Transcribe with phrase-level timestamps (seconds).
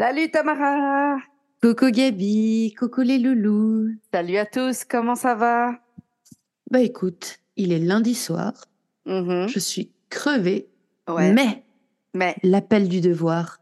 [0.00, 1.16] Salut Tamara
[1.62, 3.90] Coucou Gabi, coucou les loulous.
[4.12, 5.78] Salut à tous, comment ça va?
[6.70, 8.52] Bah écoute, il est lundi soir,
[9.06, 9.46] Mhm.
[9.48, 10.68] je suis crevée,
[11.08, 11.32] Ouais.
[11.32, 11.64] mais
[12.14, 13.58] Mais, l'appel du devoir,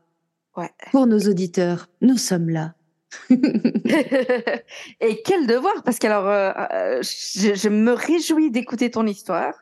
[0.56, 0.70] ouais.
[0.92, 2.74] pour nos auditeurs, nous sommes là.
[5.00, 5.82] Et quel devoir?
[5.84, 9.54] Parce que alors, euh, euh, je, je me réjouis d'écouter ton histoire.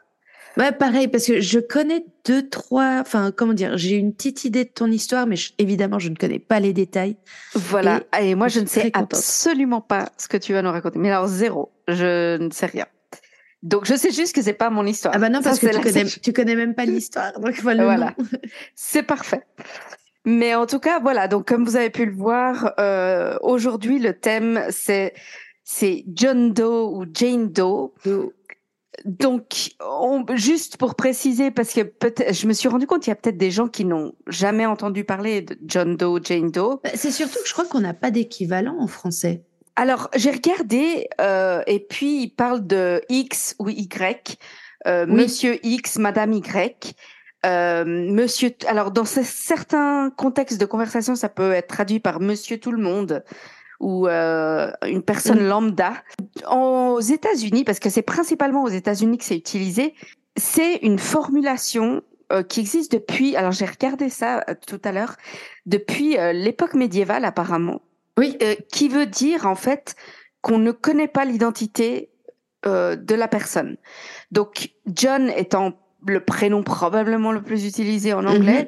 [0.59, 4.65] Ouais, pareil, parce que je connais deux, trois, enfin, comment dire, j'ai une petite idée
[4.65, 7.17] de ton histoire, mais je- évidemment, je ne connais pas les détails.
[7.55, 8.03] Voilà.
[8.21, 10.99] Et, moi, je ne sais absolument pas ce que tu vas nous raconter.
[10.99, 11.71] Mais alors, zéro.
[11.87, 12.87] Je ne sais rien.
[13.63, 15.15] Donc, je sais juste que c'est pas mon histoire.
[15.17, 18.15] Ah bah non, Ça, parce que tu connais, tu connais même pas l'histoire, donc voilà.
[18.75, 19.43] C'est parfait.
[20.25, 21.27] Mais en tout cas, voilà.
[21.29, 25.15] Donc, comme vous avez pu le voir, euh, aujourd'hui, le thème, c'est,
[25.65, 27.93] c'est John Doe ou Jane Doe.
[29.05, 31.81] Donc, on- juste pour préciser, parce que
[32.31, 35.05] je me suis rendu compte qu'il y a peut-être des gens qui n'ont jamais entendu
[35.05, 36.81] parler de John Doe, Jane Doe.
[36.83, 39.43] Bah, C'est surtout que je crois qu'on n'a pas d'équivalent en français.
[39.77, 44.37] Alors, j'ai regardé, euh, et puis il parle de X ou Y,
[44.87, 45.15] euh, Oui.
[45.15, 46.95] Monsieur X, Madame Y.
[47.47, 52.59] Euh, monsieur, alors dans ce- certains contextes de conversation, ça peut être traduit par Monsieur
[52.59, 53.23] tout le monde
[53.81, 55.49] ou euh, une personne Mm.
[55.49, 55.93] lambda.
[56.51, 59.95] Aux États-Unis, parce que c'est principalement aux États-Unis que c'est utilisé,
[60.37, 63.37] c'est une formulation euh, qui existe depuis.
[63.37, 65.17] Alors j'ai regardé ça euh, tout à l'heure
[65.67, 67.81] depuis l'époque médiévale apparemment
[68.19, 68.37] Oui.
[68.73, 69.95] qui veut dire en fait
[70.41, 72.11] qu'on ne connaît pas l'identité
[72.65, 73.77] de la personne.
[74.33, 75.73] Donc John étant
[76.07, 78.67] le prénom probablement le plus utilisé en anglais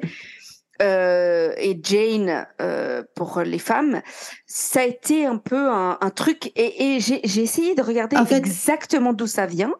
[0.81, 4.01] euh, et Jane euh, pour les femmes,
[4.45, 8.25] ça a été un peu un, un truc et, et j'ai essayé de regarder En
[8.25, 9.73] fait- exactement d'où ça vient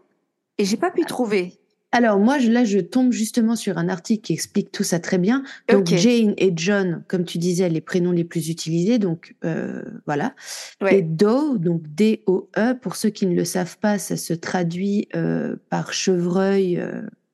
[0.58, 1.58] et j'ai pas pu trouver.
[1.94, 5.18] Alors moi, je- là, je tombe justement sur un article qui explique tout ça très
[5.18, 5.44] bien.
[5.70, 5.88] Donc.
[5.88, 8.98] Jane et John, comme tu disais, les prénoms les plus utilisés.
[8.98, 10.34] Donc euh, voilà.
[10.82, 11.00] Ouais.
[11.00, 15.10] Et Doe, donc D-O-E, pour ceux qui ne le savent pas, ça se traduit
[15.70, 16.82] par chevreuil,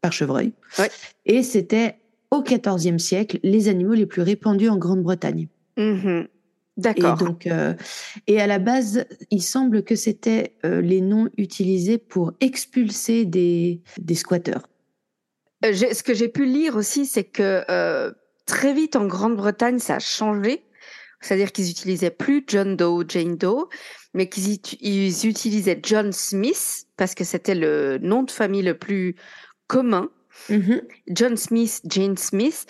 [0.01, 0.53] par chevreuil.
[0.79, 0.89] Ouais.
[1.27, 1.99] Et c'était
[2.31, 5.47] au XIVe siècle les animaux les plus répandus en Grande-Bretagne.
[5.77, 6.27] Mhm.
[6.77, 7.15] Et D'accord.
[7.17, 7.73] donc, euh,
[8.27, 13.81] et à la base, il semble que c'était euh, les noms utilisés pour expulser des,
[13.97, 14.67] des squatteurs.
[15.65, 18.13] Euh, ce que j'ai pu lire aussi, c'est que
[18.45, 20.63] très vite en Grande-Bretagne, ça a changé.
[21.19, 23.69] C'est-à-dire qu'ils utilisaient plus John Doe, Jane Doe,
[24.13, 28.77] mais qu'ils ut- ils utilisaient John Smith parce que c'était le nom de famille le
[28.77, 29.15] plus
[29.65, 30.11] commun.
[31.07, 32.65] John Smith, Jane Smith.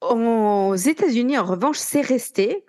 [0.00, 2.64] Aux États-Unis, en revanche, c'est resté.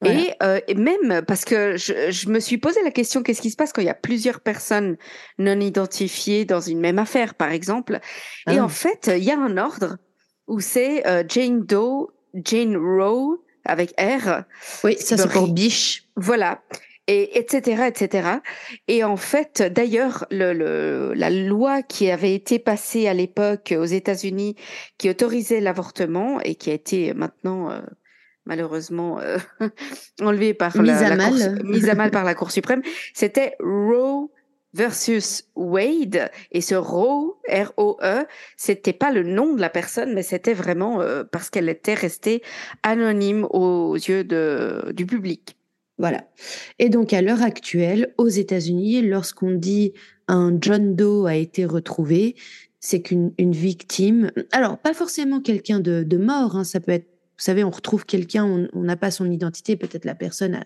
[0.00, 0.20] Voilà.
[0.20, 3.50] Et, euh, et même parce que je, je me suis posé la question qu'est-ce qui
[3.50, 4.96] se passe quand il y a plusieurs personnes
[5.38, 8.00] non identifiées dans une même affaire, par exemple?
[8.50, 8.64] Et Ah.
[8.64, 9.96] en fait, il y a un ordre
[10.46, 14.42] où c'est euh, Jane Doe, Jane Roe avec R,
[14.82, 16.04] Oui, ça c'est pour biche.
[16.16, 16.60] voilà,
[17.06, 17.84] et etc.
[17.86, 18.28] etc.
[18.88, 23.84] Et en fait, d'ailleurs, le, le, la loi qui avait été passée à l'époque aux
[23.84, 24.56] États-Unis,
[24.98, 27.80] qui autorisait l'avortement et qui a été maintenant euh,
[28.46, 29.38] malheureusement euh,
[30.20, 31.32] enlevée par Mise la, à la mal.
[31.32, 32.82] Cour, mise à mal par la Cour suprême,
[33.12, 34.30] c'était Roe
[34.72, 38.24] versus Wade et ce Roe R O E
[38.56, 42.42] c'était pas le nom de la personne mais c'était vraiment euh, parce qu'elle était restée
[42.82, 45.56] anonyme aux yeux de du public.
[45.98, 46.28] Voilà.
[46.78, 49.92] Et donc, à l'heure actuelle, aux États-Unis, lorsqu'on dit
[50.26, 52.34] un John Doe a été retrouvé,
[52.80, 57.06] c'est qu'une une victime, alors pas forcément quelqu'un de, de mort, hein, ça peut être,
[57.06, 60.64] vous savez, on retrouve quelqu'un, on n'a pas son identité, peut-être la personne a,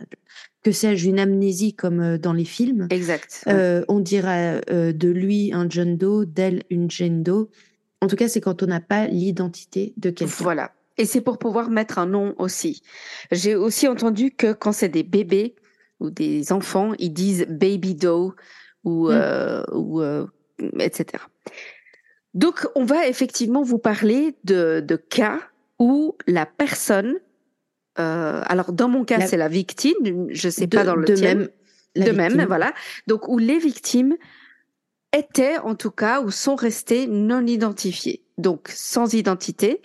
[0.62, 2.88] que sais-je, une amnésie comme euh, dans les films.
[2.90, 3.44] Exact.
[3.48, 7.48] Euh, on dira euh, de lui un John Doe, d'elle une Jane Doe.
[8.00, 10.34] En tout cas, c'est quand on n'a pas l'identité de quelqu'un.
[10.38, 10.72] Voilà.
[10.98, 12.82] Et c'est pour pouvoir mettre un nom aussi.
[13.30, 15.54] J'ai aussi entendu que quand c'est des bébés
[16.00, 18.34] ou des enfants, ils disent baby doe
[18.84, 19.10] ou, Mm.
[19.12, 20.26] euh, ou euh,
[20.80, 21.22] etc.
[22.34, 25.40] Donc, on va effectivement vous parler de, de cas
[25.78, 27.14] où la personne,
[27.98, 31.06] euh, alors dans mon cas, La- c'est la victime, je sais de, pas dans le
[31.06, 31.48] de même.
[31.96, 32.72] de même, voilà.
[33.06, 34.16] Donc, où les victimes
[35.16, 39.80] étaient, en tout cas, ou sont restées non identifiées, donc sans identité.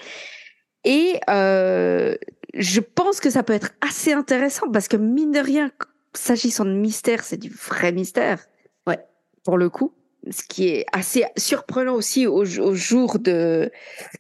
[0.86, 2.16] Et euh,
[2.54, 5.72] je pense que ça peut être assez intéressant parce que mine de rien,
[6.14, 8.40] s'agissant de mystère, c'est du vrai mystère.
[8.88, 9.00] Ouais.
[9.44, 9.94] Pour le coup.
[10.32, 13.70] Ce qui est assez surprenant aussi au, au jour de,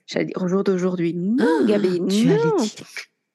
[0.05, 1.13] j'allais dire au jour d'aujourd'hui.
[1.13, 2.33] Non, Ah, Gabi, tu non.
[2.33, 2.85] allais dire.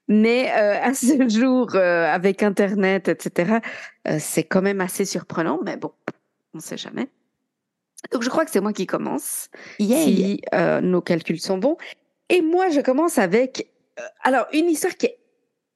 [0.08, 3.58] Mais euh, à ce jour, euh, avec Internet, etc.,
[4.06, 5.60] euh, c'est quand même assez surprenant.
[5.64, 5.92] Mais bon,
[6.54, 7.08] on sait jamais.
[8.12, 9.48] Donc je crois que c'est moi qui commence
[9.80, 10.40] si
[10.82, 11.76] nos calculs sont bons.
[12.30, 15.18] Et moi, je commence avec euh, alors une histoire qui est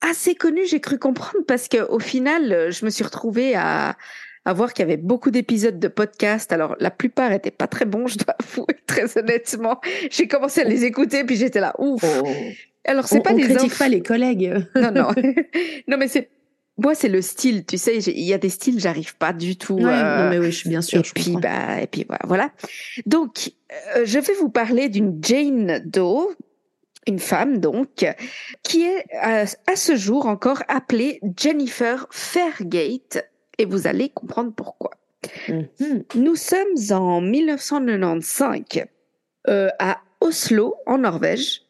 [0.00, 3.96] assez connue, j'ai cru comprendre parce que au final, euh, je me suis retrouvée à
[4.44, 6.50] à voir qu'il y avait beaucoup d'épisodes de podcast.
[6.52, 9.80] Alors la plupart étaient pas très bons, je dois avouer très honnêtement.
[10.10, 12.02] J'ai commencé à les écouter puis j'étais là ouf.
[12.04, 12.28] Oh.
[12.84, 14.52] Alors c'est pas on des critique inf- pas les collègues.
[14.74, 15.08] non non
[15.88, 16.28] non mais c'est
[16.78, 19.74] moi c'est le style, tu sais, il y a des styles j'arrive pas du tout.
[19.74, 21.00] Ouais, euh, non mais oui, je suis bien sûr.
[21.00, 21.40] et je puis, comprends.
[21.40, 22.22] bah, et puis voilà.
[22.26, 22.50] voilà.
[23.06, 23.52] Donc,
[23.96, 26.28] euh, je vais vous parler d'une Jane Doe,
[27.06, 28.06] une femme donc,
[28.62, 33.28] qui est euh, à ce jour encore appelée Jennifer Fairgate,
[33.58, 34.92] et vous allez comprendre pourquoi.
[35.48, 36.04] Mhm.
[36.16, 38.86] Nous sommes en 1995
[39.48, 41.62] euh, à Oslo, en Norvège.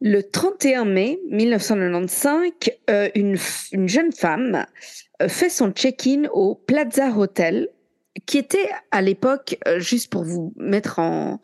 [0.00, 2.52] Le 31 mai 1995,
[2.88, 3.36] euh, une,
[3.72, 4.64] une jeune femme
[5.20, 7.68] euh, fait son check-in au Plaza Hotel,
[8.26, 11.40] qui était à l'époque, euh, juste pour vous mettre en,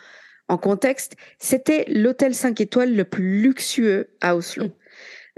[0.48, 4.68] en contexte, c'était l'hôtel 5 étoiles le plus luxueux à Oslo.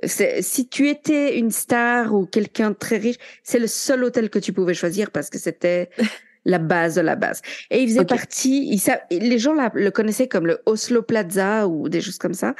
[0.05, 4.31] C'est- Si tu étais une star ou quelqu'un de très riche, c'est le seul hôtel
[4.31, 5.91] que tu pouvais choisir parce que c'était
[6.45, 7.43] la base de la base.
[7.71, 11.67] Et il faisait partie, il sa- les gens la- le connaissaient comme le Oslo Plaza
[11.69, 12.55] ou des choses comme ça,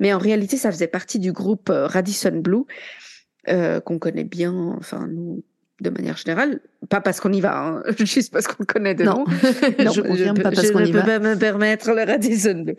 [0.00, 2.64] mais en réalité, ça faisait partie du groupe euh, Radisson Blue
[3.48, 5.42] euh, qu'on connaît bien, enfin nous,
[5.80, 9.04] de manière générale, pas parce qu'on y va, hein, juste parce qu'on le connaît de
[9.04, 9.24] Non, nom.
[9.84, 11.04] Non, je confirme peux- pas parce je qu'on ne y peux va.
[11.04, 12.76] pas me permettre le Radisson Blue.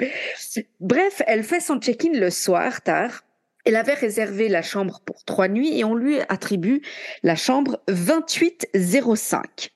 [0.79, 3.23] Bref, elle fait son check-in le soir tard.
[3.67, 6.81] Elle avait réservé la chambre pour trois nuits et on lui attribue
[7.23, 9.71] la chambre 2805.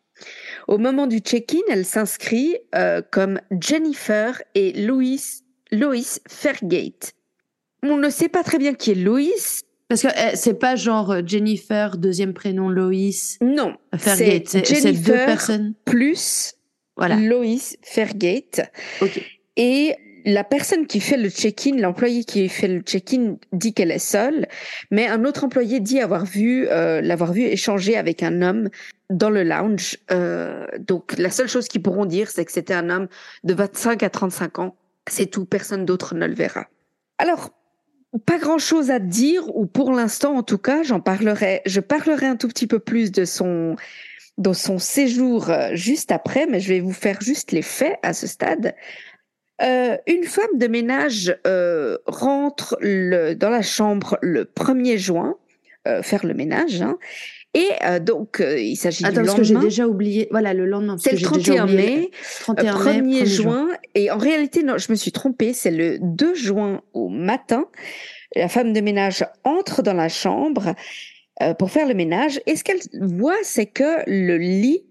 [0.69, 5.19] Au moment du check-in, elle s'inscrit euh, comme Jennifer et Louis,
[5.71, 7.13] Lois Fairgate.
[7.81, 9.24] On ne sait pas très bien qui est Lois.
[9.88, 14.48] Parce que eh, c'est pas genre euh, Jennifer, deuxième prénom Loïs, Non, Fairgate.
[14.48, 15.74] C'est c'est deux Jennifer personnes.
[15.86, 16.54] plus
[16.95, 17.16] Voilà.
[17.16, 18.62] Lois Fairgate.
[19.01, 19.25] Ok.
[19.57, 19.95] Et
[20.25, 24.48] la personne qui fait le check-in, l'employé qui fait le check-in dit qu'elle est seule,
[24.92, 28.69] mais un autre employé dit avoir vu, euh, l'avoir vu échanger avec un homme
[29.10, 29.98] dans le lounge.
[30.12, 33.07] Euh, donc la seule chose qu'ils pourront dire, c'est que c'était un homme
[33.44, 34.75] de 25 à 35 ans.
[35.10, 36.68] C'est tout, personne d'autre ne le verra.
[37.18, 37.51] Alors,
[38.25, 42.25] pas grand chose à dire, ou pour l'instant en tout cas, j'en parlerai, je parlerai
[42.25, 43.75] un tout petit peu plus de son,
[44.39, 48.13] de son séjour euh, juste après, mais je vais vous faire juste les faits à
[48.13, 48.74] ce stade.
[49.62, 55.36] Euh, une femme de ménage euh, rentre le, dans la chambre le 1er juin,
[55.88, 56.98] euh, faire le ménage, hein,
[57.54, 59.70] et euh, donc euh, il s'agit du Attends, parce que j'ai lendemain.
[59.70, 60.28] déjà oublié.
[60.32, 60.98] Voilà, le lendemain.
[61.00, 61.96] C'est le j'ai déjà 31 oublié.
[61.98, 62.12] mai,
[62.42, 65.72] 31 euh, mai, 1er 1er juin, et en réalité, non, je me suis trompée, c'est
[65.72, 67.66] le 2 juin au matin.
[68.36, 70.76] La femme de ménage entre dans la chambre
[71.42, 74.84] euh, pour faire le ménage, et ce qu'elle voit, c'est que le lit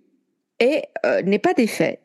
[0.59, 2.01] est euh, n'est pas défait.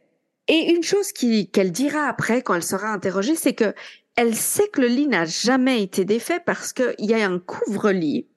[0.48, 3.74] Et une chose qu'elle dira après quand elle sera interrogée, c'est que
[4.16, 8.28] elle sait que le lit n'a jamais été défait parce qu'il y a un couvre-lit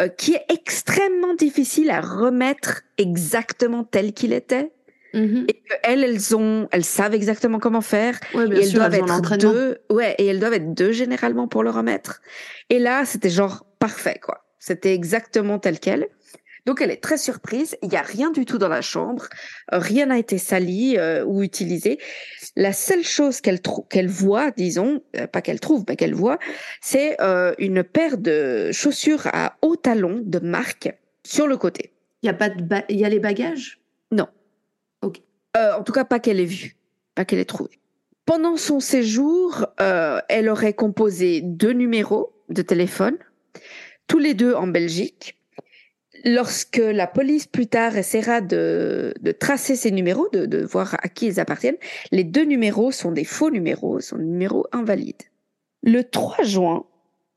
[0.00, 4.72] euh, qui est extrêmement difficile à remettre exactement tel qu'il était.
[5.14, 5.46] Mhm.
[5.48, 8.18] Et que elles, elles ont, elles savent exactement comment faire.
[8.34, 9.78] Ouais, Et elles sûr, doivent elles être deux.
[9.90, 12.20] Ouais, et elles doivent être deux généralement pour le remettre.
[12.68, 14.44] Et là, c'était genre parfait, quoi.
[14.58, 16.08] C'était exactement tel quel.
[16.66, 17.76] Donc elle est très surprise.
[17.82, 19.28] Il n'y a rien du tout dans la chambre.
[19.72, 21.98] Euh, Rien n'a été sali euh, ou utilisé.
[22.56, 26.38] La seule chose qu'elle voit, disons, euh, pas qu'elle trouve, mais qu'elle voit,
[26.80, 30.94] c'est euh, une paire de chaussures à haut talon de marque
[31.24, 31.92] sur le côté.
[32.22, 33.80] Il y a pas de il y a les bagages?
[35.56, 36.76] Euh, en tout cas, pas qu'elle ait vu,
[37.14, 37.78] pas qu'elle ait trouvé.
[38.26, 39.66] Pendant son séjour,
[40.28, 43.16] elle aurait composé deux numéros de téléphone,
[44.08, 45.38] tous les deux en Belgique.
[46.24, 51.08] Lorsque la police plus tard essaiera de, de tracer ces numéros, de, de voir à
[51.08, 51.76] qui ils appartiennent,
[52.12, 55.22] les deux numéros sont des faux numéros, sont des numéros invalides.
[55.82, 56.86] Le 3 juin,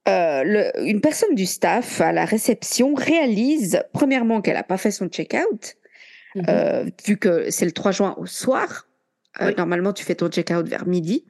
[0.08, 4.91] euh, le- une personne du staff à la réception réalise, premièrement, qu'elle n'a pas fait
[4.91, 5.75] son check-out,
[6.36, 6.46] Mhm.
[6.50, 8.88] euh, vu que c'est le 3 juin au soir.
[9.41, 9.53] Euh, Oui.
[9.58, 11.25] Normalement, tu fais ton check-out vers midi.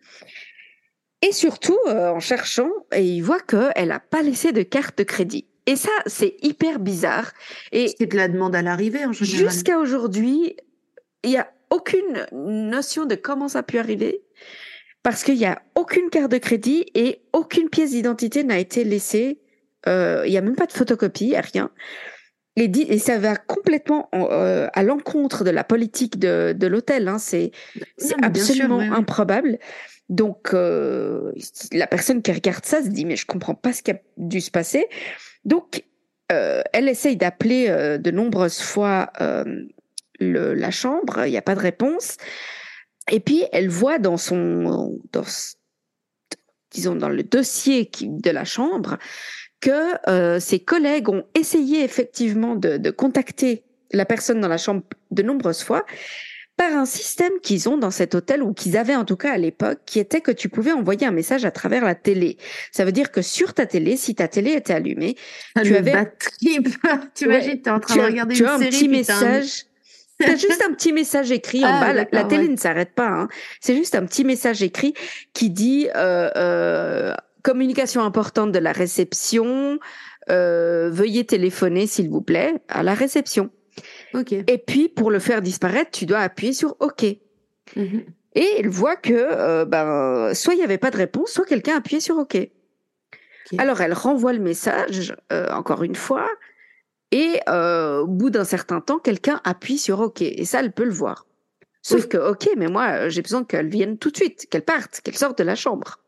[1.24, 5.48] Et surtout, en cherchant, et il voit qu'elle n'a pas laissé de carte de crédit.
[5.68, 7.32] Et ça, c'est hyper bizarre.
[7.72, 9.52] Et C'est de la demande à l'arrivée en général.
[9.52, 10.56] jusqu'à aujourd'hui,
[11.24, 14.22] il n'y a aucune notion de comment ça a pu arriver.
[15.04, 19.40] Parce qu'il n'y a aucune carte de crédit et aucune pièce d'identité n'a été laissée
[19.88, 21.70] Euh, Il y a même pas de photocopie, il a rien.
[22.58, 26.68] Et, dit, et ça va complètement en- euh, à l'encontre de la politique de, de
[26.68, 27.08] l'hôtel.
[27.08, 27.20] Hein.
[27.20, 27.52] C'est
[27.98, 28.88] sûr, absolument ouais.
[28.90, 29.60] improbable.
[30.10, 31.32] Donc, euh,
[31.72, 34.42] la personne qui regarde ça se dit, mais je comprends pas ce qui a dû
[34.42, 34.88] se passer.
[35.48, 35.86] Donc,
[36.32, 39.46] euh, elle essaye d'appeler euh, de nombreuses fois euh,
[40.20, 42.18] la chambre, il n'y a pas de réponse.
[43.10, 45.00] Et puis, elle voit dans son,
[46.72, 48.98] disons, dans le dossier de la chambre
[49.62, 53.64] que ses collègues ont essayé effectivement de contacter
[53.94, 55.86] la personne dans la chambre de nombreuses fois
[56.58, 59.38] par un système qu'ils ont dans cet hôtel ou qu'ils avaient en tout cas à
[59.38, 62.38] l'époque, qui était que tu pouvais envoyer un message à travers la télé.
[62.72, 65.16] Ça veut dire que sur ta télé, si ta télé était allumée,
[65.64, 66.68] tu le avais- trip.
[67.14, 69.64] T'imagines, t'es en train tu de as, regarder tu une as un série, petit message.
[70.20, 72.06] T'as juste un petit message écrit en Ah, bas.
[72.12, 72.50] La, télé ouais.
[72.50, 73.08] ne s'arrête pas.
[73.08, 73.28] Hein.
[73.62, 74.96] C'est juste un petit message écrit
[75.34, 79.78] qui dit euh, euh, communication importante de la réception.
[80.32, 83.52] euh, veuillez téléphoner s'il vous plaît à la réception.
[84.48, 87.06] Et puis pour le faire disparaître, tu dois appuyer sur OK.
[87.76, 88.06] Mhm.
[88.36, 91.78] Et elle voit que euh, ben soit il n'y avait pas de réponse, soit quelqu'un
[91.78, 92.38] appuyait sur OK.
[93.58, 96.30] Alors elle renvoie le message euh, encore une fois,
[97.12, 100.84] et euh, au bout d'un certain temps, quelqu'un appuie sur OK, et ça elle peut
[100.84, 101.26] le voir.
[101.82, 102.10] Sauf Oui.
[102.10, 105.38] que OK, mais moi j'ai besoin qu'elle vienne tout de suite, qu'elle parte, qu'elle sorte
[105.38, 106.00] de la chambre.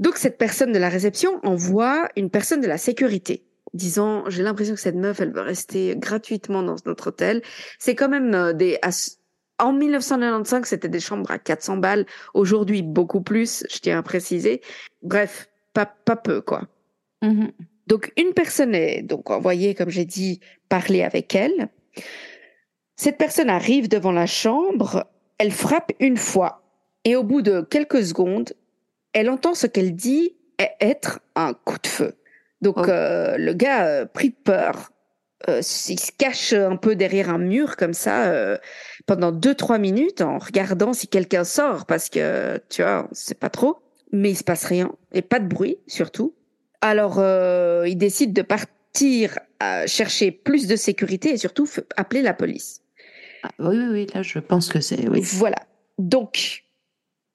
[0.00, 4.74] Donc cette personne de la réception envoie une personne de la sécurité, disant j'ai l'impression
[4.74, 7.42] que cette meuf elle veut rester gratuitement dans notre hôtel.
[7.78, 8.78] C'est quand même euh, des
[9.58, 14.62] en 1995 c'était des chambres à 400 balles, aujourd'hui beaucoup plus, je tiens à préciser.
[15.02, 16.62] Bref, pas pas peu quoi.
[17.22, 17.52] Mhm.
[17.86, 21.68] Donc une personne est donc envoyée, comme j'ai dit, parler avec elle.
[22.96, 25.06] Cette personne arrive devant la chambre,
[25.38, 26.62] elle frappe une fois
[27.04, 28.54] et au bout de quelques secondes,
[29.12, 30.36] elle entend ce qu'elle dit
[30.80, 32.14] être un coup de feu.
[32.64, 32.88] Donc Oh.
[32.88, 34.90] euh, le gars euh, pris de peur,
[35.48, 38.56] euh, il se cache un peu derrière un mur comme ça euh,
[39.06, 43.34] pendant deux trois minutes en regardant si quelqu'un sort parce que tu vois, on sait
[43.34, 43.76] pas trop,
[44.12, 46.34] mais il se passe rien et pas de bruit surtout.
[46.80, 47.18] Alors,
[47.86, 51.66] il décide de partir à chercher plus de sécurité et surtout
[51.96, 52.82] appeler la police.
[53.42, 55.08] Ah, oui, oui, oui, là, je pense que c'est.
[55.08, 55.20] Oui.
[55.22, 55.56] Voilà.
[55.98, 56.64] Donc,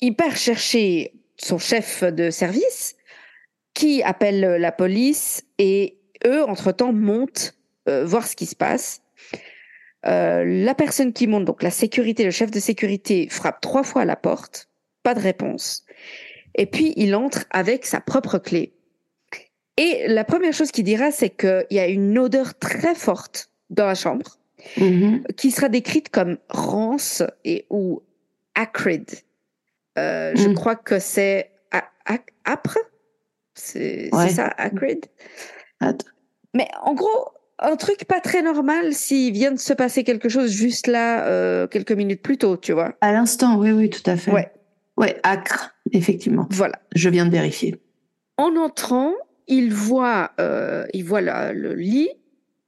[0.02, 2.96] il part chercher son chef de service
[3.80, 7.54] qui appelle la police et eux, entre-temps, montent
[7.88, 9.02] euh, voir ce qui se passe.
[10.06, 14.02] Euh, la personne qui monte, donc la sécurité, le chef de sécurité, frappe trois fois
[14.02, 14.68] à la porte,
[15.04, 15.86] pas de réponse.
[16.56, 18.74] Et puis, il entre avec sa propre clé.
[19.78, 23.86] Et la première chose qu'il dira, c'est qu'il y a une odeur très forte dans
[23.86, 24.38] la chambre
[24.76, 25.24] Mhm.
[25.38, 28.02] qui sera décrite comme rance et ou
[28.56, 29.10] acrid.
[29.98, 30.54] Euh, Je Mm.
[30.56, 32.78] crois que c'est a- a- âpre.
[33.60, 34.30] C'est Ouais.
[34.30, 35.06] ça, acrid.
[35.80, 36.08] Attends.
[36.56, 37.26] Mais en gros,
[37.60, 41.68] un truc pas très normal s'il vient de se passer quelque chose juste là, euh,
[41.68, 42.96] quelques minutes plus tôt, tu vois.
[43.02, 44.32] À l'instant, oui, oui, tout à fait.
[44.32, 44.52] Ouais.
[44.98, 46.48] Ouais, acre, effectivement.
[46.52, 46.80] Voilà.
[46.96, 47.76] Je viens de vérifier.
[48.38, 49.14] En entrant,
[49.48, 52.10] il voit, euh, il voit la- le lit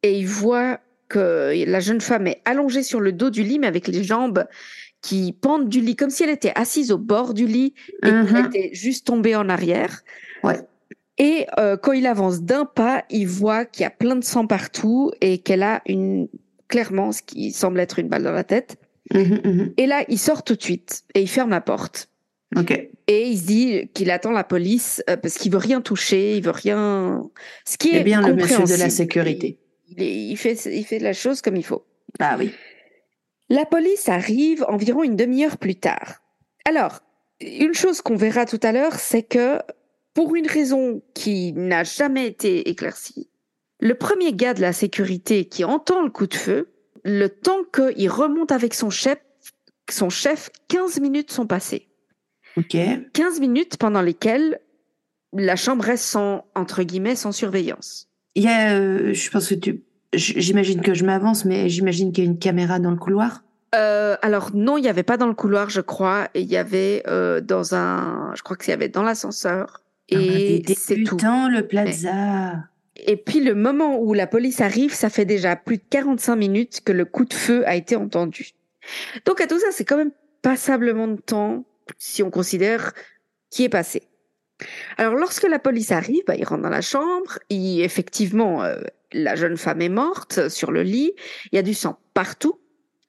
[0.03, 0.79] et il voit
[1.09, 4.45] que la jeune femme est allongée sur le dos du lit, mais avec les jambes
[5.01, 8.23] qui pendent du lit, comme si elle était assise au bord du lit et qu'elle
[8.23, 8.45] Mhm.
[8.45, 10.01] était juste tombée en arrière.
[10.43, 10.59] Ouais.
[11.17, 14.47] Et euh, quand il avance d'un pas, il voit qu'il y a plein de sang
[14.47, 16.27] partout et qu'elle a une
[16.67, 18.77] clairement ce qui semble être une balle dans la tête.
[19.13, 19.73] Mhm, mhm.
[19.77, 22.09] Et là, il sort tout de suite et il ferme la porte.
[22.55, 22.71] Ok.
[23.07, 26.43] Et il se dit qu'il attend la police euh, parce qu'il veut rien toucher, il
[26.43, 27.29] veut rien.
[27.65, 29.59] Ce qui est Eh bien, le monsieur de la sécurité.
[29.97, 31.85] Il fait, il fait la chose comme il faut.
[32.19, 32.53] Ah oui.
[33.49, 36.21] La police arrive environ une demi-heure plus tard.
[36.65, 36.99] Alors,
[37.41, 39.59] une chose qu'on verra tout à l'heure, c'est que
[40.13, 43.29] pour une raison qui n'a jamais été éclaircie,
[43.79, 46.71] le premier gars de la sécurité qui entend le coup de feu,
[47.03, 49.17] le temps qu'il remonte avec son chef,
[49.89, 51.87] son chef, 15 minutes sont passées.
[52.57, 52.77] Ok.
[53.13, 54.59] 15 minutes pendant lesquelles
[55.33, 58.07] la chambre reste sans, entre guillemets, sans surveillance.
[58.35, 62.23] Il y a, euh, je pense que tu, j'imagine que je m'avance, mais j'imagine qu'il
[62.23, 63.43] y a une caméra dans le couloir.
[63.73, 67.03] Euh, alors non, il n'y avait pas dans le couloir, je crois, il y avait
[67.07, 71.17] euh, dans un, je crois que y avait dans l'ascenseur, et des c'est tout.
[71.17, 72.65] le plaza.
[72.97, 76.81] Et puis le moment où la police arrive, ça fait déjà plus de 45 minutes
[76.83, 78.51] que le coup de feu a été entendu.
[79.25, 81.65] Donc à tout ça, c'est quand même passablement de temps
[81.97, 82.93] si on considère
[83.49, 84.03] qui est passé.
[84.97, 89.35] Alors lorsque la police arrive, bah, il rentre dans la chambre, il, effectivement, euh, la
[89.35, 91.13] jeune femme est morte sur le lit,
[91.51, 92.59] il y a du sang partout,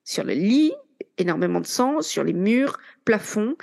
[0.05, 0.73] sur le lit,
[1.19, 3.57] énormément de sang, sur les murs, plafond.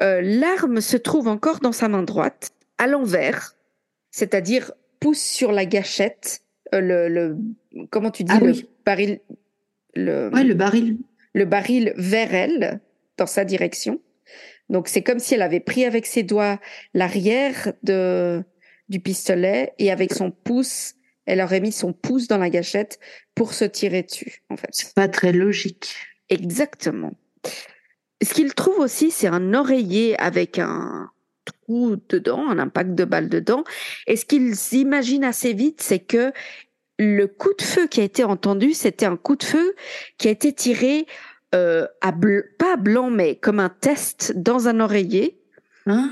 [0.00, 3.56] Euh, L'arme se trouve encore dans sa main droite, à l'envers,
[4.10, 6.40] c'est-à-dire pousse sur la gâchette,
[6.74, 7.36] euh, le, le,
[7.90, 8.68] comment tu dis, Ah le oui.
[8.84, 9.20] baril,
[9.94, 10.98] le, Ouais, le baril.
[11.34, 12.80] le baril vers elle,
[13.16, 14.00] dans sa direction.
[14.68, 16.60] Donc c'est comme si elle avait pris avec ses doigts
[16.94, 18.42] l'arrière de
[18.88, 20.94] du pistolet et avec son pouce,
[21.26, 22.98] elle aurait mis son pouce dans la gâchette
[23.34, 24.68] pour se tirer dessus, en fait.
[24.70, 25.94] C'est pas très logique.
[26.30, 27.12] Exactement.
[28.22, 31.10] Ce qu'il trouve aussi, c'est un oreiller avec un
[31.44, 33.64] trou dedans, un impact de balle dedans.
[34.06, 36.32] Et ce qu'ils imaginent assez vite, c'est que
[36.98, 39.74] le coup de feu qui a été entendu, c'était un coup de feu
[40.18, 41.06] qui a été tiré
[41.54, 42.12] euh, à
[42.58, 45.38] pas à blanc, mais comme un test dans un oreiller.
[45.86, 46.10] Ah,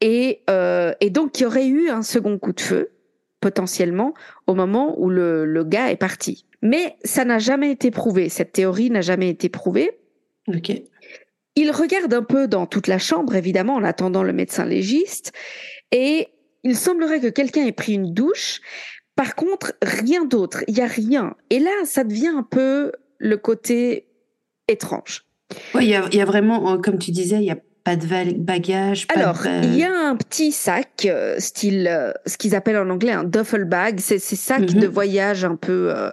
[0.00, 2.90] Et, euh, et donc, il y aurait eu un second coup de feu,
[3.40, 4.14] potentiellement,
[4.46, 6.46] au moment où le, le gars est parti.
[6.62, 8.28] Mais ça n'a jamais été prouvé.
[8.30, 9.98] Cette théorie n'a jamais été prouvée.
[10.48, 10.72] ok.
[11.56, 15.32] Il regarde un peu dans toute la chambre, évidemment, en attendant le médecin légiste,
[15.92, 16.28] et
[16.64, 18.60] il semblerait que quelqu'un ait pris une douche.
[19.16, 21.34] Par contre, rien d'autre, il y a rien.
[21.50, 24.08] Et là, ça devient un peu le côté
[24.66, 25.24] étrange.
[25.74, 28.06] Ouais, il y a, y vraiment, euh, comme tu disais, il n'y a pas de
[28.06, 29.06] val- bagage.
[29.06, 32.78] Pas Alors, de il y a un petit sac, euh, style, euh, ce qu'ils appellent
[32.78, 34.80] en anglais un duffel bag, c'est ces sacs Mhm.
[34.80, 36.10] de voyage un peu euh,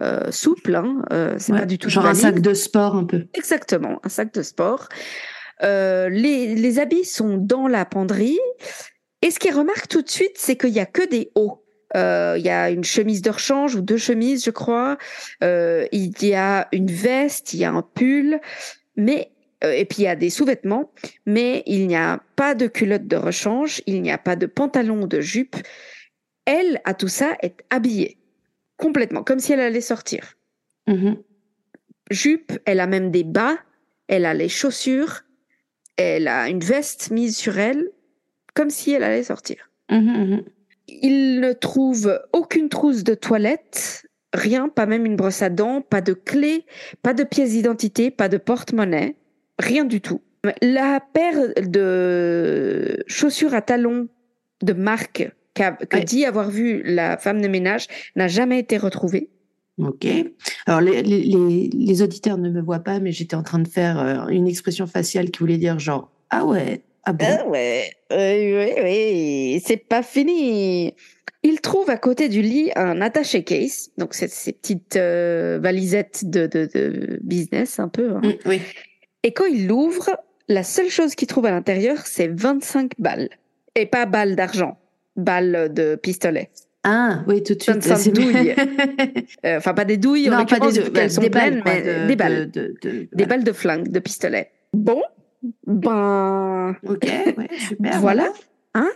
[0.00, 3.04] euh, souples, hein, euh, c'est Ouais, pas du tout Genre un sac de sport un
[3.04, 3.26] peu.
[3.34, 4.88] Exactement, un sac de sport.
[5.62, 8.38] Euh, les, les habits sont dans la penderie.
[9.22, 11.64] Et ce qu'il remarque tout de suite, c'est qu'il y a que des hauts.
[11.94, 14.98] Il y a une chemise de rechange ou deux chemises, je crois.
[15.40, 18.40] Il y a une veste, il y a un pull,
[18.96, 19.32] mais
[19.64, 20.92] et puis il y a des sous-vêtements,
[21.26, 25.02] mais il n'y a pas de culotte de rechange, il n'y a pas de pantalon
[25.02, 25.56] ou de jupe.
[26.44, 28.17] Elle, à tout ça, est habillée
[28.78, 30.34] complètement, comme si elle allait sortir
[30.86, 31.18] Mhm.
[32.10, 33.58] jupe, elle a même des bas,
[34.06, 35.24] elle a les chaussures,
[35.98, 37.90] elle a une veste mise sur elle,
[38.54, 39.70] comme si elle allait sortir.
[39.90, 40.44] Mhm, mhm.
[40.88, 46.00] Il ne trouve aucune trousse de toilette, rien, pas même une brosse à dents, pas
[46.00, 46.64] de clé,
[47.02, 49.16] pas de pièce d'identité, pas de porte-monnaie,
[49.58, 50.22] rien du tout.
[50.62, 54.08] La paire de chaussures à talons
[54.62, 56.04] de marque qu'a- que Ouais.
[56.04, 59.28] dit avoir vu la femme de ménage n'a jamais été retrouvée.
[59.78, 60.06] Ok.
[60.66, 64.26] Alors, les, les, auditeurs ne me voient pas, mais j'étais en train de faire euh,
[64.28, 67.24] une expression faciale qui voulait dire genre, ah ouais, ah bon?
[67.28, 70.94] Ah ouais, oui, oui, oui, c'est pas fini.
[71.44, 76.24] Il trouve à côté du lit un attaché case, donc c'est ces petites euh, valisettes
[76.28, 78.16] de, de, de business un peu.
[78.16, 78.20] hein.
[78.24, 78.60] Mm, oui.
[79.22, 80.10] Et quand il l'ouvre,
[80.48, 83.28] la seule chose qu'il trouve à l'intérieur, c'est 25 balles.
[83.76, 84.76] Et pas balles d'argent,
[85.18, 86.50] balles de pistolet.
[86.84, 87.74] Ah, oui, tout de suite.
[87.76, 88.54] 25 c'est- douilles.
[89.44, 91.60] Euh, Enfin, pas des douilles, en non, pas l'occurrence, des, vu qu'elles sont des pleines,
[91.60, 92.50] balles, quoi, mais de- des balles.
[92.50, 93.26] de- de- de- Des voilà.
[93.26, 94.50] balles de flingue, de pistolet.
[94.72, 95.02] Bon,
[95.66, 98.00] ben, Ok, ouais, super.
[98.00, 98.32] voilà.
[98.74, 98.90] Hein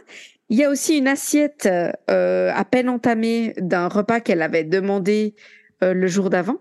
[0.48, 1.68] Il y a aussi une assiette
[2.10, 5.34] euh, à peine entamée d'un repas qu'elle avait demandé
[5.82, 6.58] euh, le jour d'avant.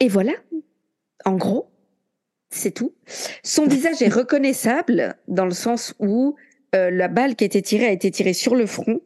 [0.00, 0.32] Et voilà,
[1.24, 1.70] en gros,
[2.50, 2.92] c'est tout.
[3.42, 6.36] Son visage est reconnaissable dans le sens où
[6.74, 9.00] euh, la balle qui a été tirée a été tirée sur le front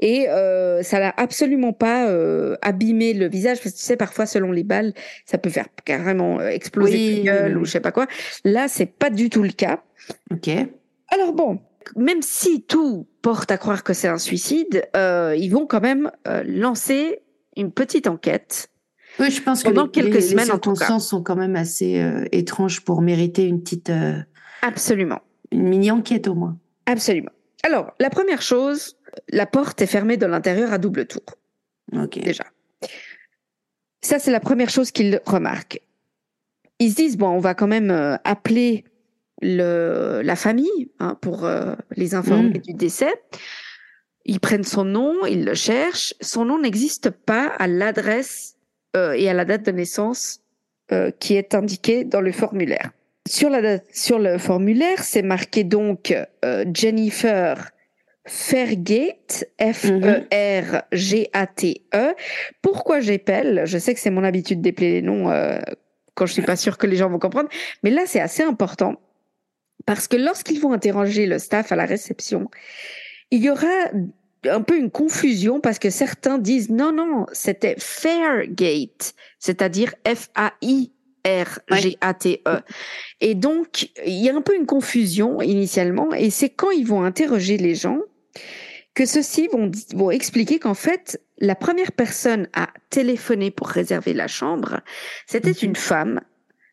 [0.00, 4.26] et euh, ça n'a absolument pas euh, abîmé le visage parce que tu sais parfois
[4.26, 4.94] selon les balles
[5.26, 8.06] ça peut faire carrément exploser Oui, la gueule ou je sais pas quoi.
[8.44, 9.82] Là c'est pas du tout le cas.
[10.30, 10.48] Ok.
[11.08, 11.58] Alors bon,
[11.96, 16.10] même si tout porte à croire que c'est un suicide, ils vont quand même
[16.46, 17.18] lancer
[17.56, 18.68] une petite enquête.
[19.18, 20.76] Oui, je pense que Pendant les, quelques les- semaines, les en tout cas.
[20.78, 22.00] circonstances sont quand même assez
[22.32, 23.90] étranges pour mériter une petite,
[24.62, 25.20] Absolument,
[25.52, 26.56] une mini enquête au moins.
[26.90, 27.30] Absolument.
[27.62, 28.96] Alors, la première chose,
[29.28, 31.24] la porte est fermée de l'intérieur à double tour,
[31.92, 32.18] Ok.
[32.20, 32.44] déjà.
[34.02, 35.80] Ça, c'est la première chose qu'ils remarquent.
[36.78, 38.84] Ils se disent, bon, on va quand même euh, appeler
[39.42, 42.62] le, la famille hein, pour euh, les informer Mm.
[42.62, 43.12] du décès.
[44.24, 46.14] Ils prennent son nom, ils le cherchent.
[46.22, 48.56] Son nom n'existe pas à l'adresse
[48.96, 50.40] euh, et à la date de naissance
[51.20, 52.90] qui est indiquée dans le formulaire.
[53.30, 56.12] Sur, le formulaire, c'est marqué donc
[56.44, 57.70] euh, Jennifer
[58.26, 60.24] Fairgate, F-E-R-G-A-T-E.
[62.60, 65.60] Pourquoi j'épelle Je sais que c'est mon habitude d'épeler les noms euh,
[66.14, 67.48] quand je suis pas sûre que les gens vont comprendre,
[67.84, 69.00] mais là c'est assez important
[69.86, 72.50] parce que lorsqu'ils vont interroger le staff à la réception,
[73.30, 73.68] il y aura
[74.44, 80.92] un peu une confusion parce que certains disent non non c'était Fairgate, c'est-à-dire F-A-I.
[81.26, 82.60] R-G-A-T-E.
[83.20, 87.04] Et donc, il y a un peu une confusion initialement, et c'est quand ils vont
[87.04, 87.98] interroger les gens
[88.94, 94.26] que ceux-ci vont, vont expliquer qu'en fait, la première personne à téléphoner pour réserver la
[94.28, 94.80] chambre,
[95.26, 95.68] c'était Mhm.
[95.70, 96.20] une femme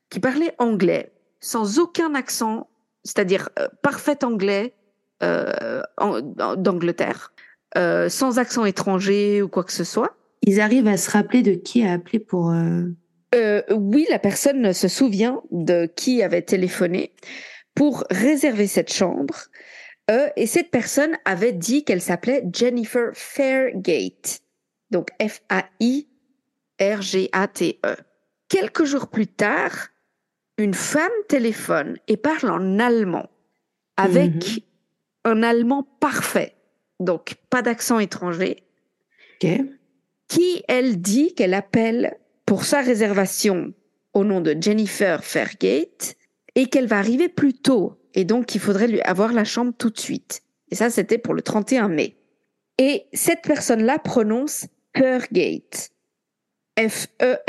[0.10, 2.67] qui parlait anglais, sans aucun accent,
[3.03, 4.73] c'est-à-dire euh, parfait anglais
[5.23, 5.81] euh,
[6.57, 7.33] d'Angleterre.
[7.77, 10.15] euh, sans accent étranger ou quoi que ce soit.
[10.41, 12.51] Ils arrivent à se rappeler de qui a appelé pour.
[13.35, 13.61] Euh...
[13.71, 17.13] Oui, la personne se souvient de qui avait téléphoné
[17.75, 19.35] pour réserver cette chambre.
[20.09, 24.39] Euh, et cette personne avait dit qu'elle s'appelait Jennifer Fairgate.
[24.89, 26.07] Donc F-A-I-R-G-A-T-E.
[28.47, 29.89] Quelques jours plus tard,
[30.57, 33.29] une femme téléphone et parle en allemand
[33.97, 34.59] avec Mhm.
[35.25, 36.55] un allemand parfait.
[36.99, 38.63] Donc pas d'accent étranger
[39.39, 43.75] qui, elle, dit qu'elle appelle pour sa réservation
[44.13, 46.15] au nom de Jennifer Fairgate
[46.55, 49.91] et qu'elle va arriver plus tôt et donc il faudrait lui avoir la chambre tout
[49.91, 50.41] de suite.
[50.71, 52.17] Et ça, c'était pour le 31 mai.
[52.79, 54.65] Et cette personne-là prononce
[54.97, 55.91] Fairgate.
[56.79, 57.43] F-E-R-G-A-T-E.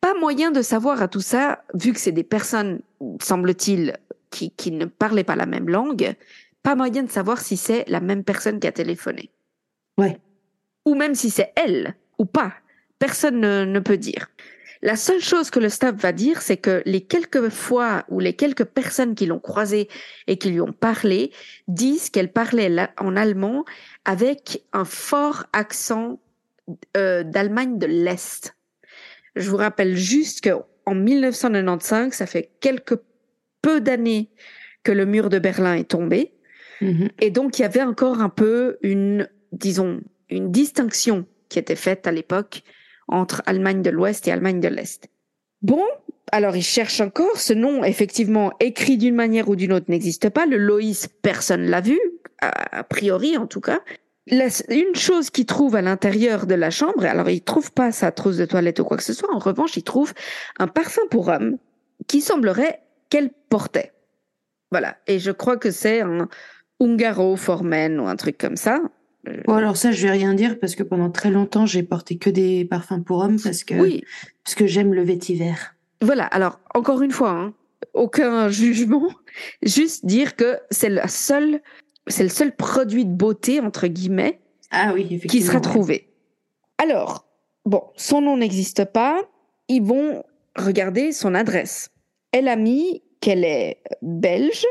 [0.00, 2.80] Pas moyen de savoir à tout ça, vu que c'est des personnes,
[3.20, 3.96] semble-t-il,
[4.30, 6.14] qui, qui ne parlaient pas la même langue,
[6.62, 9.30] pas moyen de savoir si c'est la même personne qui a téléphoné.
[9.98, 10.18] Ouais.
[10.84, 12.54] Ou même si c'est elle ou pas.
[12.98, 14.28] Personne ne, ne peut dire.
[14.80, 18.34] La seule chose que le staff va dire, c'est que les quelques fois ou les
[18.34, 19.88] quelques personnes qui l'ont croisée
[20.28, 21.32] et qui lui ont parlé
[21.66, 23.64] disent qu'elle parlait la- en allemand
[24.04, 26.20] avec un fort accent
[26.96, 28.54] euh, d'Allemagne de l'Est.
[29.34, 30.50] Je vous rappelle juste que
[30.86, 32.98] en 1995, ça fait quelques
[33.62, 34.30] peu d'années
[34.84, 36.32] que le mur de Berlin est tombé.
[36.80, 37.08] Mhm.
[37.20, 42.06] Et donc, il y avait encore un peu une, disons, une distinction qui était faite
[42.06, 42.62] à l'époque
[43.08, 45.08] entre Allemagne de l'Ouest et Allemagne de l'Est.
[45.62, 45.84] Bon,
[46.30, 47.36] alors ils cherchent encore.
[47.38, 50.46] Ce nom, effectivement, écrit d'une manière ou d'une autre, n'existe pas.
[50.46, 51.98] Le Loïs, personne l'a vu,
[52.40, 53.80] a, priori en tout cas.
[54.30, 58.36] Une chose qu'ils trouvent à l'intérieur de la chambre, alors ils trouvent pas sa trousse
[58.36, 59.34] de toilette ou quoi que ce soit.
[59.34, 60.12] En revanche, ils trouvent
[60.58, 61.56] un parfum pour homme
[62.08, 63.92] qui semblerait qu'elle portait.
[64.70, 64.98] Voilà.
[65.06, 66.28] Et je crois que c'est un
[66.78, 68.82] Ungaro for Men ou un truc comme ça.
[69.46, 72.30] Bon, alors ça, je vais rien dire parce que pendant très longtemps, j'ai porté que
[72.30, 74.04] des parfums pour hommes parce que, Oui,
[74.44, 75.52] parce que j'aime le vétiver.
[76.00, 76.24] voilà.
[76.24, 77.52] Alors, encore une fois, hein,
[77.94, 79.08] aucun jugement,
[79.62, 81.60] juste dire que c'est le seul,
[82.06, 86.08] c'est le seul produit de beauté, entre guillemets, Ah oui, qui sera trouvé.
[86.78, 87.26] Alors,
[87.66, 89.20] bon, son nom n'existe pas.
[89.68, 90.22] Ils vont
[90.56, 91.90] regarder son adresse.
[92.32, 94.64] Elle a mis qu'elle est belge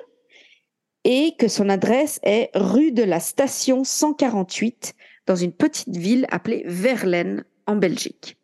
[1.07, 4.93] et que son adresse est rue de la Station 148
[5.25, 8.37] dans une petite ville appelée Verlaine en Belgique.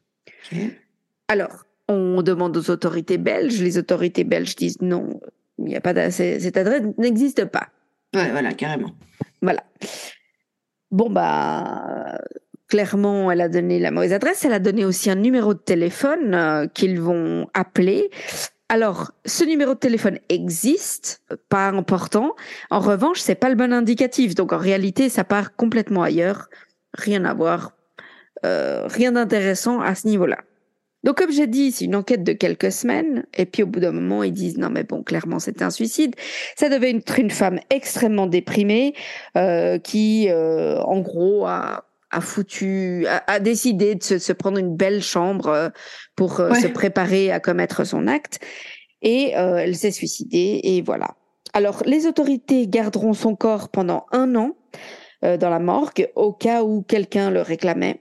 [1.27, 3.61] Alors, on demande aux autorités belges.
[3.61, 5.19] Les autorités belges disent non,
[5.59, 7.67] il n'y a pas cette adresse n'existe pas.
[8.15, 8.91] Ouais, voilà, carrément.
[9.41, 9.63] Voilà.
[10.89, 12.17] Bon, bah,
[12.69, 14.45] clairement, elle a donné la mauvaise adresse.
[14.45, 18.09] Elle a donné aussi un numéro de téléphone euh, qu'ils vont appeler.
[18.73, 22.35] Alors, ce numéro de téléphone existe, pas important.
[22.71, 24.33] En revanche, c'est pas le bon indicatif.
[24.33, 26.49] Donc, en réalité, ça part complètement ailleurs.
[26.95, 27.73] Rien à voir.
[28.47, 30.39] Euh, rien d'intéressant à ce niveau-là.
[31.03, 33.27] Donc, comme j'ai dit, c'est une enquête de quelques semaines.
[33.37, 36.15] Et puis, au bout d'un moment, ils disent non, mais bon, clairement, c'était un suicide.
[36.55, 38.95] Ça devait être une femme extrêmement déprimée
[39.37, 44.57] euh, qui, euh, en gros, a, a foutu, a, a décidé de se, se prendre
[44.57, 45.69] une belle chambre euh,
[46.15, 46.61] pour euh, Ouais.
[46.61, 48.39] se préparer à commettre son acte.
[49.01, 50.61] Et euh, elle s'est suicidée.
[50.63, 51.15] Et voilà.
[51.53, 54.55] Alors, les autorités garderont son corps pendant un an
[55.25, 57.99] euh, dans la morgue au cas où quelqu'un le réclamait.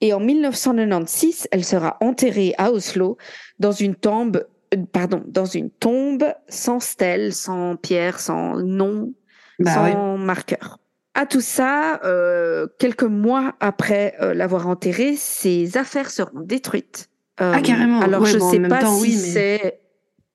[0.00, 3.16] Et en 1996, elle sera enterrée à Oslo
[3.58, 9.12] dans une tombe, euh, pardon, dans une tombe sans stèle, sans pierre, sans nom,
[9.58, 10.78] Bah sans marqueur.
[11.14, 17.08] À tout ça, euh, quelques mois après euh, l'avoir enterrée, ses affaires seront détruites.
[17.40, 18.00] Euh, Ah, carrément.
[18.00, 19.78] Alors Ouais, je bon, en sais pas temps, si oui, mais- c'est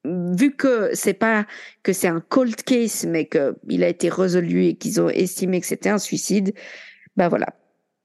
[0.06, 1.46] vu que c'est pas
[1.84, 5.60] que c'est un cold case, mais que il a été résolu et qu'ils ont estimé
[5.60, 6.54] que c'était un suicide.
[7.18, 7.48] Ben voilà,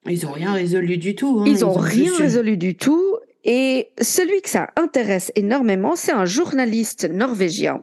[0.09, 1.41] Ils ont rien résolu du tout.
[1.41, 1.45] hein.
[1.47, 3.19] ils ont rien juste- résolu du tout.
[3.45, 7.83] Et celui que ça intéresse énormément, c'est un journaliste norvégien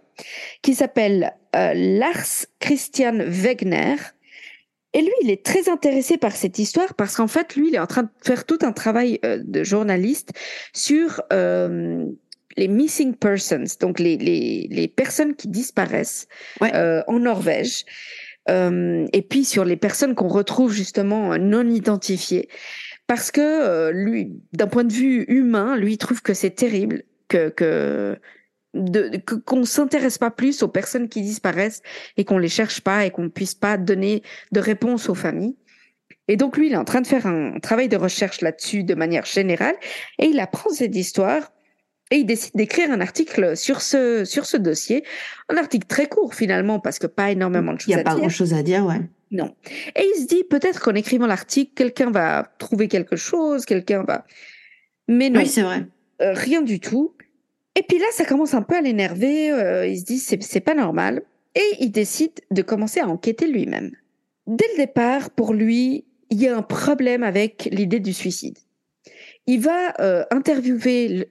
[0.62, 3.96] qui s'appelle euh, Lars Christian Wegner.
[4.94, 7.80] Et lui, il est très intéressé par cette histoire parce qu'en fait, lui, il est
[7.80, 10.32] en train de faire tout un travail euh, de journaliste
[10.74, 12.06] sur euh,
[12.58, 16.28] les missing persons, donc les, les, les personnes qui disparaissent
[16.60, 16.74] Ouais.
[16.74, 17.86] euh, en Norvège.
[18.48, 22.50] Et puis sur les personnes qu'on retrouve justement non identifiées.
[23.06, 27.50] Parce que lui, d'un point de vue humain, lui il trouve que c'est terrible que
[27.50, 28.18] que
[28.74, 31.82] de- qu'on s'intéresse pas plus aux personnes qui disparaissent
[32.18, 35.56] et qu'on les cherche pas et qu'on puisse pas donner de réponse aux familles.
[36.28, 38.94] Et donc lui, il est en train de faire un travail de recherche là-dessus de
[38.96, 39.76] manière générale
[40.20, 41.52] et il apprend cette histoire
[42.12, 45.04] Et il décide d'écrire un article sur ce, sur ce dossier.
[45.48, 48.12] Un article très court finalement, parce que pas énormément de choses Il n'y a pas
[48.12, 48.20] dire.
[48.22, 49.02] grand chose à dire, ouais.
[49.30, 49.56] Non.
[49.96, 54.26] Et il se dit peut-être qu'en écrivant l'article, quelqu'un va trouver quelque chose, quelqu'un va.
[55.08, 55.86] Mais non, Oui, c'est vrai.
[56.24, 57.14] euh, rien du tout.
[57.80, 59.52] Et puis là, ça commence un peu à l'énerver.
[59.52, 61.22] euh, il se dit c'est pas normal.
[61.56, 63.92] Et il décide de commencer à enquêter lui-même.
[64.48, 68.58] Dès le départ, pour lui, il y a un problème avec l'idée du suicide.
[69.48, 71.30] Il va euh, interviewer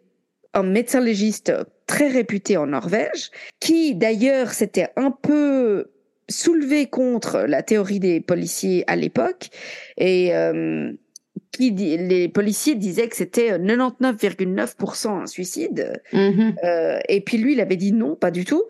[0.54, 1.52] un médecin légiste
[1.86, 3.30] très réputé en Norvège,
[3.60, 5.90] qui d'ailleurs s'était un peu
[6.30, 9.50] soulevé contre la théorie des policiers à l'époque,
[9.98, 10.92] et euh,
[11.52, 16.54] qui dit- les policiers disaient que c'était 99,9% un suicide, Mhm.
[16.64, 18.64] euh, et puis lui, il avait dit non, pas du tout.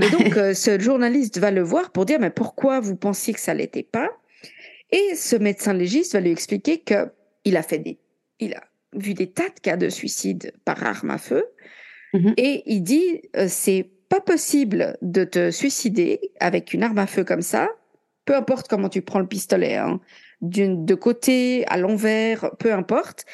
[0.00, 3.40] Et donc, euh, ce journaliste va le voir pour dire, mais pourquoi vous pensiez que
[3.40, 4.08] ça l'était pas?
[4.92, 7.10] Et ce médecin légiste va lui expliquer que
[7.44, 7.98] il a fait des,
[8.40, 8.62] il a
[8.94, 11.44] vu des tas de cas de suicide par arme à feu,
[12.12, 12.34] Mhm.
[12.36, 17.24] et il dit, euh, c'est pas possible de te suicider avec une arme à feu
[17.24, 17.68] comme ça,
[18.24, 20.00] peu importe comment tu prends le pistolet, hein,
[20.40, 23.24] de côté, à l'envers, peu importe,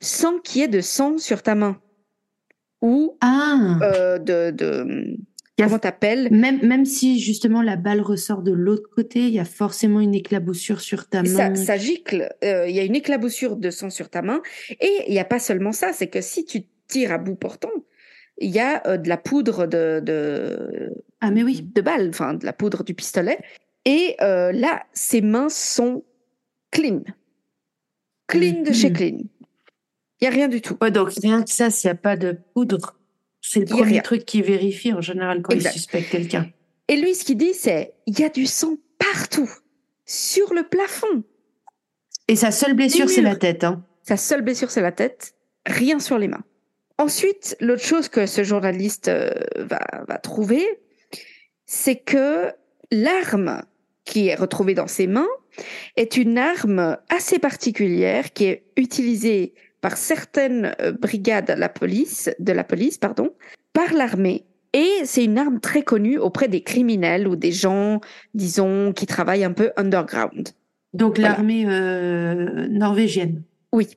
[0.00, 1.80] sans qu'il y ait de sang sur ta main.
[2.80, 3.78] Ou Ah.
[3.82, 5.16] euh, de, de
[5.60, 6.28] a- comment t'appelles?
[6.30, 10.14] Même, même si justement la balle ressort de l'autre côté, il y a forcément une
[10.14, 11.54] éclaboussure sur ta main.
[11.56, 14.40] ça gicle, euh, il y a une éclaboussure de sang sur ta main,
[14.80, 17.72] et il n'y a pas seulement ça, c'est que si tu tires à bout portant,
[18.40, 21.62] il y a euh, de la poudre de, de, Ah mais oui.
[21.74, 23.38] de balle, enfin de la poudre du pistolet,
[23.84, 26.04] et là, ses mains sont
[26.70, 27.02] clean.
[28.26, 28.96] Clean de chez Mhm.
[28.96, 29.18] clean.
[30.20, 30.76] Il n'y a rien du tout.
[30.82, 32.96] Ouais, donc rien que ça, s'il n'y a pas de poudre,
[33.40, 35.70] c'est le Il y premier truc qu'ils vérifient en général quand Exact.
[35.70, 36.50] ils suspectent quelqu'un.
[36.88, 39.50] Et lui, ce qu'il dit, c'est il y a du sang partout,
[40.04, 41.22] sur le plafond.
[42.26, 43.62] Et sa seule blessure, Les c'est la tête.
[43.64, 43.84] Hein.
[44.02, 45.34] Sa seule blessure, c'est la tête,
[45.66, 46.42] rien sur les mains.
[46.98, 49.78] Ensuite, l'autre chose que ce journaliste euh, va,
[50.08, 50.66] va trouver,
[51.64, 52.50] c'est que
[52.90, 53.62] l'arme
[54.04, 55.28] qui est retrouvée dans ses mains
[55.96, 62.30] est une arme assez particulière qui est utilisée par certaines euh, brigades de la police,
[62.38, 63.30] de la police pardon,
[63.72, 64.44] par l'armée.
[64.74, 68.00] Et c'est une arme très connue auprès des criminels ou des gens,
[68.34, 70.50] disons, qui travaillent un peu underground.
[70.92, 71.34] Donc Voilà.
[71.34, 73.42] l'armée euh, norvégienne.
[73.72, 73.88] Oui.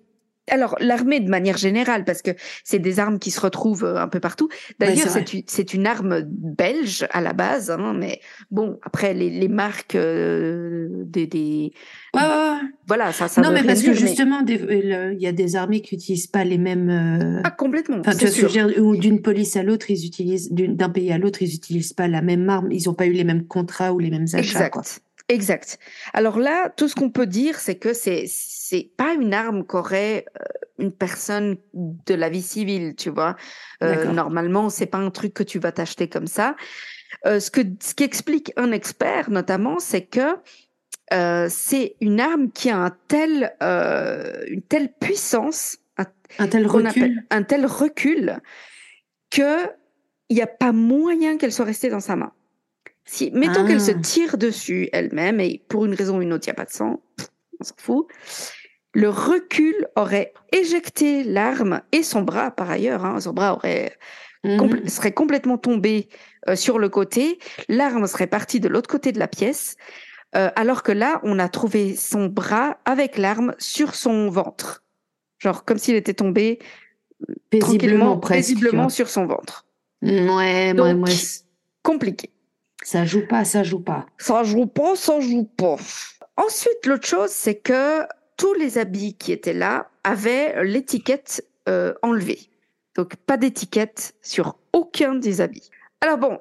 [0.49, 2.31] Alors, l'armée de manière générale, parce que
[2.63, 4.49] c'est des armes qui se retrouvent euh, un peu partout.
[4.79, 9.13] D'ailleurs, c'est c'est une, c'est une arme belge à la base, hein, mais bon, après,
[9.13, 11.71] les, les marques euh, des, des-
[12.13, 12.59] Ouais, ouais, ouais.
[12.87, 15.81] Voilà, ça, ça non, mais parce que dire, justement, euh, il y a des armées
[15.81, 16.89] qui n'utilisent pas les mêmes.
[16.89, 18.49] euh, Ah, complètement, Enfin, tu sûr.
[18.49, 22.07] dire, ou d'une police à l'autre, ils utilisent d'un pays à l'autre, ils utilisent pas
[22.07, 24.39] la même arme, ils n'ont pas eu les mêmes contrats ou les mêmes achats.
[24.39, 24.73] Exact.
[24.73, 24.81] quoi.
[25.29, 25.79] Exact.
[26.13, 30.25] Alors là, tout ce qu'on peut dire, c'est que c'est c'est pas une arme qu'aurait
[30.39, 30.43] euh,
[30.79, 33.35] une personne de la vie civile, tu vois.
[33.83, 36.55] Euh, normalement, c'est pas un truc que tu vas t'acheter comme ça.
[37.25, 40.35] Euh, ce que ce qu'explique un expert, notamment, c'est que
[41.13, 43.53] euh, c'est une arme qui a un tel
[44.47, 46.05] une telle puissance, un,
[46.39, 46.87] Un tel recul.
[46.87, 48.37] appelle- un tel recul
[49.29, 49.67] que
[50.29, 52.31] il n'y a pas moyen qu'elle soit restée dans sa main.
[53.05, 53.67] Si, mettons Ah.
[53.67, 56.55] qu'elle se tire dessus elle-même et pour une raison ou une autre, il n'y a
[56.55, 57.01] pas de sang,
[57.59, 58.07] on s'en fout.
[58.93, 63.05] Le recul aurait éjecté l'arme et son bras par ailleurs.
[63.05, 63.97] hein, son bras aurait
[64.43, 64.57] Mhm.
[64.57, 66.09] compl- serait complètement tombé
[66.49, 67.37] euh, sur le côté.
[67.69, 69.75] L'arme serait partie de l'autre côté de la pièce.
[70.33, 74.81] euh, alors que là, on a trouvé son bras avec l'arme sur son ventre.
[75.39, 76.57] Genre comme s'il était tombé
[77.49, 77.67] Paisiblement,
[78.15, 78.47] tranquillement, presque.
[78.47, 78.89] tu paisiblement vois.
[78.91, 79.65] sur son ventre.
[80.01, 81.15] Ouais, Donc- ouais, ouais,
[81.83, 82.29] Compliqué.
[82.83, 84.05] Ça joue pas, ça joue pas.
[84.17, 85.77] Ça joue pas, ça joue pas.
[86.37, 88.03] Ensuite, l'autre chose, c'est que
[88.37, 92.49] tous les habits qui étaient là avaient l'étiquette euh, enlevée.
[92.95, 95.69] Donc, pas d'étiquette sur aucun des habits.
[96.01, 96.39] Alors bon,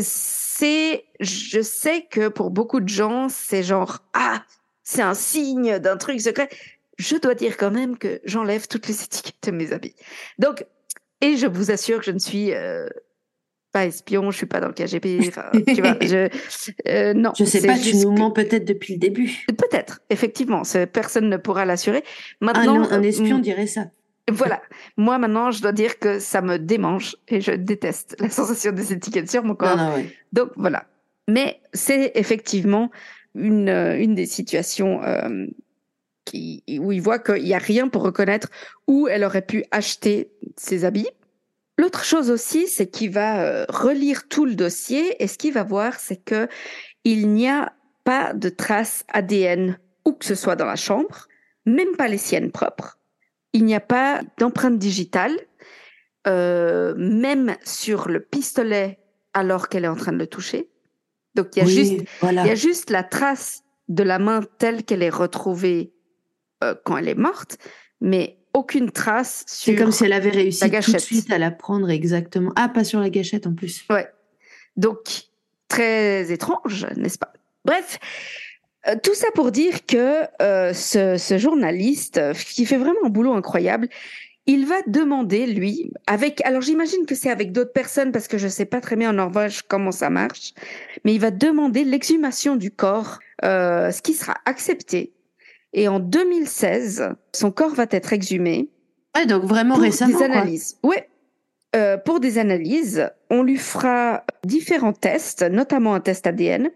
[0.00, 4.42] c'est, je sais que pour beaucoup de gens, c'est genre, ah,
[4.82, 6.48] c'est un signe d'un truc secret.
[6.98, 9.94] Je dois dire quand même que j'enlève toutes les étiquettes de mes habits.
[10.38, 10.66] Donc,
[11.20, 12.88] et je vous assure que je ne suis euh,
[13.72, 15.18] pas espion, je suis pas dans le KGB.
[15.28, 16.28] enfin, tu vois, je,
[16.88, 17.32] euh, non.
[17.38, 19.44] Je sais pas, tu nous mens peut-être depuis le début.
[19.48, 22.02] Peut-être, effectivement, personne ne pourra l'assurer.
[22.40, 23.86] Maintenant, un espion euh, dirait ça.
[24.30, 24.60] voilà.
[24.96, 28.92] Moi, maintenant, je dois dire que ça me démange et je déteste la sensation des
[28.92, 29.76] étiquettes sur mon corps.
[29.76, 30.16] Non, non, ouais.
[30.32, 30.86] Donc, voilà.
[31.28, 32.90] Mais c'est effectivement
[33.34, 35.46] une, euh, une des situations euh,
[36.24, 38.48] qui, où il voit qu'il n'y a rien pour reconnaître
[38.86, 41.08] où elle aurait pu acheter ses habits.
[41.78, 45.62] L'autre chose aussi, c'est qu'il va euh, relire tout le dossier et ce qu'il va
[45.62, 46.48] voir, c'est que
[47.04, 47.72] il n'y a
[48.04, 51.28] pas de traces ADN où que ce soit dans la chambre,
[51.66, 52.98] même pas les siennes propres.
[53.52, 55.36] Il n'y a pas d'empreinte digitale,
[56.26, 58.98] euh, même sur le pistolet
[59.32, 60.68] alors qu'elle est en train de le toucher.
[61.34, 62.42] Donc il y a, Oui, juste, voilà.
[62.42, 65.92] il y a juste la trace de la main telle qu'elle est retrouvée
[66.64, 67.58] euh, quand elle est morte,
[68.00, 69.72] mais aucune trace sur.
[69.72, 72.52] C'est comme si elle avait réussi la tout de suite à la prendre exactement.
[72.56, 73.84] Ah, pas sur la gâchette en plus.
[73.88, 74.08] Ouais.
[74.76, 74.98] Donc,
[75.68, 77.32] très étrange, n'est-ce pas?
[77.64, 77.98] Bref,
[78.86, 83.08] euh, tout ça pour dire que euh, ce, ce journaliste, euh, qui fait vraiment un
[83.08, 83.88] boulot incroyable,
[84.46, 86.40] il va demander, lui, avec...
[86.46, 89.10] Alors, j'imagine que c'est avec d'autres personnes, parce que je ne sais pas très bien
[89.10, 90.54] en Norvège comment ça marche,
[91.04, 95.12] mais il va demander l'exhumation du corps, euh, ce qui sera accepté.
[95.72, 98.70] Et en 2016, son corps va être exhumé
[99.16, 100.18] Ouais, donc vraiment pour récemment.
[100.18, 100.36] des quoi.
[100.36, 100.78] analyses.
[100.82, 101.08] Ouais.
[101.76, 106.70] Euh, pour des analyses, on lui fera différents tests, notamment un test ADN.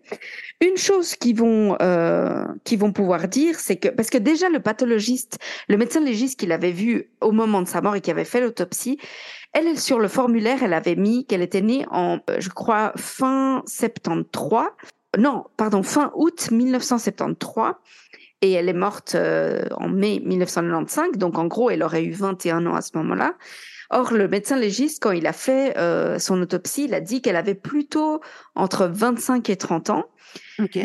[0.60, 2.44] Une chose qu'ils vont euh,
[2.76, 6.72] vont pouvoir dire, c'est que parce que déjà le pathologiste, le médecin légiste qu'il avait
[6.72, 8.98] vu au moment de sa mort et qui avait fait l'autopsie,
[9.54, 12.92] elle, elle, sur le formulaire, elle avait mis qu'elle était née en, euh, je crois,
[12.96, 14.66] fin 73.
[15.18, 17.74] Non, pardon, fin août 1973
[18.42, 22.66] et elle est morte euh, en mai 1995, donc en gros, elle aurait eu 21
[22.66, 23.34] ans à ce moment-là.
[23.90, 27.36] Or, le médecin légiste, quand il a fait euh, son autopsie, il a dit qu'elle
[27.36, 28.20] avait plutôt
[28.54, 30.04] entre 25 et 30 ans.
[30.58, 30.78] Ok.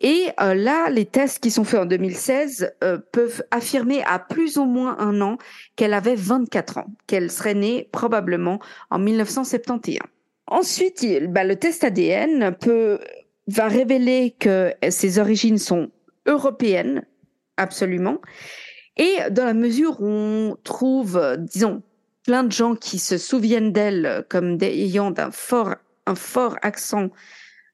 [0.00, 4.56] Et euh, là, les tests qui sont faits en 2016 euh, peuvent affirmer à plus
[4.56, 5.38] ou moins un an
[5.76, 9.98] qu'elle avait 24 ans, qu'elle serait née probablement en 1971.
[10.46, 12.98] Ensuite, il- bah, le test ADN peut,
[13.48, 15.90] va révéler que ses origines sont
[16.26, 17.04] européennes,
[17.56, 18.20] absolument.
[18.96, 21.82] Et dans la mesure où on trouve, euh, disons,
[22.24, 25.74] plein de gens qui se souviennent d'elle comme ayant fort,
[26.06, 27.10] un fort accent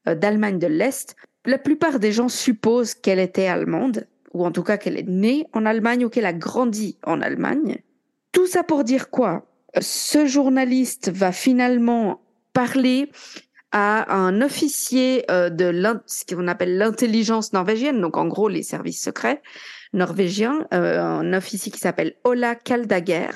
[0.07, 4.63] euh, d'Allemagne de l'Est, la plupart des gens supposent qu'elle était allemande, ou en tout
[4.63, 7.79] cas qu'elle est née en Allemagne ou qu'elle a grandi en Allemagne.
[8.31, 9.45] Tout ça pour dire quoi?
[9.79, 12.21] Ce journaliste va finalement
[12.53, 13.09] parler
[13.71, 15.71] à un officier euh, de
[16.05, 19.41] ce qu'on appelle l'intelligence norvégienne, donc en gros les services secrets
[19.93, 23.29] norvégiens, euh, un officier qui s'appelle Ola Kaldager,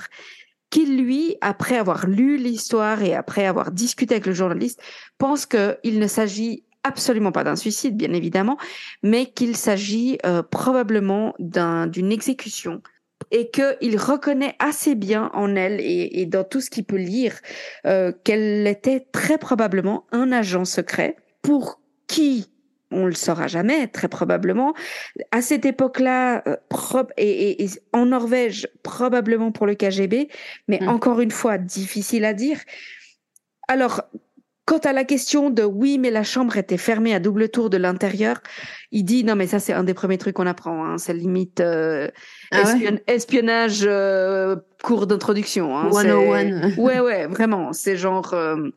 [0.69, 4.82] qui lui, après avoir lu l'histoire et après avoir discuté avec le journaliste,
[5.17, 8.58] pense qu'il ne s'agit absolument pas d'un suicide, bien évidemment,
[9.04, 12.82] mais qu'il s'agit euh, probablement d'un- d'une exécution
[13.32, 17.40] et qu'il reconnaît assez bien en elle et, et dans tout ce qu'il peut lire
[17.86, 22.50] euh, qu'elle était très probablement un agent secret pour qui
[22.92, 24.74] on le saura jamais, très probablement.
[25.32, 26.56] À cette époque-là, euh,
[27.18, 30.30] et, et- et en Norvège, probablement pour le KGB,
[30.68, 30.88] mais Mm.
[30.90, 32.60] encore une fois, difficile à dire.
[33.68, 34.04] Alors,
[34.65, 37.78] quant à la question de oui, mais la chambre était fermée à double tour de
[37.78, 38.38] l'intérieur,
[38.91, 40.86] il dit non, mais ça, c'est un des premiers trucs qu'on apprend.
[40.86, 42.10] Hein, c'est limite euh,
[42.51, 43.04] Ah ouais?
[43.08, 45.78] espionnage, euh, cours d'introduction.
[45.78, 46.01] Hein, 101.
[46.71, 47.73] c'est- Ouais, ouais, vraiment.
[47.73, 48.34] C'est genre.
[48.34, 48.69] euh,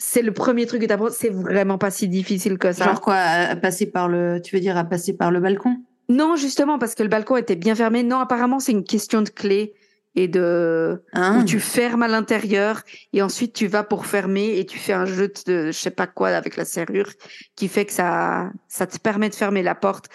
[0.00, 1.10] c'est le premier truc que tu apprends.
[1.10, 2.84] C'est vraiment pas si difficile que ça.
[2.84, 5.76] Genre quoi, à passer par le, tu veux dire à passer par le balcon?
[6.08, 8.02] Non, justement, parce que le balcon était bien fermé.
[8.02, 9.74] Non, apparemment, c'est une question de clé
[10.18, 14.66] et de hein où tu fermes à l'intérieur et ensuite tu vas pour fermer et
[14.66, 17.10] tu fais un jeu de je sais pas quoi avec la serrure
[17.56, 20.06] qui fait que ça ça te permet de fermer la porte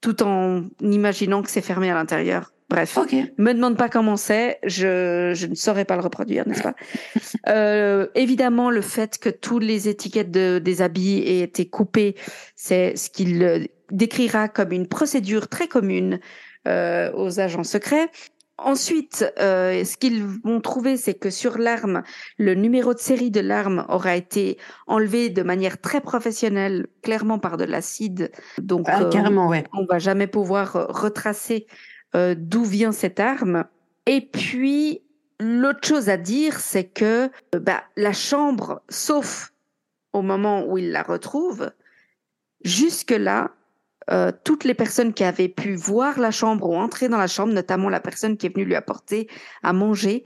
[0.00, 2.52] tout en imaginant que c'est fermé à l'intérieur.
[2.68, 3.14] Bref, Ok.
[3.38, 6.74] me demande pas comment c'est, je, je ne saurais pas le reproduire, n'est-ce pas?
[7.48, 12.16] Euh, Évidemment, le fait que toutes les étiquettes de, des habits aient été coupées,
[12.56, 16.18] c'est ce qu'il euh, décrira comme une procédure très commune
[16.66, 18.08] euh, aux agents secrets.
[18.58, 22.02] Ensuite, euh, ce qu'ils vont trouver, c'est que sur l'arme,
[22.38, 27.56] le numéro de série de l'arme aura été enlevé de manière très professionnelle, clairement par
[27.56, 28.30] de l'acide.
[28.58, 29.64] Donc, Ah, euh, carrément, ouais.
[29.72, 31.66] on va jamais pouvoir euh, retracer
[32.14, 33.64] euh, d'où vient cette arme.
[34.06, 35.02] Et puis,
[35.40, 39.52] l'autre chose à dire, c'est que bah, la chambre, sauf
[40.12, 41.70] au moment où il la retrouve,
[42.64, 43.50] jusque-là,
[44.12, 47.52] euh, toutes les personnes qui avaient pu voir la chambre ou entrer dans la chambre,
[47.52, 49.28] notamment la personne qui est venue lui apporter
[49.62, 50.24] à manger,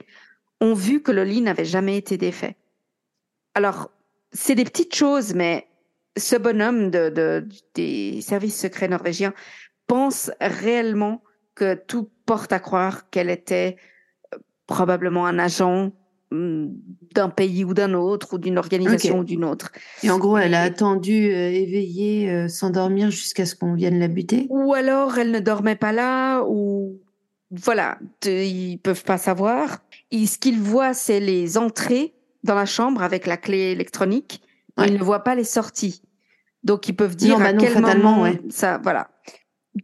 [0.60, 2.56] ont vu que le lit n'avait jamais été défait.
[3.54, 3.90] Alors,
[4.32, 5.66] c'est des petites choses, mais
[6.16, 9.34] ce bonhomme de, de- des services secrets norvégiens
[9.86, 11.22] pense réellement
[11.54, 13.76] que tout porte à croire qu'elle était
[14.34, 15.92] euh, probablement un agent
[16.32, 19.70] d'un pays ou d'un autre, ou d'une organisation ou d'une autre.
[20.02, 24.08] Et en gros, elle a attendu euh, éveillée, euh, s'endormir jusqu'à ce qu'on vienne la
[24.08, 24.46] buter?
[24.50, 27.00] Ou alors elle ne dormait pas là, ou
[27.50, 29.78] voilà, ils peuvent pas savoir.
[30.10, 34.42] Et ce qu'ils voient, c'est les entrées dans la chambre avec la clé électronique.
[34.76, 34.88] Ouais.
[34.88, 36.02] Ils ne voient pas les sorties.
[36.64, 38.40] Donc ils peuvent dire Non, bah à non, quel fatalement, moment ouais.
[38.50, 39.08] ça, voilà.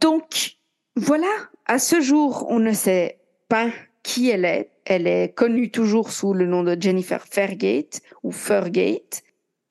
[0.01, 0.57] Donc
[0.95, 1.31] voilà,
[1.65, 3.69] à ce jour, on ne sait pas
[4.03, 4.69] qui elle est.
[4.85, 9.23] Elle est connue toujours sous le nom de Jennifer Fairgate ou Fergate.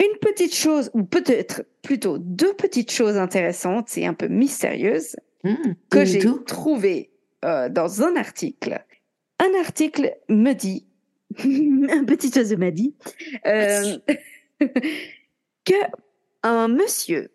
[0.02, 5.72] Une petite chose, ou peut-être plutôt deux petites choses intéressantes et un peu mystérieuses Mmh,
[5.90, 6.38] que j'ai tout.
[6.38, 7.10] trouvé
[7.44, 8.84] euh, dans un article.
[9.40, 10.86] Un article me dit,
[11.38, 12.94] un petit oiseau m'a dit,
[13.46, 13.98] euh,
[15.64, 15.74] que
[16.44, 17.30] un monsieur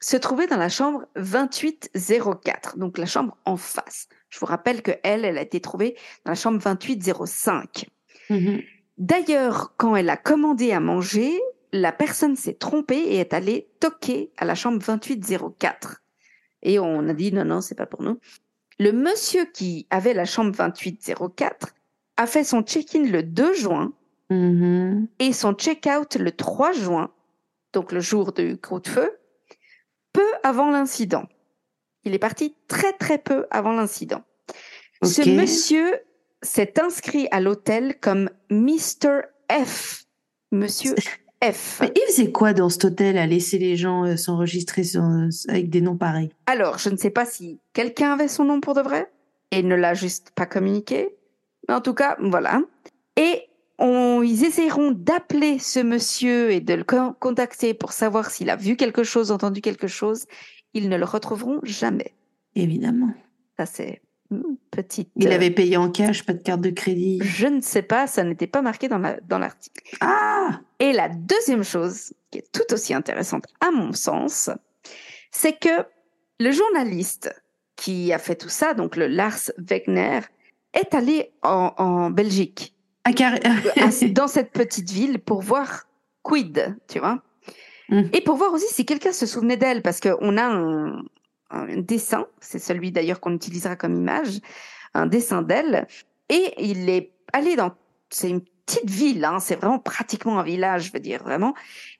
[0.00, 4.08] se trouvait dans la chambre 2804, donc la chambre en face.
[4.32, 7.84] Je vous rappelle que elle, elle a été trouvée dans la chambre 2805.
[8.30, 8.62] Mhm.
[8.96, 11.38] D'ailleurs, quand elle a commandé à manger,
[11.72, 16.02] la personne s'est trompée et est allée toquer à la chambre 2804.
[16.62, 18.18] Et on a dit non, non, c'est pas pour nous.
[18.78, 21.74] Le monsieur qui avait la chambre 2804
[22.16, 23.92] a fait son check-in le 2 juin
[24.30, 25.08] Mhm.
[25.18, 27.10] et son check-out le 3 juin,
[27.74, 29.10] donc le jour du coup de feu,
[30.14, 31.24] peu avant l'incident.
[32.04, 34.22] Il est parti très très peu avant l'incident.
[35.02, 36.00] Ce monsieur
[36.42, 39.22] s'est inscrit à l'hôtel comme Mr.
[39.50, 40.04] F.
[40.50, 40.94] Monsieur
[41.42, 41.78] F.
[41.80, 44.82] Mais il faisait quoi dans cet hôtel à laisser les gens euh, s'enregistrer
[45.48, 46.30] avec des noms pareils?
[46.46, 49.10] Alors, je ne sais pas si quelqu'un avait son nom pour de vrai
[49.50, 51.16] et ne l'a juste pas communiqué.
[51.68, 52.60] Mais en tout cas, voilà.
[53.16, 53.42] Et
[53.78, 58.56] on, ils essaieront d'appeler ce monsieur et de le con- contacter pour savoir s'il a
[58.56, 60.26] vu quelque chose, entendu quelque chose.
[60.74, 62.14] Ils ne le retrouveront jamais.
[62.54, 63.12] Évidemment.
[63.58, 64.00] Ça, c'est
[64.30, 65.10] une petite.
[65.16, 67.20] Il euh, avait payé en cash, pas de carte de crédit.
[67.22, 69.96] Je ne sais pas, ça n'était pas marqué dans la- dans l'article.
[70.00, 74.48] Ah Et la deuxième chose, qui est tout aussi intéressante à mon sens,
[75.30, 75.84] c'est que
[76.40, 77.34] le journaliste
[77.76, 80.20] qui a fait tout ça, donc le Lars Wegner,
[80.72, 83.10] est allé en, en Belgique, à-
[84.12, 85.86] dans cette petite ville, pour voir
[86.22, 87.22] quid, tu vois.
[87.92, 88.08] Mm.
[88.14, 91.04] Et pour voir aussi si quelqu'un se souvenait d'elle, parce qu'on a un,
[91.76, 94.40] dessin, c'est celui d'ailleurs qu'on utilisera comme image,
[94.94, 95.86] un dessin d'elle,
[96.30, 97.72] et il est allé dans,
[98.08, 101.52] c'est une petite ville, hein, c'est vraiment pratiquement un village, je veux dire, vraiment,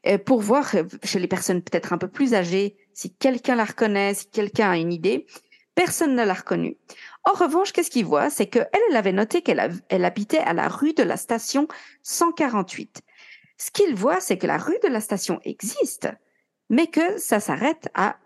[0.06, 3.64] euh, pour voir euh, chez les personnes peut-être un peu plus âgées, si quelqu'un la
[3.64, 5.26] reconnaît, si quelqu'un a une idée.
[5.74, 6.76] Personne ne l'a reconnue.
[7.24, 8.28] En revanche, qu'est-ce qu'il voit?
[8.28, 9.58] C'est qu'elle, elle avait noté qu'elle
[10.04, 11.66] habitait à la rue de la station
[12.02, 13.02] 148.
[13.64, 16.08] Ce qu'il voit, c'est que la rue de la station existe,
[16.68, 18.16] mais que ça s'arrête à,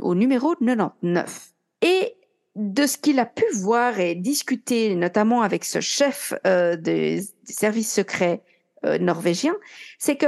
[0.00, 1.52] au numéro 99.
[1.82, 2.14] Et
[2.56, 7.92] de ce qu'il a pu voir et discuter, notamment avec ce chef euh, des, services
[7.92, 8.40] secrets
[8.86, 9.56] euh, norvégiens,
[9.98, 10.26] c'est que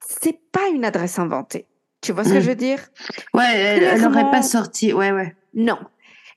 [0.00, 1.66] c'est pas une adresse inventée.
[2.00, 2.40] Tu vois ce que Mm.
[2.40, 2.80] je veux dire?
[3.32, 4.20] Ouais, elle, elle Clairement.
[4.22, 4.92] aurait pas sorti.
[4.92, 5.36] Ouais, ouais.
[5.54, 5.78] Non.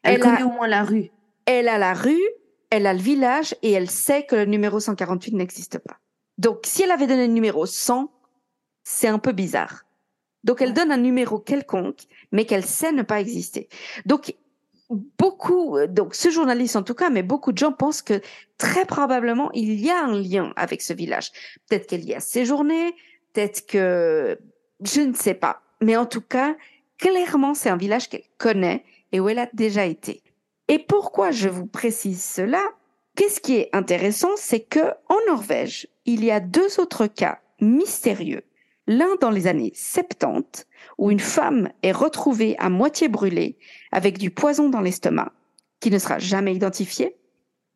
[0.04, 1.10] Elle, Elle connaît a- au moins la rue.
[1.48, 2.22] Elle a la rue,
[2.70, 5.98] elle a le village et elle sait que le numéro 148 n'existe pas.
[6.38, 8.12] Donc, si elle avait donné le numéro 100,
[8.84, 9.86] c'est un peu bizarre.
[10.44, 13.70] Donc, elle donne un numéro quelconque, mais qu'elle sait ne pas exister.
[14.06, 14.36] Donc,
[14.90, 18.22] beaucoup, donc ce journaliste en tout cas, mais beaucoup de gens pensent que
[18.58, 21.32] très probablement il y a un lien avec ce village.
[21.68, 22.94] Peut-être qu'elle y a séjourné,
[23.34, 24.38] peut-être que
[24.84, 25.62] je ne sais pas.
[25.82, 26.56] Mais en tout cas,
[26.98, 30.22] clairement, c'est un village qu'elle connaît et où elle a déjà été.
[30.68, 32.62] Et pourquoi je vous précise cela?
[33.16, 38.44] Qu'est-ce qui est intéressant, c'est que en Norvège, il y a deux autres cas mystérieux.
[38.88, 40.66] L'un dans les années 70,
[40.98, 43.58] où une femme est retrouvée à moitié brûlée
[43.92, 45.32] avec du poison dans l'estomac,
[45.80, 47.16] qui ne sera jamais identifié.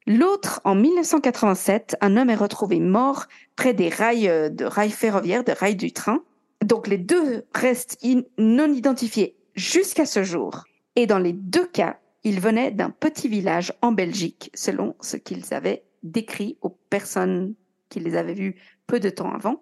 [0.07, 5.43] L'autre, en 1987, un homme est retrouvé mort près des rails euh, de rails ferroviaires,
[5.43, 6.23] de rails du train.
[6.63, 8.03] Donc les deux restent
[8.37, 10.63] non identifiés jusqu'à ce jour.
[10.95, 15.53] Et dans les deux cas, ils venaient d'un petit village en Belgique, selon ce qu'ils
[15.53, 17.55] avaient décrit aux personnes
[17.89, 18.55] qui les avaient vus
[18.85, 19.61] peu de temps avant.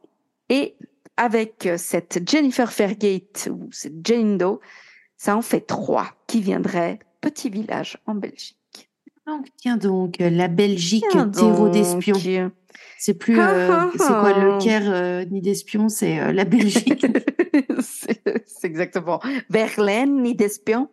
[0.49, 0.75] Et
[1.17, 4.59] avec euh, cette Jennifer Fairgate ou cette Jane Doe,
[5.17, 8.57] ça en fait trois qui viendraient petit village en Belgique.
[9.25, 12.51] Donc, tiens donc, la Belgique, terreau d'espions.
[12.99, 14.57] C'est plus, Ah, euh, ah, c'est quoi le ah.
[14.61, 17.05] Caire euh, ni d'espions, c'est euh, la Belgique.
[17.79, 19.19] c'est exactement.
[19.49, 20.89] Verlaine, ni d'espion.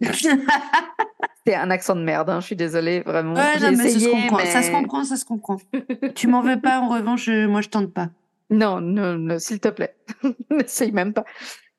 [1.46, 3.34] C'est un accent de merde, hein, je suis désolée, vraiment.
[3.34, 5.56] Ouais, non, mais ça se comprend, ça se mais- comprend, ça se comprend.
[6.14, 8.10] tu m'en veux pas, en revanche, je- moi je tente pas.
[8.50, 9.94] Non, non, non, s'il te plaît.
[10.50, 11.24] N'essaye même pas.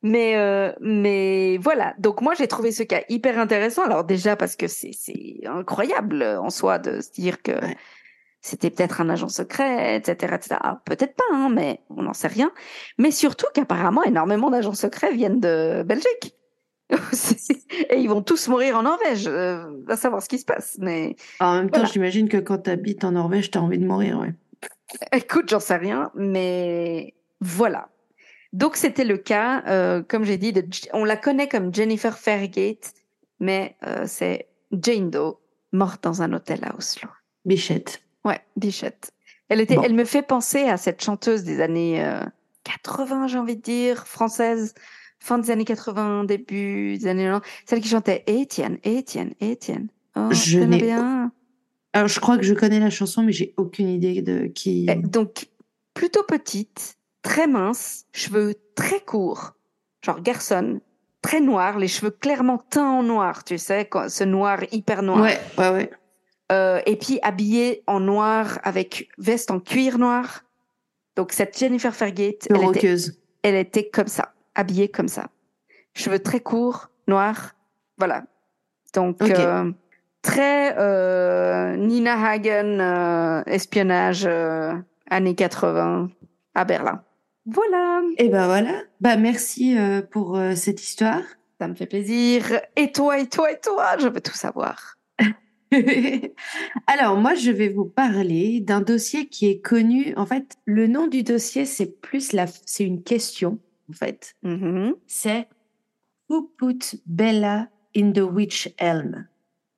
[0.02, 1.94] Mais, euh, mais voilà.
[2.00, 3.84] Donc, moi, j'ai trouvé ce cas hyper intéressant.
[3.84, 7.76] Alors, déjà, parce que c'est, c'est incroyable euh, en soi de se dire que Ouais.
[8.40, 10.56] c'était peut-être un agent secret, etc., etc.
[10.62, 12.52] Alors, peut-être pas, hein, mais on n'en sait rien.
[12.98, 16.36] Mais surtout qu'apparemment, énormément d'agents secrets viennent de Belgique.
[17.90, 19.26] Et ils vont tous mourir en Norvège.
[19.28, 20.78] Euh, va savoir ce qui se passe.
[20.80, 21.94] Mais En même temps, Voilà.
[21.94, 24.34] j'imagine que quand tu habites en Norvège, tu as envie de mourir, ouais.
[25.12, 27.90] Écoute, j'en sais rien, mais voilà.
[28.54, 32.94] Donc c'était le cas, euh, comme j'ai dit, de, on la connaît comme Jennifer Fairgate,
[33.40, 35.38] mais euh, c'est Jane Doe,
[35.72, 37.08] morte dans un hôtel à Oslo.
[37.46, 38.02] Bichette.
[38.26, 39.12] Ouais, Bichette.
[39.50, 42.04] Elle, était, elle me fait penser à cette chanteuse des années
[42.64, 44.74] 80, j'ai envie de dire, française,
[45.20, 49.90] fin des années 80, début des années 90, celle qui chantait Étienne, Étienne, Étienne.
[50.16, 51.32] Oh, je n'ai bien.
[51.94, 54.88] Alors, je crois que je connais la chanson, mais j'ai aucune idée de qui.
[54.90, 55.48] Eh, donc,
[55.94, 59.54] plutôt petite, très mince, cheveux très courts,
[60.04, 60.82] genre garçon,
[61.22, 65.22] très noir, les cheveux clairement teints en noir, tu sais, ce noir hyper noir.
[65.22, 65.92] Ouais, ouais, ouais.
[66.52, 70.44] Euh, et puis habillée en noir avec veste en cuir noir.
[71.16, 72.96] Donc cette Jennifer Fergate, elle était,
[73.44, 75.30] elle était comme ça, habillée comme ça.
[75.94, 77.56] Cheveux très courts, noirs,
[77.98, 78.24] voilà.
[78.94, 79.72] Donc euh,
[80.22, 84.28] très euh, Nina Hagen, euh, espionnage
[85.10, 86.10] années 80
[86.56, 87.04] à Berlin.
[87.46, 88.02] Voilà.
[88.18, 88.82] Et ben voilà.
[89.00, 89.76] Bah merci
[90.12, 91.22] pour cette histoire.
[91.60, 92.62] Ça me fait plaisir.
[92.76, 94.96] Et toi, et toi, et toi, je veux tout savoir.
[96.88, 100.14] Alors moi, je vais vous parler d'un dossier qui est connu.
[100.16, 103.60] En fait, le nom du dossier, c'est plus la, c'est une question.
[103.90, 104.94] En fait, mm-hmm.
[105.08, 105.48] c'est
[106.30, 109.28] Who put Bella in the witch elm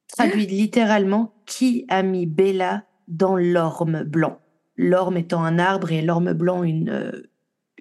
[0.07, 4.39] traduit littéralement qui a mis Bella dans l'orme blanc?
[4.75, 7.29] L'orme étant un arbre et l'orme blanc une, euh,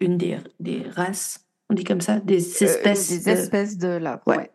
[0.01, 3.09] une des, des, races, on dit comme ça, des euh, espèces.
[3.09, 4.23] des espèces de l'arbre.
[4.27, 4.51] Ouais.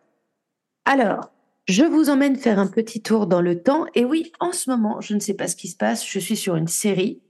[0.84, 1.32] Alors,
[1.68, 3.86] je vous emmène faire un petit tour dans le temps.
[3.94, 6.06] Et oui, en ce moment, je ne sais pas ce qui se passe.
[6.06, 7.20] Je suis sur une série.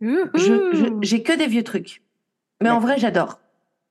[0.00, 2.02] J'ai que des vieux trucs.
[2.62, 3.40] Mais en vrai, j'adore.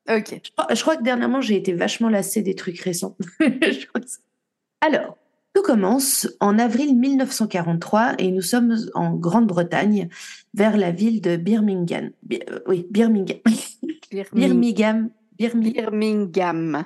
[0.09, 0.39] Ok.
[0.71, 3.17] Je crois, que dernièrement, j'ai été vachement lassée des trucs récents.
[4.81, 5.17] Alors,
[5.55, 10.09] tout commence en avril 1943 et nous sommes en Grande-Bretagne,
[10.53, 12.11] vers la ville de Birmingham.
[12.31, 13.39] Euh, oui, Birmingham.
[14.33, 15.09] Birmingham.
[15.37, 16.85] Birmingham.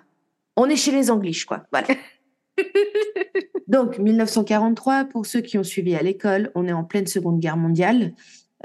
[0.56, 1.66] On est chez les Anglais, quoi.
[1.72, 1.88] Voilà.
[3.68, 7.58] Donc, 1943, pour ceux qui ont suivi à l'école, on est en pleine Seconde Guerre
[7.58, 8.14] mondiale.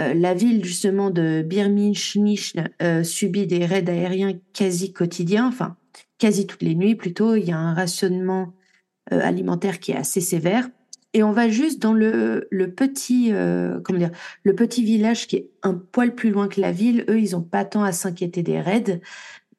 [0.00, 1.94] Euh, la ville, justement, de Birmingham
[2.82, 5.76] euh, subit des raids aériens quasi quotidiens, enfin,
[6.18, 7.36] quasi toutes les nuits plutôt.
[7.36, 8.54] Il y a un rationnement
[9.12, 10.68] euh, alimentaire qui est assez sévère.
[11.12, 14.10] Et on va juste dans le, le petit, euh, comment dire,
[14.42, 17.04] le petit village qui est un poil plus loin que la ville.
[17.08, 19.00] Eux, ils n'ont pas tant à s'inquiéter des raids.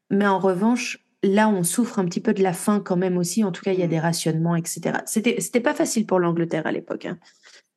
[0.09, 3.43] Mais en revanche, là, on souffre un petit peu de la faim quand même aussi.
[3.43, 4.97] En tout cas, il y a des rationnements, etc.
[5.05, 7.05] C'était, c'était pas facile pour l'Angleterre à l'époque.
[7.05, 7.19] Hein.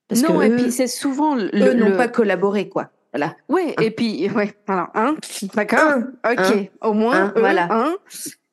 [0.08, 2.90] Parce non, et puis c'est souvent le, eux n'ont pas collaboré, quoi.
[3.12, 3.36] Voilà.
[3.48, 5.16] Oui, et puis, ouais, alors, hein,
[5.54, 7.68] d'accord, ok, au moins, voilà.
[7.70, 7.96] Hein,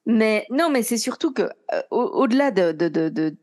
[0.05, 3.35] mais non, mais c'est surtout que euh, au-delà de, de, de, de,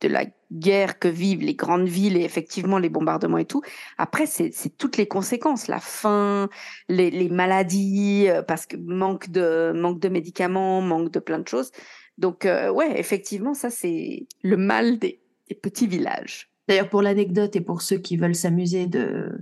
[0.00, 3.62] de la guerre que vivent les grandes villes et effectivement les bombardements et tout,
[3.98, 6.48] après c'est toutes les conséquences, la faim,
[6.88, 11.46] les, les maladies, euh, parce que manque de manque de médicaments, manque de plein de
[11.46, 11.70] choses.
[12.18, 16.49] Donc euh, ouais, effectivement, ça c'est le mal des, des petits villages.
[16.68, 19.32] D'ailleurs, pour l'anecdote et pour ceux qui veulent s'amuser de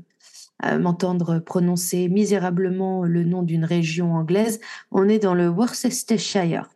[0.81, 4.61] m'entendre prononcer misérablement le nom d'une région anglaise,
[4.91, 6.69] on est dans le Worcestershire.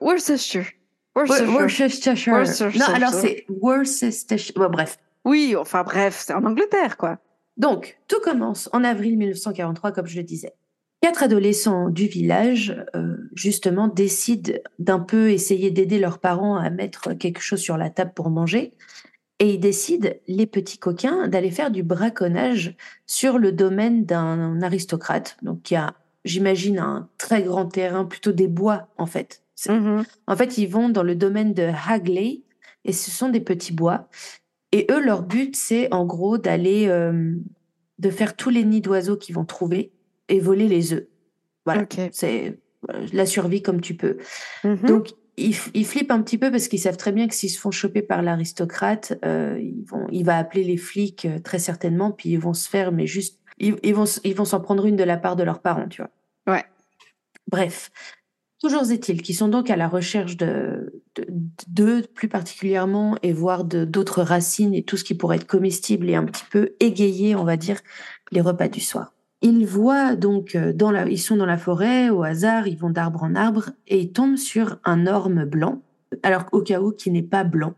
[0.00, 0.66] Worcestershire.
[1.16, 2.34] Worcestershire.
[2.76, 4.54] Non, alors c'est Worcestershire.
[4.56, 4.98] Bon, bref.
[5.24, 7.18] Oui, enfin bref, c'est en Angleterre, quoi.
[7.56, 10.52] Donc, tout commence en avril 1943, comme je le disais.
[11.04, 17.12] Quatre adolescents du village, euh, justement, décident d'un peu essayer d'aider leurs parents à mettre
[17.12, 18.72] quelque chose sur la table pour manger.
[19.38, 22.74] Et ils décident, les petits coquins, d'aller faire du braconnage
[23.06, 25.92] sur le domaine d'un aristocrate, donc qui a,
[26.24, 29.42] j'imagine, un très grand terrain, plutôt des bois en fait.
[29.68, 32.44] Mmh en fait, ils vont dans le domaine de Hagley
[32.86, 34.08] et ce sont des petits bois.
[34.72, 37.34] Et eux, leur but, c'est en gros d'aller, euh,
[37.98, 39.92] de faire tous les nids d'oiseaux qu'ils vont trouver
[40.28, 41.06] et voler les œufs.
[41.64, 42.58] Voilà, c'est
[42.90, 44.18] euh, la survie comme tu peux.
[44.64, 47.58] Mmh donc, ils, flippent un petit peu parce qu'ils savent très bien que s'ils se
[47.58, 52.12] font choper par l'aristocrate, euh, ils vont, il va appeler les flics euh, très certainement,
[52.12, 55.04] puis ils vont se faire, mais juste, ils, vont, ils vont s'en prendre une de
[55.04, 56.10] la part de leurs parents, tu vois.
[56.54, 56.64] Ouais.
[57.50, 57.90] Bref,
[58.60, 61.02] toujours est-il qu'ils sont donc à la recherche de
[61.68, 66.16] d'eux plus particulièrement et voire d'autres racines et tout ce qui pourrait être comestible et
[66.16, 67.80] un petit peu égayer, on va dire,
[68.32, 69.13] les repas du soir.
[69.44, 72.88] Ils voient donc euh, dans la, ils sont dans la forêt au hasard, ils vont
[72.88, 75.82] d'arbre en arbre et ils tombent sur un orme blanc.
[76.22, 77.74] Alors au cas où qui n'est pas blanc,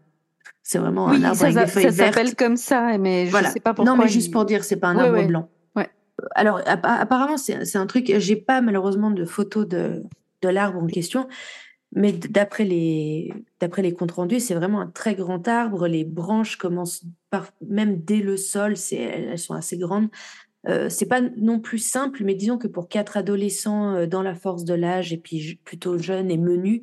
[0.63, 3.51] c'est vraiment un arbre avec des feuilles ça s'appelle comme ça, mais je voilà.
[3.51, 3.93] sais pas pourquoi.
[3.93, 5.49] Non, mais juste pour dire, c'est pas un arbre blanc.
[5.75, 5.91] Ouais.
[6.37, 8.13] Alors apparemment, c'est un truc.
[8.17, 10.05] J'ai pas malheureusement de photos de
[10.43, 11.27] de l'arbre en question,
[11.93, 15.89] mais d'après les d'après les comptes rendus, c'est vraiment un très grand arbre.
[15.89, 20.11] Les branches commencent par même dès le sol, c'est elles sont assez grandes.
[20.69, 24.35] Euh, c'est pas non plus simple, mais disons que pour quatre adolescents euh, dans la
[24.35, 26.83] force de l'âge et puis plutôt jeunes et menus,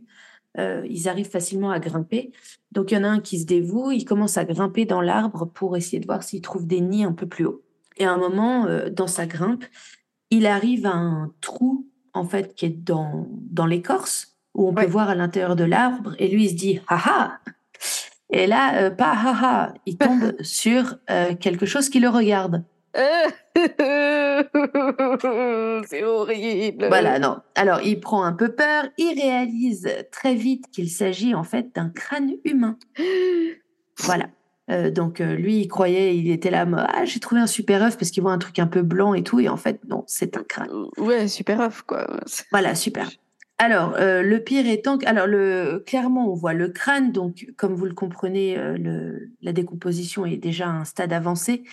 [0.59, 2.31] euh, ils arrivent facilement à grimper.
[2.71, 5.45] Donc il y en a un qui se dévoue, il commence à grimper dans l'arbre
[5.45, 7.63] pour essayer de voir s'il trouve des nids un peu plus haut.
[7.97, 9.65] Et à un moment, euh, dans sa grimpe,
[10.29, 14.85] il arrive à un trou en fait qui est dans dans l'écorce où on peut
[14.85, 17.39] voir à l'intérieur de l'arbre et lui il se dit haha
[18.31, 20.97] et là euh, pas haha il tombe sur
[21.39, 22.63] quelque chose qui le regarde
[25.87, 26.87] c'est horrible.
[26.87, 27.37] Voilà, non.
[27.55, 28.85] Alors, il prend un peu peur.
[28.97, 32.77] Il réalise très vite qu'il s'agit en fait d'un crâne humain.
[33.99, 34.27] voilà.
[34.69, 37.97] Euh, donc, euh, lui, il croyait, il était là, ah, j'ai trouvé un super œuf
[37.97, 39.39] parce qu'il voit un truc un peu blanc et tout.
[39.39, 40.69] Et en fait, non, c'est un crâne.
[40.97, 42.07] Ouais, super œuf, quoi.
[42.51, 43.09] Voilà, super.
[43.59, 47.11] Alors, euh, le pire étant que, alors, le, clairement, on voit le crâne.
[47.11, 51.63] Donc, comme vous le comprenez, le, la décomposition est déjà à un stade avancé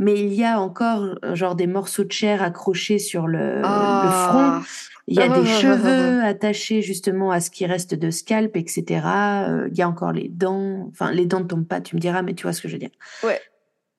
[0.00, 4.62] mais il y a encore euh, genre des morceaux de chair accrochés sur le, ah.
[4.64, 4.72] front.
[5.06, 9.02] Il y a des cheveux attachés justement à ce qui reste de scalp, etc.
[9.04, 10.88] Euh, il y a encore les dents.
[10.90, 12.74] Enfin, les dents ne tombent pas, tu me diras, mais tu vois ce que je
[12.74, 12.90] veux dire.
[13.22, 13.38] Ouais.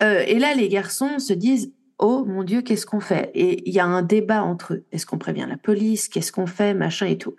[0.01, 3.29] Euh, et là, les garçons se disent Oh mon Dieu, qu'est-ce qu'on fait?
[3.35, 4.85] Et il y a un débat entre eux.
[4.91, 6.07] Est-ce qu'on prévient la police?
[6.07, 6.73] Qu'est-ce qu'on fait?
[6.73, 7.35] Machin et tout.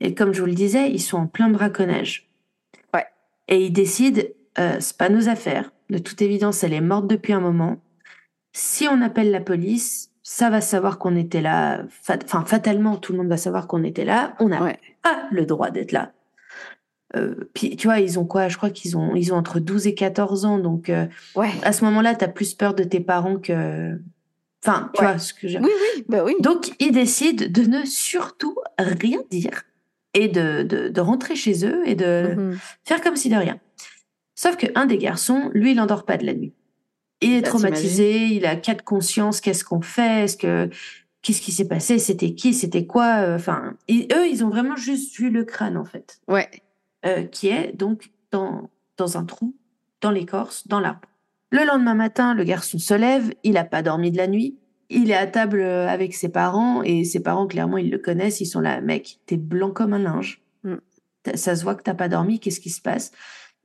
[0.00, 2.28] Et comme je vous le disais, ils sont en plein braconnage.
[2.92, 3.06] Ouais.
[3.48, 4.20] Et ils décident
[4.56, 5.72] C'est pas nos affaires.
[5.88, 7.78] De toute évidence, elle est morte depuis un moment
[8.52, 11.84] si on appelle la police, ça va savoir qu'on était là.
[12.08, 14.34] Enfin, fatalement, tout le monde va savoir qu'on était là.
[14.40, 16.12] On n'a pas le droit d'être là.
[17.16, 18.48] Euh, puis, tu vois, ils ont quoi?
[18.48, 20.58] Je crois qu'ils ont, ils ont entre 12 et 14 ans.
[20.58, 21.50] Donc, euh, ouais.
[21.62, 23.98] à ce moment-là, tu as plus peur de tes parents que.
[24.64, 25.58] Enfin, tu vois ce que je.
[25.58, 26.34] Oui, oui, bah oui.
[26.40, 29.64] Donc, ils décident de ne surtout rien dire
[30.14, 32.58] et de, de, rentrer chez eux et de mm-hmm.
[32.84, 33.58] faire comme si de rien.
[34.34, 36.52] Sauf qu'un des garçons, lui, il n'endort pas de la nuit.
[37.22, 39.40] Il est traumatisé, il a quatre consciences.
[39.40, 40.24] Qu'est-ce qu'on fait?
[40.24, 40.68] Est-ce que
[41.22, 41.98] qu'est-ce qui s'est passé?
[41.98, 42.52] C'était qui?
[42.52, 43.22] C'était quoi?
[43.22, 46.20] Euh, Enfin, eux, ils ont vraiment juste vu le crâne en fait.
[46.28, 46.50] Ouais.
[47.06, 49.54] Euh, qui est donc dans dans un trou,
[50.00, 51.08] dans l'écorce, dans l'arbre.
[51.50, 53.32] Le lendemain matin, le garçon se lève.
[53.44, 54.58] Il n'a pas dormi de la nuit.
[54.88, 58.40] Il est à table euh, avec ses parents et ses parents clairement ils le connaissent.
[58.40, 60.42] Ils sont là, mec, t'es blanc comme un linge.
[60.64, 60.76] Mm.
[61.34, 62.40] Ça se voit que t'as pas dormi.
[62.40, 63.12] Qu'est-ce qui se passe?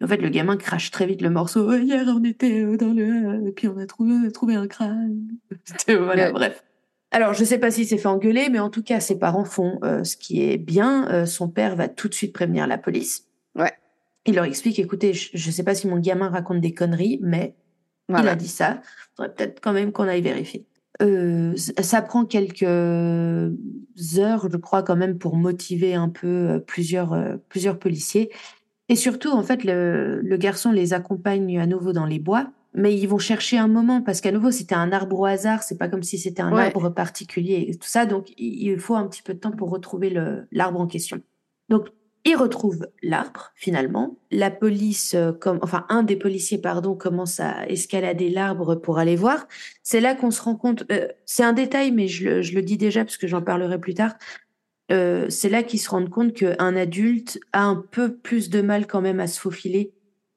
[0.02, 1.74] En fait, le gamin crache très vite le morceau.
[1.76, 5.28] hier, on était euh, dans le, et puis on a trouvé, trouvé un crâne.
[5.88, 6.64] voilà, bref.
[7.12, 9.80] Alors, je sais pas s'il s'est fait engueuler, mais en tout cas, ses parents font
[9.84, 11.10] euh, ce qui est bien.
[11.10, 13.26] Euh, son père va tout de suite prévenir la police.
[13.56, 13.72] Ouais.
[14.26, 17.56] Il leur explique, écoutez, je, ne sais pas si mon gamin raconte des conneries, mais
[18.10, 18.82] il a dit ça.
[18.82, 20.68] Il faudrait peut-être quand même qu'on aille vérifier.
[21.56, 23.56] ça prend quelques heures,
[24.52, 27.18] je crois, quand même, pour motiver un peu plusieurs,
[27.48, 28.30] plusieurs policiers.
[28.90, 32.96] Et surtout, en fait, le, le, garçon les accompagne à nouveau dans les bois, mais
[32.96, 35.64] ils vont chercher un moment parce qu'à nouveau, c'était un arbre au hasard.
[35.64, 38.06] C'est pas comme si c'était un arbre particulier et tout ça.
[38.06, 40.16] Donc, il faut un petit peu de temps pour retrouver
[40.52, 41.20] l'arbre en question.
[41.70, 41.88] Donc,
[42.28, 44.18] ils retrouvent l'arbre finalement.
[44.32, 49.16] La police, euh, comme, enfin, un des policiers, pardon, commence à escalader l'arbre pour aller
[49.16, 49.48] voir.
[49.82, 50.84] C'est là qu'on se rend compte.
[50.92, 53.80] Euh, c'est un détail, mais je le, je le dis déjà parce que j'en parlerai
[53.80, 54.16] plus tard.
[54.92, 58.88] Euh, c'est là qu'ils se rendent compte qu'un adulte a un peu plus de mal
[58.88, 59.94] quand même à se faufiler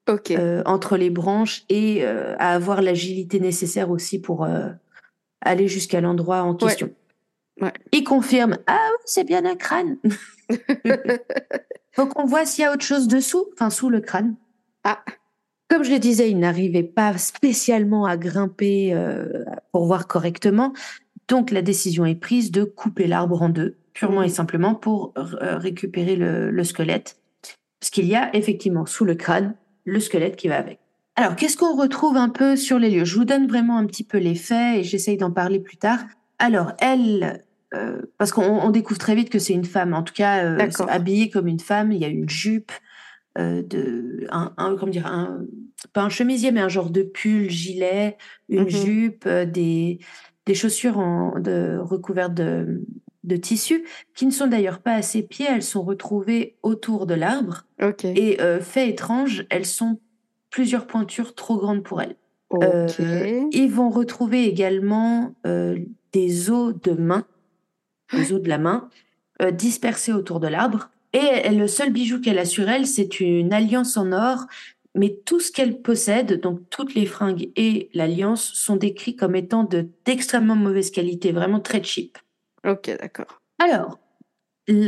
[0.09, 4.47] euh, entre les branches et euh, à avoir l'agilité nécessaire aussi pour
[5.41, 6.91] aller jusqu'à l'endroit en question.
[7.91, 9.97] Il confirme Ah oui, c'est bien un crâne.
[11.93, 14.35] Faut qu'on voit s'il y a autre chose dessous, enfin sous le crâne.
[14.83, 15.03] Ah.
[15.69, 18.93] Comme je le disais, il n'arrivait pas spécialement à grimper
[19.71, 20.73] pour voir correctement.
[21.29, 25.57] Donc la décision est prise de couper l'arbre en deux purement et simplement pour euh,
[25.57, 27.17] récupérer le, squelette.
[27.79, 30.79] Parce qu'il y a effectivement sous le crâne le squelette qui va avec.
[31.15, 33.05] Alors, qu'est-ce qu'on retrouve un peu sur les lieux?
[33.05, 35.99] Je vous donne vraiment un petit peu les faits et j'essaye d'en parler plus tard.
[36.39, 40.45] Alors, elle, euh, parce qu'on découvre très vite que c'est une femme, en tout cas
[40.45, 41.91] euh, habillée comme une femme.
[41.91, 42.71] Il y a une jupe,
[43.37, 45.41] de, un, comment dire, un,
[45.93, 48.17] pas un chemisier, mais un genre de pull, gilet,
[48.49, 48.85] une mm-hmm.
[48.85, 49.99] jupe, des,
[50.45, 52.83] des chaussures en, de, recouvertes de,
[53.23, 57.13] de tissus qui ne sont d'ailleurs pas à ses pieds, elles sont retrouvées autour de
[57.13, 57.65] l'arbre.
[58.03, 59.99] Et euh, fait étrange, elles sont
[60.49, 62.15] plusieurs pointures trop grandes pour elles.
[62.61, 62.87] Euh,
[63.51, 65.79] ils vont retrouver également euh,
[66.11, 67.25] des os de main,
[68.13, 68.89] des os de la main,
[69.53, 70.89] dispersés autour de l'arbre.
[71.13, 74.47] Et le seul bijou qu'elle a sur elle, c'est une alliance en or.
[74.93, 79.67] Mais tout ce qu'elle possède, donc toutes les fringues et l'alliance, sont décrits comme étant
[80.05, 82.17] d'extrêmement mauvaise qualité, vraiment très cheap.
[82.67, 83.41] Ok, d'accord.
[83.59, 83.99] Alors,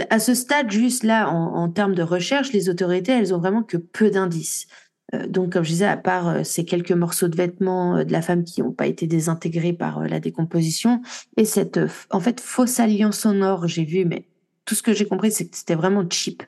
[0.09, 3.78] à ce stade, juste là, en, termes de recherche, les autorités, elles ont vraiment que
[3.78, 4.67] peu d'indices.
[5.13, 8.11] Euh, donc, comme je disais, à part euh, ces quelques morceaux de vêtements euh, de
[8.11, 11.01] la femme qui n'ont pas été désintégrés par la décomposition,
[11.38, 14.26] et cette, en fait, fausse alliance en or, j'ai vu, mais
[14.65, 16.43] tout ce que j'ai compris, c'est que c'était vraiment cheap.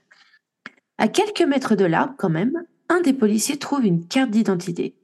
[0.97, 4.95] À quelques mètres de l'arbre, quand même, un des policiers trouve une carte d'identité.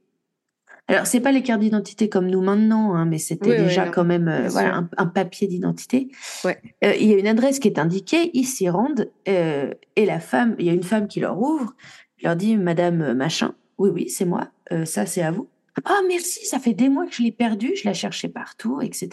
[0.88, 4.04] Alors, c'est pas les cartes d'identité comme nous maintenant, hein, mais c'était Oui, déjà quand
[4.04, 6.08] même euh, voilà, un, un papier d'identité.
[6.44, 6.58] Ouais.
[6.84, 10.18] Euh, il y a une adresse qui est indiquée, ils s'y rendent, euh, et la
[10.20, 11.74] femme, il y a une femme qui leur ouvre,
[12.22, 14.48] leur dit Madame machin, oui, oui, c'est moi,
[14.84, 15.48] ça c'est à vous.
[15.84, 19.08] Ah, merci, ça fait des mois que je l'ai perdue, je la cherchais partout, etc.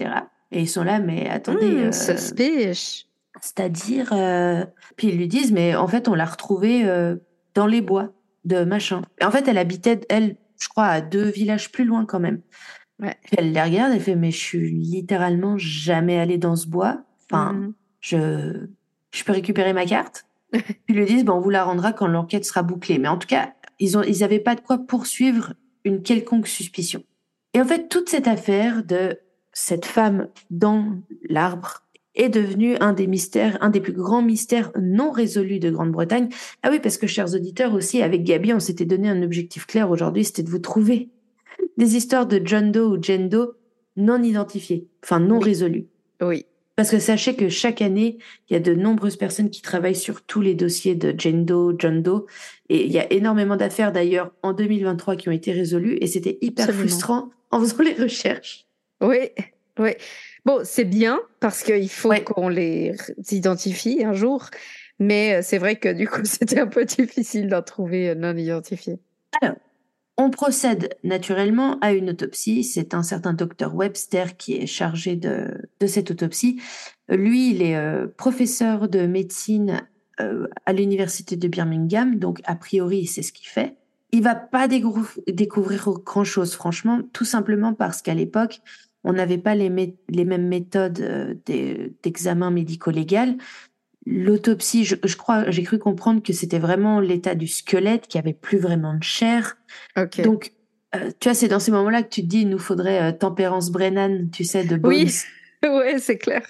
[0.52, 3.06] Et ils sont là, mais attendez, Mmh, suspicious.
[3.42, 4.10] c'est-à-dire,
[4.98, 6.84] puis ils lui disent, mais en fait, on l'a retrouvée
[7.56, 8.12] dans les bois
[8.46, 9.02] de machin.
[9.22, 12.41] Et en fait, elle habitait, elle, je crois, à deux villages plus loin quand même.
[13.01, 13.16] Ouais.
[13.24, 17.01] Puis elle les regarde, elle fait, mais je suis littéralement jamais allée dans ce bois.
[17.32, 17.74] Enfin, Mhm.
[18.01, 18.68] je,
[19.12, 20.26] je peux récupérer ma carte.
[20.51, 22.97] Puis ils lui disent, bon, on vous la rendra quand l'enquête sera bouclée.
[22.97, 25.53] Mais en tout cas, ils ont, ils avaient pas de quoi poursuivre
[25.86, 27.03] une quelconque suspicion.
[27.53, 29.18] Et en fait, toute cette affaire de
[29.53, 30.97] cette femme dans
[31.30, 31.84] l'arbre
[32.16, 36.30] est devenue un des mystères, un des plus grands mystères non résolus de Grande-Bretagne.
[36.64, 39.89] Ah oui, parce que, chers auditeurs, aussi, avec Gabi, on s'était donné un objectif clair
[39.89, 41.10] aujourd'hui, c'était de vous trouver
[41.78, 43.55] des histoires de John Doe ou Jane Doe
[43.95, 45.45] non identifiées, enfin non Oui.
[45.45, 45.88] résolues.
[46.22, 46.45] Oui.
[46.76, 48.18] Parce que sachez que chaque année,
[48.49, 51.76] il y a de nombreuses personnes qui travaillent sur tous les dossiers de Jane Doe,
[51.78, 52.26] John Doe.
[52.70, 55.97] Et il y a énormément d'affaires d'ailleurs en 2023 qui ont été résolues.
[55.99, 56.88] Et c'était hyper Absolument.
[56.88, 58.66] frustrant en faisant les recherches.
[59.01, 59.18] Oui,
[59.78, 59.91] oui.
[60.50, 62.24] Bon, c'est bien parce qu'il faut Ouais.
[62.24, 62.95] qu'on les
[63.30, 64.50] identifie un jour.
[64.97, 68.36] Mais euh, c'est vrai que du coup, c'était un peu difficile d'en trouver euh, non
[68.36, 68.97] identifiés.
[70.18, 72.64] On procède naturellement à une autopsie.
[72.64, 76.60] C'est un certain docteur Webster qui est chargé de, de cette autopsie.
[77.10, 79.88] Lui, il est euh, professeur de médecine
[80.20, 83.76] euh, à l'université de Birmingham, donc a priori, c'est ce qu'il fait.
[84.12, 88.62] Il va pas découvrir grand-chose, franchement, tout simplement parce qu'à l'époque,
[89.04, 91.34] on n'avait pas les, mé- les mêmes méthodes euh,
[92.04, 93.36] d'examen médico-légal.
[94.06, 98.34] L'autopsie, je, je crois, j'ai cru comprendre que c'était vraiment l'état du squelette, qui avait
[98.34, 99.58] plus vraiment de chair.
[100.24, 100.54] Donc,
[100.95, 103.12] euh, tu vois, c'est dans ces moments-là que tu te dis, il nous faudrait euh,
[103.12, 105.12] Tempérance Brennan, tu sais, de Bones, Oui,
[105.64, 106.41] ouais, c'est clair.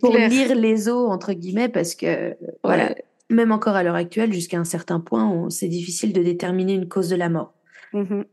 [0.00, 0.30] Pour clair.
[0.30, 3.04] lire les os, entre guillemets, parce que, euh, voilà, Ouais.
[3.28, 7.08] même encore à l'heure actuelle, jusqu'à un certain point, c'est difficile de déterminer une cause
[7.10, 7.52] de la mort.
[7.92, 8.24] Mhm.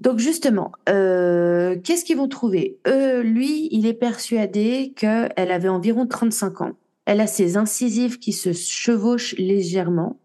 [0.00, 2.78] Donc justement, euh, qu'est-ce qu'ils vont trouver?
[2.86, 6.72] Euh, Lui, il est persuadé qu'elle avait environ 35 ans.
[7.04, 10.18] Elle a ses incisives qui se chevauchent légèrement.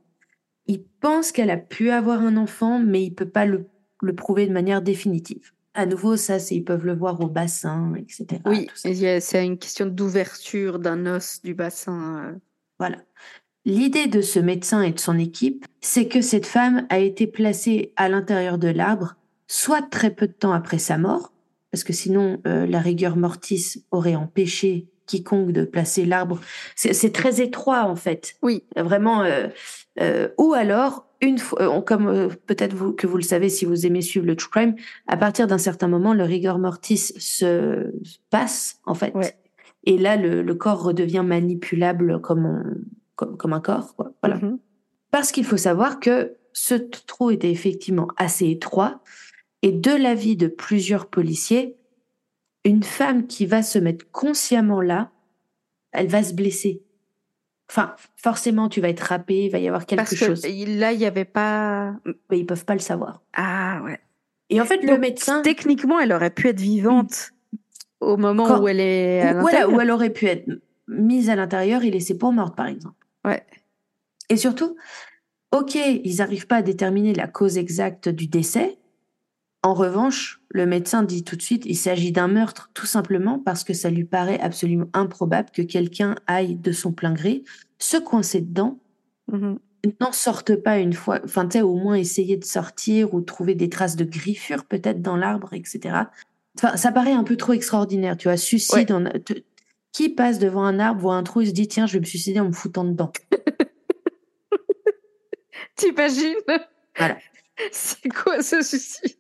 [0.67, 3.65] Il pense qu'elle a pu avoir un enfant, mais il peut pas le,
[4.01, 5.51] le prouver de manière définitive.
[5.73, 8.41] À nouveau, ça, c'est ils peuvent le voir au bassin, etc.
[8.45, 12.23] Oui, c'est une question d'ouverture d'un os du bassin.
[12.23, 12.35] euh.
[12.79, 12.97] Voilà.
[13.65, 17.91] L'idée de ce médecin et de son équipe, c'est que cette femme a été placée
[17.97, 19.15] à l'intérieur de l'arbre,
[19.47, 21.33] soit très peu de temps après sa mort,
[21.71, 26.39] parce que sinon euh, la rigueur mortis aurait empêché quiconque de placer l'arbre.
[26.75, 29.21] C'est très étroit en fait, Oui, vraiment.
[29.23, 29.47] euh,
[30.01, 34.01] euh, ou alors une fois, comme peut-être vous que vous le savez si vous aimez
[34.01, 34.75] suivre le true crime,
[35.07, 37.91] à partir d'un certain moment, le rigueur mortis se
[38.31, 39.13] passe en fait.
[39.15, 39.35] Ouais.
[39.85, 42.75] Et là, le, le corps redevient manipulable comme, on-
[43.15, 43.95] comme, comme un corps.
[43.95, 44.11] Quoi.
[44.23, 44.37] Voilà.
[44.37, 44.57] Mhm.
[45.11, 49.01] Parce qu'il faut savoir que ce trou était effectivement assez étroit.
[49.65, 51.75] Et de l'avis de plusieurs policiers,
[52.65, 55.11] une femme qui va se mettre consciemment là,
[55.91, 56.83] elle va se blesser.
[57.71, 60.45] Enfin, forcément, tu vas être râpé, il va y avoir quelque Parce que chose.
[60.45, 61.95] là, il n'y avait pas.
[62.29, 63.23] Mais ils peuvent pas le savoir.
[63.33, 63.99] Ah ouais.
[64.51, 67.31] Et en fait, le médecin, Techniquement, elle aurait pu être vivante
[68.01, 70.47] au moment Quand- où elle est à voilà, où elle aurait pu être
[70.87, 73.03] mise à l'intérieur et laissée pour morte, par exemple.
[73.25, 73.43] Ouais.
[74.29, 74.75] Et surtout,
[75.51, 78.77] ok, ils n'arrivent pas à déterminer la cause exacte du décès.
[79.65, 83.63] En revanche, le médecin dit tout de suite, il s'agit d'un meurtre, tout simplement parce
[83.63, 87.43] que ça lui paraît absolument improbable que quelqu'un aille de son plein gré
[87.79, 88.77] se coincer dedans,
[89.31, 89.57] Mhm.
[90.01, 93.55] n'en sorte pas une fois, enfin, tu sais, au moins essayer de sortir ou trouver
[93.55, 96.11] des traces de griffures peut-être dans l'arbre, etc.
[96.59, 98.91] Enfin, ça paraît un peu trop extraordinaire, tu vois, suicide.
[98.91, 99.41] on a- te-
[99.93, 102.05] qui passe devant un arbre, voit un trou et se dit, tiens, je vais me
[102.05, 103.11] suicider en me foutant dedans.
[105.75, 106.35] T'imagines?
[106.97, 107.17] Voilà.
[107.71, 109.11] C'est quoi ce suicide?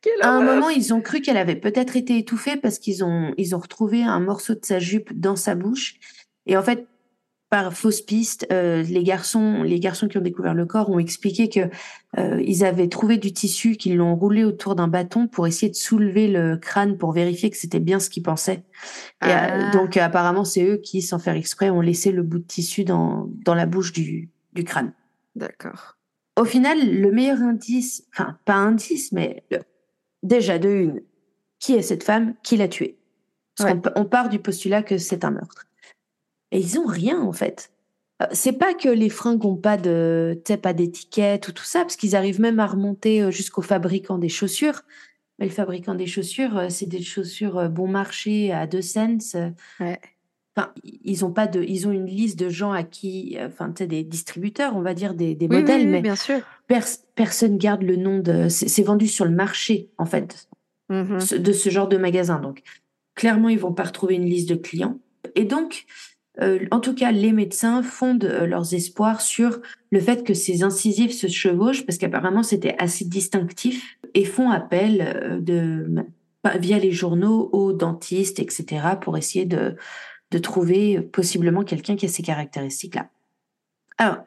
[0.00, 3.34] Quelle À un moment, ils ont cru qu'elle avait peut-être été étouffée parce qu'ils ont,
[3.38, 5.94] ils ont retrouvé un morceau de sa jupe dans sa bouche.
[6.46, 6.86] Et en fait,
[7.50, 11.50] par fausse piste, euh, les garçons, les garçons qui ont découvert le corps ont expliqué
[11.50, 11.60] que
[12.18, 15.76] euh, ils avaient trouvé du tissu, qu'ils l'ont roulé autour d'un bâton pour essayer de
[15.76, 18.62] soulever le crâne pour vérifier que c'était bien ce qu'ils pensaient.
[19.22, 19.70] Et, euh, Ah.
[19.72, 23.28] donc, apparemment, c'est eux qui, sans faire exprès, ont laissé le bout de tissu dans,
[23.44, 24.92] dans la bouche du, du crâne.
[25.36, 25.98] D'accord.
[26.38, 29.60] Au final, le meilleur indice, enfin pas indice, mais le-
[30.22, 31.02] déjà de une,
[31.58, 32.98] qui est cette femme Qui l'a tuée?
[33.56, 33.80] Parce Ouais.
[33.96, 35.66] on part du postulat que c'est un meurtre.
[36.50, 37.70] Et ils ont rien en fait.
[38.22, 41.96] Euh, c'est pas que les fringues ont pas de, pas d'étiquette ou tout ça, parce
[41.96, 44.82] qu'ils arrivent même à remonter jusqu'au fabricant des chaussures.
[45.38, 49.18] Mais le fabricant des chaussures, c'est des chaussures bon marché à deux cents.
[49.80, 50.00] Ouais.
[50.54, 53.86] Enfin, ils ont pas de, ils ont une liste de gens à qui, enfin, tu
[53.86, 56.40] des distributeurs, on va dire des, des modèles, mais bien sûr.
[57.14, 58.48] personne garde le nom de.
[58.48, 60.48] C'est vendu sur le marché, en fait,
[60.90, 62.38] mmh de ce genre de magasin.
[62.38, 62.62] Donc,
[63.14, 64.98] clairement, ils vont pas retrouver une liste de clients.
[65.34, 65.86] Et donc,
[66.40, 70.62] euh, en tout cas, les médecins fondent euh, leurs espoirs sur le fait que ces
[70.62, 75.86] incisives se chevauchent, parce qu'apparemment c'était assez distinctif, et font appel euh, de,
[76.58, 79.76] via les journaux aux dentistes, etc., pour essayer de
[80.32, 83.08] de trouver possiblement quelqu'un qui a ces caractéristiques-là.
[83.98, 84.18] Alors,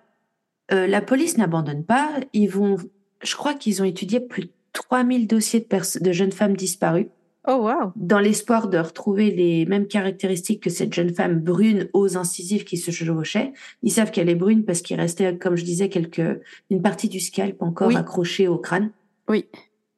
[0.71, 2.11] euh, la police n'abandonne pas.
[2.33, 2.77] Ils vont,
[3.21, 7.09] je crois qu'ils ont étudié plus de 3000 dossiers de, de jeunes femmes disparues.
[7.47, 7.91] Oh, wow.
[7.95, 12.77] Dans l'espoir de retrouver les mêmes caractéristiques que cette jeune femme brune aux incisives qui
[12.77, 13.53] se chevauchait.
[13.83, 16.41] Ils savent qu'elle est brune parce qu'il restait, comme je disais, quelques,
[16.71, 18.91] une partie du scalp encore accrochée au crâne.
[19.27, 19.45] Oui.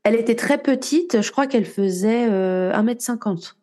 [0.03, 1.21] Elle était très petite.
[1.21, 3.53] Je crois qu'elle faisait euh, 1m50.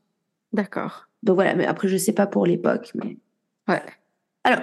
[0.54, 1.03] D'accord.
[1.24, 3.16] Donc voilà, mais après, je sais pas pour l'époque, mais.
[3.66, 3.82] Ouais.
[4.44, 4.60] Alors,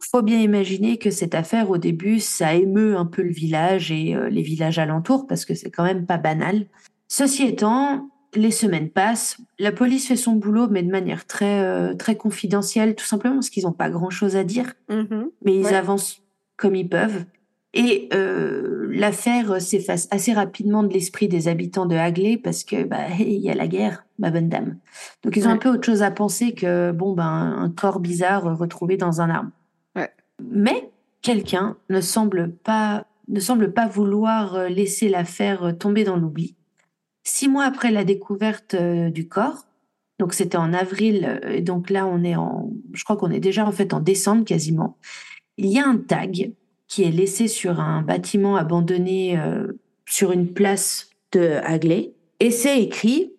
[0.00, 4.16] faut bien imaginer que cette affaire, au début, ça émeut un peu le village et
[4.16, 6.66] euh, les villages alentours parce que c'est quand même pas banal.
[7.06, 11.94] Ceci étant, les semaines passent, la police fait son boulot, mais de manière très, euh,
[11.94, 14.74] très confidentielle, tout simplement parce qu'ils n'ont pas grand chose à dire.
[14.90, 15.26] Mm-hmm.
[15.44, 16.20] Mais ils avancent
[16.56, 17.24] comme ils peuvent.
[17.74, 23.08] Et euh, l'affaire s'efface assez rapidement de l'esprit des habitants de Hagley parce que bah
[23.18, 24.78] il y a la guerre, ma bonne dame.
[25.22, 28.58] Donc ils ont un peu autre chose à penser que bon ben un corps bizarre
[28.58, 29.50] retrouvé dans un arbre.
[29.96, 30.10] Ouais.
[30.42, 30.90] Mais
[31.22, 36.56] quelqu'un ne semble pas ne semble pas vouloir euh, laisser l'affaire tomber dans l'oubli.
[37.24, 39.64] Six mois après la découverte euh, du corps,
[40.18, 43.66] donc c'était en avril, et donc là on est en, je crois qu'on est déjà
[43.66, 44.98] en fait en décembre quasiment.
[45.56, 46.52] Il y a un tag
[46.92, 49.66] qui est laissé sur un bâtiment abandonné euh,
[50.04, 52.12] sur une place de Hagley.
[52.38, 53.32] Et c'est écrit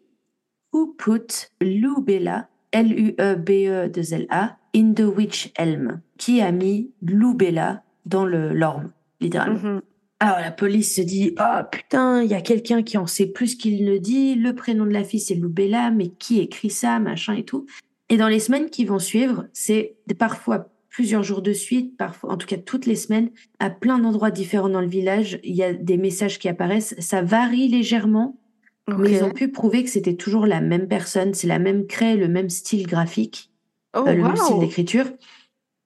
[0.72, 6.01] Who put Lubella, L-U-E-B-E-L-A, in the witch elm?
[6.18, 8.91] Qui a mis Lubella dans le l'orme,
[9.22, 9.60] littéralement?
[9.60, 9.82] Mhm.
[10.20, 13.56] Alors la police se dit oh putain il y a quelqu'un qui en sait plus
[13.56, 17.34] qu'il ne dit le prénom de la fille c'est Lubella mais qui écrit ça machin
[17.34, 17.66] et tout
[18.08, 22.38] et dans les semaines qui vont suivre c'est parfois plusieurs jours de suite, parfois, en
[22.38, 25.39] tout cas toutes les semaines, à plein d'endroits différents dans le village.
[25.44, 26.96] Il y a des messages qui apparaissent.
[27.00, 28.39] Ça varie légèrement,
[28.88, 31.34] mais ils ont pu prouver que c'était toujours la même personne.
[31.34, 33.52] C'est la même craie, le même style graphique,
[33.96, 35.08] oh, euh, le même style d'écriture.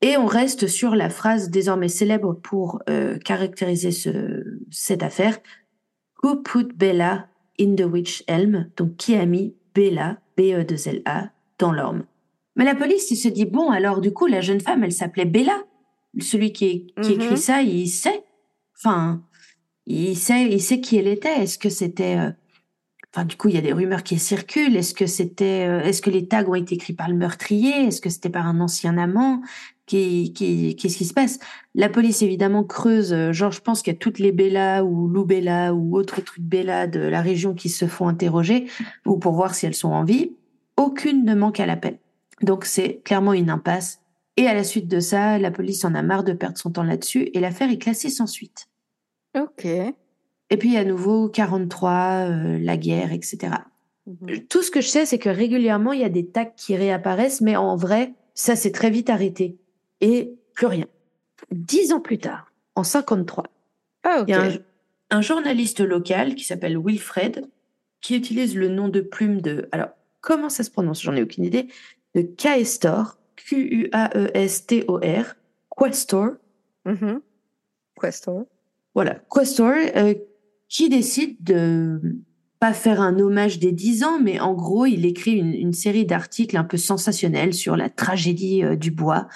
[0.02, 5.40] Et on reste sur la phrase désormais célèbre pour euh, caractériser ce, cette affaire.
[6.22, 7.30] Who put Bella
[7.60, 8.70] in the witch elm?
[8.76, 11.30] Donc, qui a mis Bella, B-E-2-L-A,
[11.60, 12.04] dans l'orme?
[12.58, 15.26] Mais la police, il se dit, bon, alors du coup, la jeune femme, elle s'appelait
[15.26, 15.58] Bella.
[16.20, 17.38] Celui qui, qui écrit Mhm.
[17.38, 18.24] ça, il sait.
[18.78, 19.22] Enfin,
[19.86, 21.44] il sait, il sait qui elle était.
[21.44, 22.18] Est-ce que c'était...
[22.18, 22.32] euh,
[23.16, 24.76] Enfin, du coup, il y a des rumeurs qui circulent.
[24.76, 27.72] Est-ce que c'était, euh, est-ce que les tags ont été écrits par le meurtrier?
[27.88, 29.42] Est-ce que c'était par un ancien amant?
[29.86, 31.40] Qui, qui, qu'est-ce qui se passe?
[31.74, 33.14] La police évidemment creuse.
[33.14, 36.22] euh, Genre, je pense qu'il y a toutes les Bella ou Lou Bella ou autres
[36.22, 38.68] trucs Bella de la région qui se font interroger
[39.06, 40.32] ou pour voir si elles sont en vie.
[40.76, 41.98] Aucune ne manque à l'appel.
[42.42, 44.02] Donc c'est clairement une impasse.
[44.36, 46.84] Et à la suite de ça, la police en a marre de perdre son temps
[46.84, 48.68] là-dessus et l'affaire est classée sans suite.
[49.36, 49.66] Ok.
[49.66, 53.54] Et puis à nouveau 43, euh, la guerre, etc.
[54.06, 54.46] Mhm.
[54.48, 57.42] Tout ce que je sais, c'est que régulièrement il y a des tags qui réapparaissent,
[57.42, 59.58] mais en vrai, ça s'est très vite arrêté
[60.02, 60.86] et plus rien.
[61.52, 63.46] Dix ans plus tard, en 53,
[64.04, 64.58] Ah, il y a un,
[65.10, 67.48] un journaliste local qui s'appelle Wilfred
[68.02, 69.68] qui utilise le nom de plume de.
[69.72, 69.90] Alors,
[70.22, 71.02] comment ça se prononce?
[71.02, 71.68] J'en ai aucune idée.
[72.16, 73.18] De Questor,
[74.18, 75.36] Q-U-A-E-S-T-O-R,
[75.78, 76.30] Questor.
[76.86, 77.22] Mhm.
[78.02, 78.46] Questor.
[78.96, 80.14] Voilà, Questor, euh,
[80.70, 82.00] qui décide de
[82.60, 86.06] pas faire un hommage des 10 ans, mais en gros, il écrit une, une série
[86.06, 89.28] d'articles un peu sensationnels sur la tragédie euh, du bois.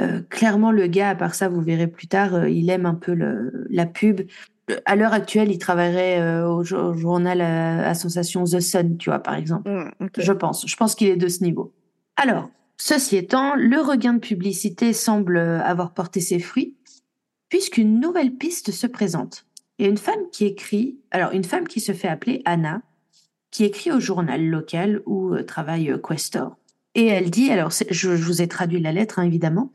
[0.00, 2.94] Euh, clairement, le gars, à part ça, vous verrez plus tard, euh, il aime un
[2.94, 4.22] peu le, la pub.
[4.70, 8.60] Euh, À l'heure actuelle, il travaillerait euh, au, jo- au journal à, à sensation The
[8.60, 9.70] Sun, tu vois, par exemple.
[9.70, 10.08] Mm.
[10.18, 10.66] Je pense.
[10.68, 11.72] Je pense qu'il est de ce niveau.
[12.20, 16.74] Alors, ceci étant, le regain de publicité semble avoir porté ses fruits,
[17.48, 19.46] puisqu'une nouvelle piste se présente.
[19.78, 22.82] Il une femme qui écrit, alors une femme qui se fait appeler Anna,
[23.52, 26.58] qui écrit au journal local où euh, travaille euh, Questor.
[26.96, 29.72] Et elle dit, alors je vous ai traduit la lettre hein, évidemment,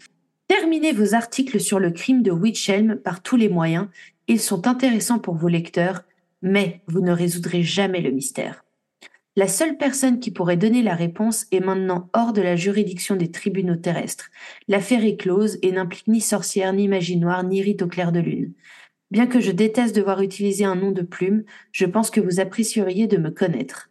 [0.49, 3.87] terminez vos articles sur le crime de Witchelm par tous les moyens.
[4.27, 6.03] Ils sont intéressants pour vos lecteurs,
[6.41, 8.62] mais vous ne résoudrez jamais le mystère.
[9.35, 13.31] La seule personne qui pourrait donner la réponse est maintenant hors de la juridiction des
[13.31, 14.29] tribunaux terrestres.
[14.67, 18.19] L'affaire est close et n'implique ni sorcière, ni magie noire, ni rite au clair de
[18.19, 18.53] lune.
[19.09, 23.07] Bien que je déteste devoir utiliser un nom de plume, je pense que vous apprécieriez
[23.07, 23.89] de me connaître.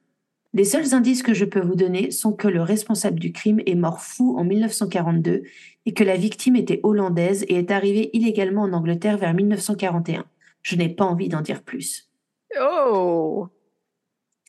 [0.54, 3.74] Les seuls indices que je peux vous donner sont que le responsable du crime est
[3.74, 5.42] mort fou en 1942
[5.86, 10.24] et que la victime était hollandaise et est arrivée illégalement en Angleterre vers 1941.
[10.62, 12.10] Je n'ai pas envie d'en dire plus.
[12.60, 13.48] Oh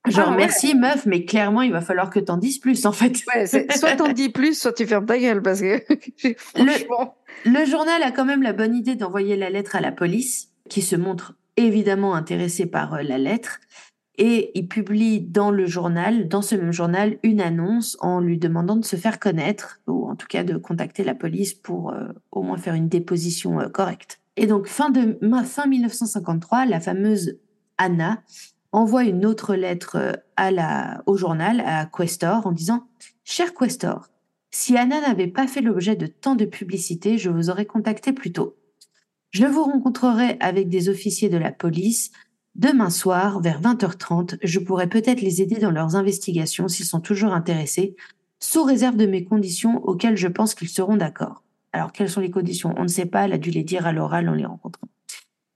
[0.07, 0.37] Genre, Ah ouais.
[0.37, 3.21] merci meuf, mais clairement, il va falloir que t'en dises plus, en fait.
[3.33, 5.79] Ouais, soit t'en dis plus, soit tu fermes ta gueule parce que
[6.37, 7.15] franchement.
[7.45, 10.81] Le journal a quand même la bonne idée d'envoyer la lettre à la police, qui
[10.81, 13.59] se montre évidemment intéressée par euh, la lettre,
[14.17, 18.75] et il publie dans le journal, dans ce même journal, une annonce en lui demandant
[18.75, 22.43] de se faire connaître, ou en tout cas de contacter la police pour euh, au
[22.43, 24.19] moins faire une déposition euh, correcte.
[24.35, 27.37] Et donc, fin, de, fin 1953, la fameuse
[27.77, 28.21] Anna
[28.73, 29.97] envoie une autre lettre
[30.39, 32.87] euh, au journal, à Questor, en disant
[33.23, 34.09] Cher Questor,
[34.51, 38.33] si Anna n'avait pas fait l'objet de tant de publicité, je vous aurais contacté plus
[38.33, 38.57] tôt.
[39.31, 42.11] Je vous rencontrerai avec des officiers de la police
[42.55, 44.37] demain soir vers 20h30.
[44.43, 47.95] Je pourrais peut-être les aider dans leurs investigations s'ils sont toujours intéressés,
[48.39, 51.43] sous réserve de mes conditions auxquelles je pense qu'ils seront d'accord.
[51.71, 52.75] Alors, quelles sont les conditions?
[52.77, 54.87] On ne sait pas, elle a dû les dire à l'oral en les rencontrant.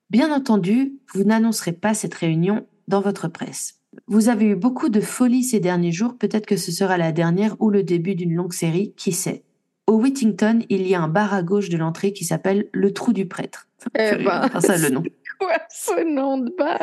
[0.10, 3.76] Bien entendu, vous n'annoncerez pas cette réunion dans votre presse.
[4.08, 7.56] Vous avez eu beaucoup de folie ces derniers jours, peut-être que ce sera la dernière
[7.60, 9.44] ou le début d'une longue série, qui sait?
[9.88, 13.14] Au Whittington, il y a un bar à gauche de l'entrée qui s'appelle le Trou
[13.14, 13.68] du Prêtre.
[13.98, 15.04] Eh ben, Enfin, ça, le nom.
[15.40, 16.80] quoi ce nom de bar?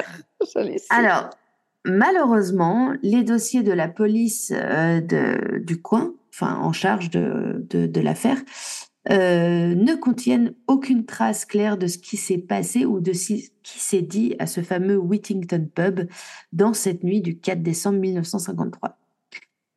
[0.90, 1.30] Alors,
[1.84, 7.86] malheureusement, les dossiers de la police euh, de- du coin, enfin en charge de, de,
[7.86, 8.38] de l'affaire,
[9.10, 13.78] euh, ne contiennent aucune trace claire de ce qui s'est passé ou de ce qui
[13.78, 16.08] s'est dit à ce fameux Whittington Pub
[16.52, 18.98] dans cette nuit du 4 décembre 1953.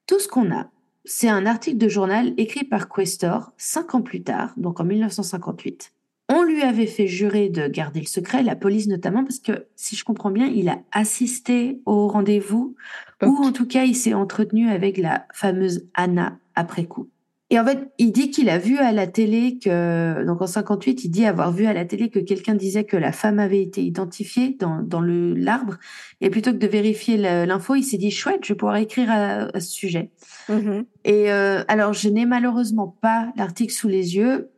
[0.05, 0.69] Tout ce qu'on a,
[1.03, 5.93] c'est un article de journal écrit par Questor cinq ans plus tard, donc en 1958.
[6.29, 9.95] On lui avait fait jurer de garder le secret, la police notamment, parce que si
[9.95, 12.75] je comprends bien, il a assisté au rendez-vous,
[13.23, 17.09] ou en tout cas, il s'est entretenu avec la fameuse Anna après coup.
[17.49, 21.05] Et en fait, il dit qu'il a vu à la télé que, donc en 58,
[21.05, 23.81] il dit avoir vu à la télé que quelqu'un disait que la femme avait été
[23.81, 25.77] identifiée dans, dans le l'arbre.
[26.19, 29.47] Et plutôt que de vérifier l'info, il s'est dit chouette, je vais pouvoir écrire à,
[29.55, 30.11] à ce sujet.
[30.49, 30.85] Mhm.
[31.05, 34.49] Et euh, alors, je n'ai malheureusement pas l'article sous les yeux,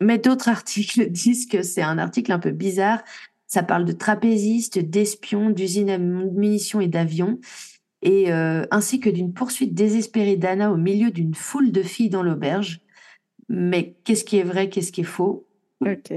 [0.00, 3.02] mais d'autres articles disent que c'est un article un peu bizarre.
[3.46, 7.38] Ça parle de trapézistes, d'espions, d'usines à munitions et d'avions,
[8.02, 12.22] et euh, ainsi que d'une poursuite désespérée d'Anna au milieu d'une foule de filles dans
[12.22, 12.80] l'auberge.
[13.48, 15.46] Mais qu'est-ce qui est vrai, qu'est-ce qui est faux?
[15.80, 16.12] Ok.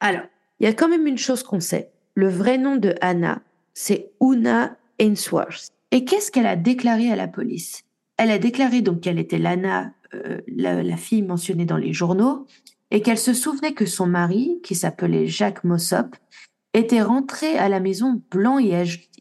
[0.00, 0.26] Alors,
[0.60, 1.90] il y a quand même une chose qu'on sait.
[2.14, 3.42] Le vrai nom de Anna,
[3.74, 5.68] c'est Una Ainsworth.
[5.90, 7.84] Et qu'est-ce qu'elle a déclaré à la police?
[8.16, 12.46] Elle a déclaré donc qu'elle était l'Anna, euh, la, la fille mentionnée dans les journaux,
[12.90, 16.16] et qu'elle se souvenait que son mari, qui s'appelait Jacques Mossop,
[16.74, 18.74] était rentré à la maison blanc et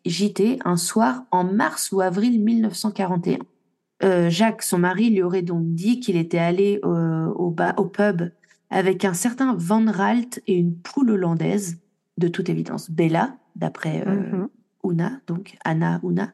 [0.08, 3.40] agité un soir en mars ou avril 1941.
[4.04, 7.52] Euh, Jacques, son mari, lui aurait donc dit qu'il était allé euh, au,
[7.86, 8.30] pub
[8.70, 11.80] avec un certain Van Ralt et une poule hollandaise,
[12.18, 14.48] de toute évidence Bella, d'après euh, Mhm.
[14.84, 16.32] Una, donc Anna Una,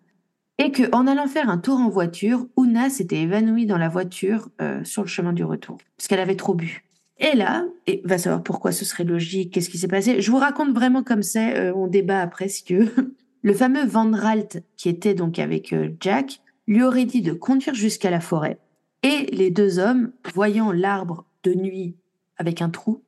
[0.59, 4.49] et que en allant faire un tour en voiture, Una s'était évanouie dans la voiture
[4.61, 6.85] euh, sur le chemin du retour, parce qu'elle avait trop bu.
[7.17, 10.21] Et là, et va savoir pourquoi ce serait logique, qu'est-ce qui s'est passé.
[10.21, 13.15] Je vous raconte vraiment comme c'est, on débat après si tu veux.
[13.43, 17.75] Le fameux Van Ralt, qui était donc avec euh, Jack, lui aurait dit de conduire
[17.75, 18.57] jusqu'à la forêt.
[19.03, 21.97] Et les deux hommes, voyant l'arbre de nuit
[22.37, 23.03] avec un trou,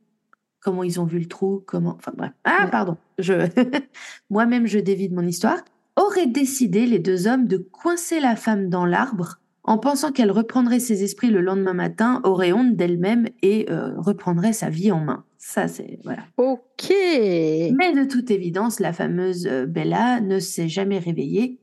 [0.60, 2.32] comment ils ont vu le trou, comment, enfin bref.
[2.44, 3.48] Ah, pardon, je,
[4.30, 5.60] moi-même je dévie de mon histoire,
[5.96, 10.80] auraient décidé, les deux hommes, de coincer la femme dans l'arbre en pensant qu'elle reprendrait
[10.80, 15.25] ses esprits le lendemain matin, aurait honte d'elle-même et euh, reprendrait sa vie en main.
[15.38, 16.24] Ça, c'est, voilà.
[16.38, 16.90] Ok.
[16.90, 21.60] Mais de toute évidence, la fameuse euh, Bella ne s'est jamais réveillée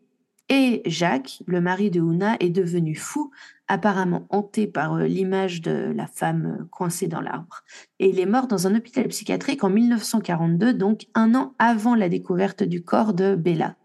[0.48, 3.30] et Jacques, le mari de Una, est devenu fou,
[3.68, 7.62] apparemment hanté par euh, l'image de la femme euh, coincée dans l'arbre.
[8.00, 12.08] Et il est mort dans un hôpital psychiatrique en 1942, donc un an avant la
[12.08, 13.76] découverte du corps de Bella.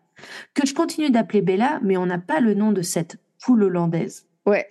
[0.56, 4.28] Que je continue d'appeler Bella, mais on n'a pas le nom de cette poule hollandaise.
[4.46, 4.68] Ouais.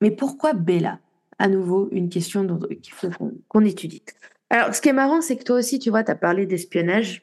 [0.00, 1.00] Mais pourquoi Bella?
[1.38, 4.02] À nouveau, une question dont- qu'il faut qu'on qu'on étudie.
[4.50, 7.22] Alors, ce qui est marrant, c'est que toi aussi, tu vois, tu as parlé d'espionnage.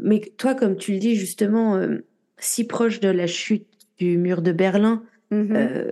[0.00, 1.98] Mais toi, comme tu le dis justement, euh,
[2.38, 3.66] si proche de la chute
[3.98, 5.52] du mur de Berlin, Mhm.
[5.56, 5.90] euh,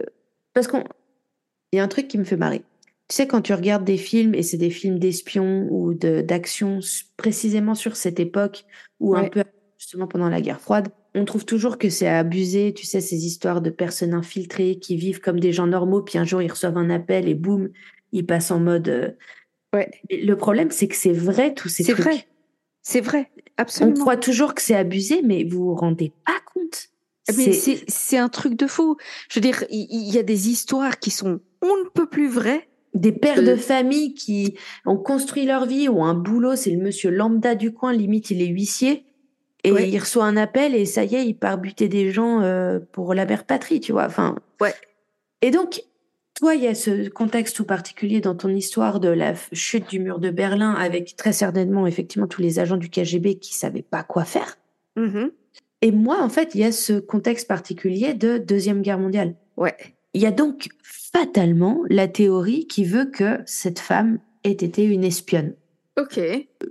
[0.52, 0.84] parce qu'on,
[1.72, 2.62] il y a un truc qui me fait marrer.
[3.08, 6.80] Tu sais, quand tu regardes des films, et c'est des films d'espions ou d'action
[7.16, 8.64] précisément sur cette époque,
[9.00, 9.44] ou un peu
[9.78, 10.88] justement pendant la guerre froide.
[11.14, 15.20] On trouve toujours que c'est abusé, tu sais, ces histoires de personnes infiltrées qui vivent
[15.20, 17.70] comme des gens normaux, puis un jour ils reçoivent un appel et boum,
[18.12, 18.88] ils passent en mode.
[18.88, 19.10] euh,
[19.74, 19.90] Ouais.
[20.10, 22.04] Le problème, c'est que c'est vrai tous ces C'est trucs.
[22.04, 22.26] vrai.
[22.82, 24.00] C'est vrai, On absolument.
[24.00, 26.88] croit toujours que c'est abusé, mais vous vous rendez pas compte.
[27.28, 28.96] Mais C'est- c'est c'est un truc de fou.
[29.28, 32.66] Je veux dire, il y, a des histoires qui sont on ne peut plus vraies.
[32.94, 34.56] Des pères Euh, de famille qui
[34.86, 38.42] ont construit leur vie ou un boulot, c'est le monsieur lambda du coin, limite il
[38.42, 39.04] est huissier,
[39.62, 39.88] et Ouais.
[39.88, 43.14] il reçoit un appel et ça y est, il part buter des gens euh, pour
[43.14, 44.06] la mère patrie, tu vois.
[44.06, 44.74] Enfin, Ouais.
[45.42, 45.82] Et donc,
[46.40, 50.00] toi, il y a ce contexte tout particulier dans ton histoire de la chute du
[50.00, 54.02] mur de Berlin, avec très certainement effectivement tous les agents du KGB qui savaient pas
[54.02, 54.56] quoi faire.
[54.96, 55.32] Mhm.
[55.82, 59.34] Et moi, en fait, il y a ce contexte particulier de deuxième guerre mondiale.
[59.58, 59.76] Ouais.
[60.14, 65.04] Il y a donc fatalement la théorie qui veut que cette femme ait été une
[65.04, 65.52] espionne.
[66.00, 66.18] Ok.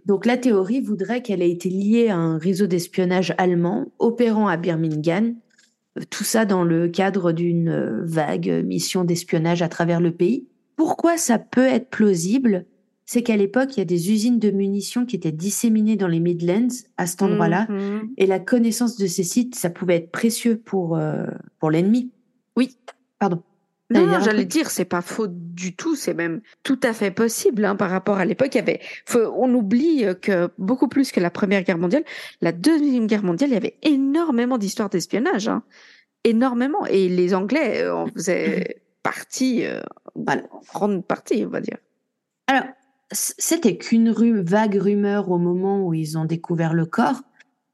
[0.07, 4.57] Donc la théorie voudrait qu'elle ait été liée à un réseau d'espionnage allemand opérant à
[4.57, 5.35] Birmingham,
[6.09, 10.47] tout ça dans le cadre d'une euh, vague mission d'espionnage à travers le pays.
[10.75, 12.65] Pourquoi ça peut être plausible?
[13.05, 16.19] C'est qu'à l'époque, il y a des usines de munitions qui étaient disséminées dans les
[16.19, 18.09] Midlands, à cet endroit-là, Mhm.
[18.17, 21.25] et la connaissance de ces sites, ça pouvait être précieux pour, euh,
[21.59, 22.11] pour l'ennemi.
[22.55, 22.75] Oui.
[23.17, 23.41] Pardon.
[23.91, 27.65] Non, non, j'allais dire, c'est pas faux du tout, c'est même tout à fait possible
[27.65, 28.49] hein, par rapport à l'époque.
[28.53, 32.03] Il y avait, faut- on oublie euh, que beaucoup plus que la Première Guerre mondiale,
[32.41, 35.63] la Deuxième Guerre mondiale, il y avait énormément d'histoires d'espionnage, hein.
[36.23, 39.81] énormément, et les Anglais euh, en faisaient partie, euh,
[40.13, 40.43] Voilà.
[40.51, 41.77] en grande partie, on va dire.
[42.45, 42.65] Alors,
[43.11, 44.11] c'était qu'une
[44.41, 47.21] vague rumeur au moment où ils ont découvert le corps.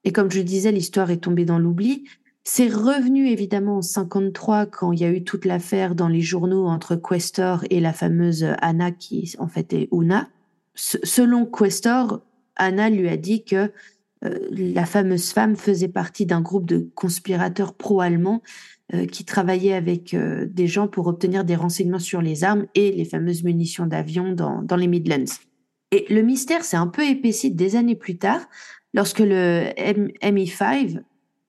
[0.05, 2.05] Et comme je disais, l'histoire est tombée dans l'oubli.
[2.47, 6.67] C'est revenu évidemment en 53 quand il y a eu toute l'affaire dans les journaux
[6.67, 10.29] entre Questor et la fameuse Anna qui en fait est Una.
[10.75, 12.21] Se- selon Questor,
[12.55, 13.71] Anna lui a dit que
[14.23, 18.43] euh, la fameuse femme faisait partie d'un groupe de conspirateurs pro-allemands
[18.93, 22.91] euh, qui travaillaient avec euh, des gens pour obtenir des renseignements sur les armes et
[22.91, 25.25] les fameuses munitions d'avion dans, dans les Midlands.
[25.91, 28.41] Et le mystère s'est un peu épaissi des années plus tard,
[28.93, 30.99] lorsque le M- MI5,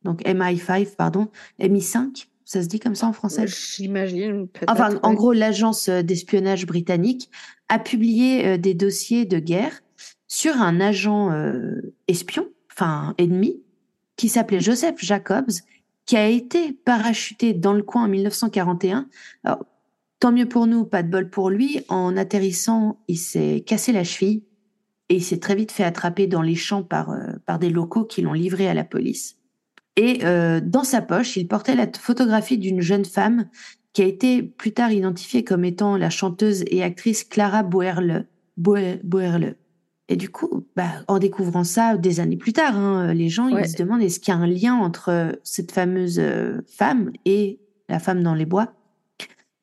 [0.06, 1.28] donc MI5, pardon,
[1.60, 3.44] MI5, ça se dit comme ça en français?
[3.46, 4.48] J'imagine.
[4.68, 7.30] Enfin, en gros, l'agence euh, d'espionnage britannique
[7.68, 9.82] a publié euh, des dossiers de guerre
[10.28, 13.60] sur un agent euh, espion, enfin ennemi,
[14.16, 15.52] qui s'appelait Joseph Jacobs,
[16.06, 19.08] qui a été parachuté dans le coin en 1941.
[19.44, 19.64] Alors,
[20.20, 21.80] tant mieux pour nous, pas de bol pour lui.
[21.88, 24.42] En atterrissant, il s'est cassé la cheville
[25.08, 28.04] et il s'est très vite fait attraper dans les champs par, euh, par des locaux
[28.04, 29.36] qui l'ont livré à la police.
[29.96, 33.46] Et euh, dans sa poche, il portait la photographie d'une jeune femme
[33.92, 38.26] qui a été plus tard identifiée comme étant la chanteuse et actrice Clara Boerle.
[38.58, 39.54] Boe- Boerle.
[40.08, 43.62] Et du coup, bah, en découvrant ça des années plus tard, hein, les gens Ouais.
[43.64, 47.10] ils se demandent est-ce qu'il y a un lien entre euh, cette fameuse euh, femme
[47.24, 48.72] et la femme dans les bois?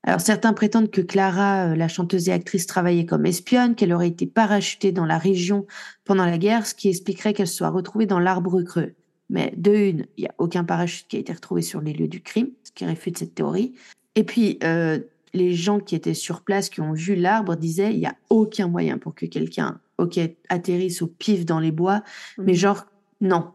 [0.06, 4.26] Alors certains prétendent que Clara, la chanteuse et actrice, travaillait comme espionne, qu'elle aurait été
[4.26, 5.66] parachutée dans la région
[6.04, 8.96] pendant la guerre, ce qui expliquerait qu'elle soit retrouvée dans l'arbre creux.
[9.30, 12.08] Mais de une, il n'y a aucun parachute qui a été retrouvé sur les lieux
[12.08, 13.74] du crime, ce qui réfute cette théorie.
[14.16, 15.00] Et puis, euh,
[15.34, 18.68] les gens qui étaient sur place, qui ont vu l'arbre, disaient il n'y a aucun
[18.68, 20.20] moyen pour que quelqu'un, ok,
[20.50, 22.04] atterrisse au pif dans les bois,
[22.38, 22.58] mais Mhm.
[22.58, 22.86] genre,
[23.22, 23.52] non.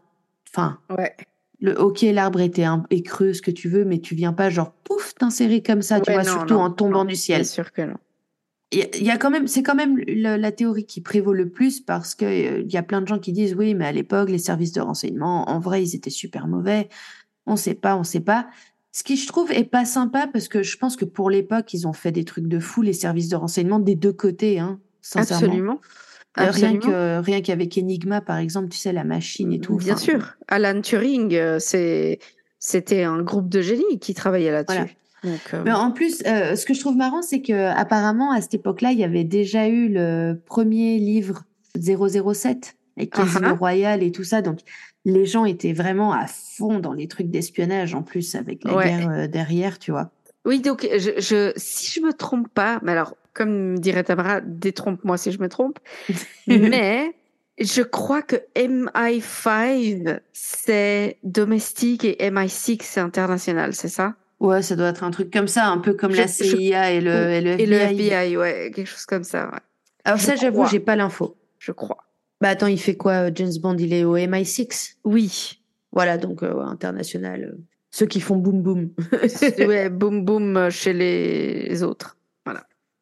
[0.49, 1.15] Enfin, Ouais.
[1.61, 4.49] le ok, l'arbre était un, est creux, ce que tu veux, mais tu viens pas
[4.49, 7.41] genre pouf t'insérer comme ça, tu vois, non, surtout non, en tombant non, du ciel.
[7.41, 7.97] Bien sûr que non.
[8.71, 12.13] Il y a- quand même, c'est quand même la théorie qui prévaut le plus parce
[12.13, 14.37] que euh, il y a plein de gens qui disent oui, mais à l'époque les
[14.37, 16.87] services de renseignement, en vrai, ils étaient super mauvais.
[17.47, 18.47] On sait pas, on sait pas.
[18.91, 21.87] Ce qui je trouve est pas sympa parce que je pense que pour l'époque ils
[21.87, 25.45] ont fait des trucs de fou les services de renseignement des deux côtés, hein, sincèrement.
[25.47, 25.73] Absolument.
[26.37, 26.79] Euh, Rien Absolument.
[26.79, 29.77] que rien qu'avec Enigma par exemple, tu sais la machine et tout.
[29.77, 30.35] Bien sûr.
[30.47, 32.19] Alan Turing, euh, c'est
[32.59, 34.95] c'était un groupe de génie qui travaillait là-dessus.
[35.23, 38.41] Donc, euh, Mais en plus, euh, ce que je trouve marrant, c'est que apparemment à
[38.41, 41.43] cette époque-là, il y avait déjà eu le premier livre
[41.77, 43.53] 007 avec Casino Ah ah.
[43.53, 44.41] Royale et tout ça.
[44.41, 44.59] Donc
[45.05, 48.85] les gens étaient vraiment à fond dans les trucs d'espionnage en plus avec la Ouais.
[48.85, 50.11] guerre euh, derrière, tu vois.
[50.45, 55.17] Oui, donc je, je, si je me trompe pas, mais alors comme dirait Tamara, détrompe-moi
[55.17, 55.79] si je me trompe,
[56.47, 57.13] mais
[57.59, 64.15] je crois que MI5 c'est domestique et MI6 c'est international, c'est ça?
[64.39, 66.91] Ouais, ça doit être un truc comme ça, un peu comme Je- la je- CIA
[66.93, 68.07] et le, et le Et le FBI.
[68.07, 69.59] FBI, ouais, quelque chose comme ça, ouais,
[70.05, 71.35] Alors je ça, j'avoue, j'ai pas l'info.
[71.59, 71.97] je crois.
[72.41, 74.95] Bah attends, il fait quoi, euh, James Bond Il est au MI6.
[75.03, 75.59] Oui,
[75.91, 77.51] Voilà, donc euh, international.
[77.53, 77.57] euh,
[77.91, 78.91] ceux qui font boum boum.
[79.67, 82.15] ouais, boum boum chez les autres.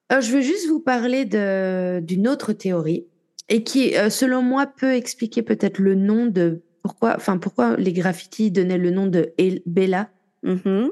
[0.09, 3.05] Alors, je veux juste vous parler d'une autre théorie
[3.49, 8.49] et qui, selon moi, peut expliquer peut-être le nom de pourquoi, enfin, pourquoi les graffitis
[8.49, 10.09] donnaient le nom de El- Bella
[10.43, 10.91] Mhm.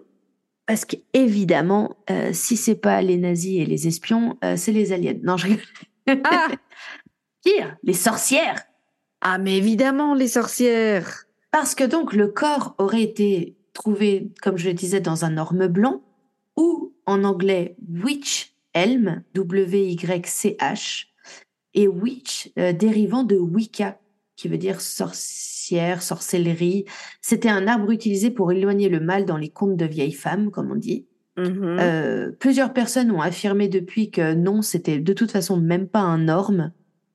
[0.65, 5.15] Parce qu'évidemment, euh, si c'est pas les nazis et les espions, euh, c'est les aliens.
[5.23, 5.63] Non, je rigole.
[6.23, 6.47] Ah,
[7.43, 8.63] Pire, les sorcières.
[9.21, 11.25] ah, mais évidemment, les sorcières.
[11.51, 15.67] Parce que donc le corps aurait été trouvé, comme je le disais, dans un orme
[15.67, 16.01] blanc,
[16.57, 21.05] ou en anglais witch elm, W-Y-C-H,
[21.75, 23.99] et witch euh, dérivant de Wicca,
[24.35, 25.54] qui veut dire sorcière,
[26.01, 26.85] sorcellerie.
[27.21, 30.71] C'était un arbre utilisé pour éloigner le mal dans les contes de vieilles femmes, comme
[30.71, 31.07] on dit.
[31.37, 31.77] Mhm.
[31.79, 36.29] Euh, plusieurs personnes ont affirmé depuis que non, c'était de toute façon même pas un
[36.29, 36.71] orme.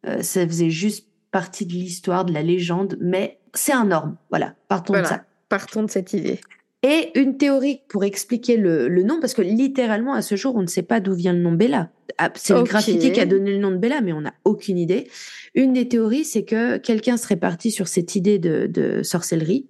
[0.07, 4.17] Euh, ça faisait juste partie de l'histoire, de la légende, mais c'est un orme.
[4.31, 5.09] Voilà, partons Voilà.
[5.09, 5.25] de ça.
[5.49, 6.41] Partons de cette idée.
[6.83, 10.63] Et une théorie pour expliquer le, le nom, parce que littéralement à ce jour, on
[10.63, 11.91] ne sait pas d'où vient le nom Bella.
[12.17, 12.69] Ah, C'est le Ok.
[12.69, 15.09] graffiti qui a donné le nom de Bella, mais on n'a aucune idée.
[15.55, 19.67] Une des théories, c'est que quelqu'un serait parti sur cette idée de, de sorcellerie,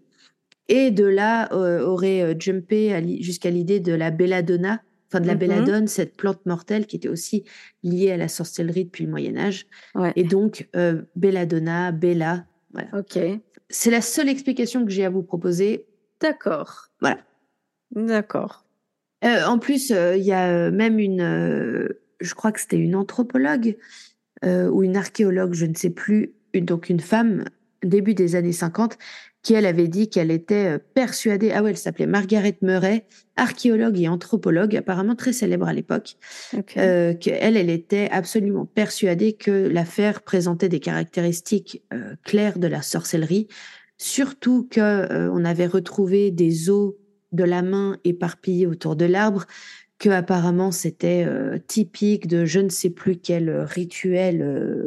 [0.68, 4.80] et de là euh, aurait euh, jumpé jusqu'à l'idée de la belladonna,
[5.10, 5.40] enfin de la Mhm.
[5.40, 7.42] belladone, cette plante mortelle qui était aussi
[7.82, 9.66] liée à la sorcellerie depuis le Moyen Âge.
[9.96, 10.12] Ouais.
[10.14, 12.46] Et donc, euh, belladonna, Bella,
[12.92, 13.18] Ok.
[13.68, 15.86] c'est la seule explication que j'ai à vous proposer.
[16.20, 16.88] D'accord.
[17.00, 17.18] Voilà.
[17.94, 18.64] D'accord.
[19.24, 21.88] Euh, en plus, euh, il y a euh, même une, euh,
[22.20, 23.76] je crois que c'était une anthropologue
[24.42, 27.44] ou une archéologue, je ne sais plus, une- donc une femme,
[27.82, 28.96] début des années 50,
[29.42, 33.04] qui elle avait dit qu'elle était persuadée, ah ouais, elle s'appelait Margaret Murray,
[33.36, 36.16] archéologue et anthropologue, apparemment très célèbre à l'époque,
[36.68, 41.82] qu'elle, elle était absolument persuadée que l'affaire présentait des caractéristiques
[42.24, 43.46] claires de la sorcellerie,
[44.00, 46.94] surtout que euh, on avait retrouvé des os
[47.32, 49.44] de la main éparpillés autour de l'arbre,
[49.98, 54.86] que apparemment c'était euh, typique de je ne sais plus quel rituel euh,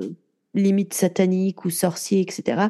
[0.56, 2.70] limite satanique ou sorcier, etc.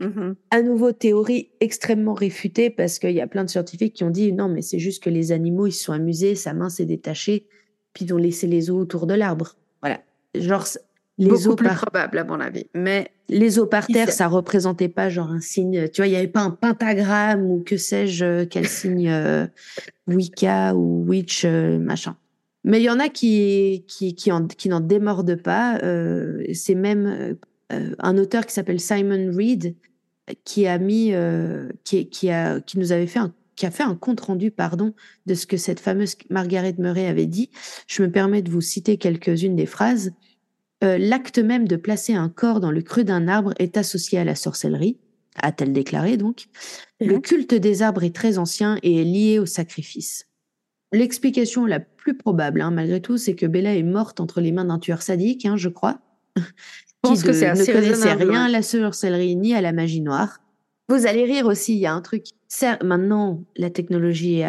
[0.00, 0.34] Mhm.
[0.50, 4.32] À nouveau, théorie extrêmement réfutée parce qu'il y a plein de scientifiques qui ont dit
[4.32, 7.46] non, mais c'est juste que les animaux, ils se sont amusés, sa main s'est détachée,
[7.92, 9.54] puis ils ont laissé les os autour de l'arbre.
[9.82, 10.00] Voilà.
[10.34, 10.66] Genre,
[11.18, 12.66] les Beaucoup os plus par, probable, à mon avis.
[12.74, 16.16] Mais les os par terre, ça représentait pas genre un signe, tu vois, il y
[16.16, 19.46] avait pas un pentagramme ou que sais-je, euh, quel signe euh,
[20.06, 22.16] Wicca ou Witch, euh, machin.
[22.64, 25.78] Mais il y en a qui, qui, qui, en- qui n'en démordent pas.
[25.82, 27.36] euh, c'est même
[27.70, 29.74] un auteur qui s'appelle Simon Reed
[30.44, 31.12] qui a mis,
[31.84, 34.92] qui, qui, a, qui nous avait fait un qui a fait un compte rendu, pardon,
[35.24, 37.48] de ce que cette fameuse Margaret Murray avait dit.
[37.86, 40.12] Je me permets de vous citer quelques-unes des phrases.
[40.84, 44.24] Euh, L'acte même de placer un corps dans le creux d'un arbre est associé à
[44.24, 44.98] la sorcellerie,
[45.42, 46.46] a-t-elle déclaré donc.
[47.00, 47.22] Le Mhm.
[47.22, 50.26] culte des arbres est très ancien et est lié au sacrifice.
[50.92, 54.64] L'explication la plus probable, hein, malgré tout, c'est que Bella est morte entre les mains
[54.66, 55.98] d'un tueur sadique, hein, je crois.
[56.36, 56.42] je
[57.02, 58.30] pense qui que c'est ne assez connaissait raisonnable.
[58.30, 60.40] rien à la sorcellerie ni à la magie noire.
[60.88, 62.26] Vous allez rire aussi, il y a un truc.
[62.48, 64.42] Certes, maintenant, la technologie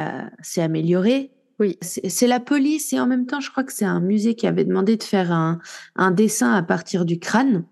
[0.44, 1.32] s'est améliorée.
[1.60, 1.78] Oui.
[1.82, 4.64] C'est la police et en même temps, je crois que c'est un musée qui avait
[4.66, 5.60] demandé de faire un,
[5.96, 7.66] un dessin à partir du crâne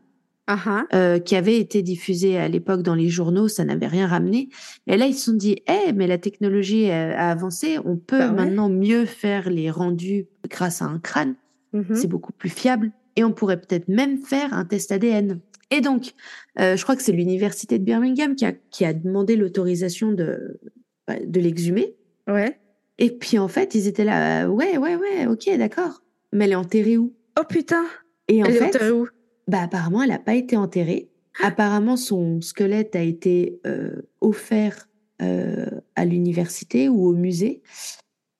[0.93, 4.49] euh, qui avait été diffusé à l'époque dans les journaux, ça n'avait rien ramené.
[4.87, 8.19] Et là, ils se sont dit, eh, mais la technologie a, a avancé, on peut
[8.19, 8.35] Bah ouais.
[8.35, 11.35] maintenant mieux faire les rendus grâce à un crâne
[11.73, 11.93] Mhm.
[11.95, 15.39] c'est beaucoup plus fiable et on pourrait peut-être même faire un test ADN.
[15.71, 16.13] Et donc,
[16.59, 20.59] euh, je crois que c'est l'université de Birmingham qui a, qui a demandé l'autorisation de,
[21.07, 21.95] bah, de l'exhumer.
[22.29, 22.57] Ouais.
[22.97, 26.01] Et puis en fait, ils étaient là, ouais, ouais, ouais, ok, d'accord.
[26.31, 27.13] Mais elle est enterrée où?
[27.39, 27.85] Oh putain.
[28.27, 29.07] Et en Elle est enterrée où?
[29.47, 31.09] bah, apparemment, elle n'a pas été enterrée.
[31.43, 34.87] Apparemment, son squelette a été euh, offert
[35.21, 35.65] euh,
[35.95, 37.61] à l'université ou au musée.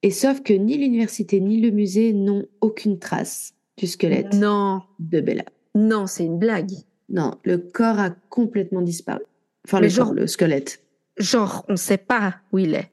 [0.02, 4.82] Et sauf que ni l'université ni le musée n'ont aucune trace du squelette Non.
[5.00, 5.44] de Bella.
[5.74, 6.72] Non, c'est une blague.
[7.10, 9.22] Non, le corps a complètement disparu.
[9.68, 10.82] Enfin, Mais le genre- corps, le squelette.
[11.18, 12.92] Genre, on sait pas où il est.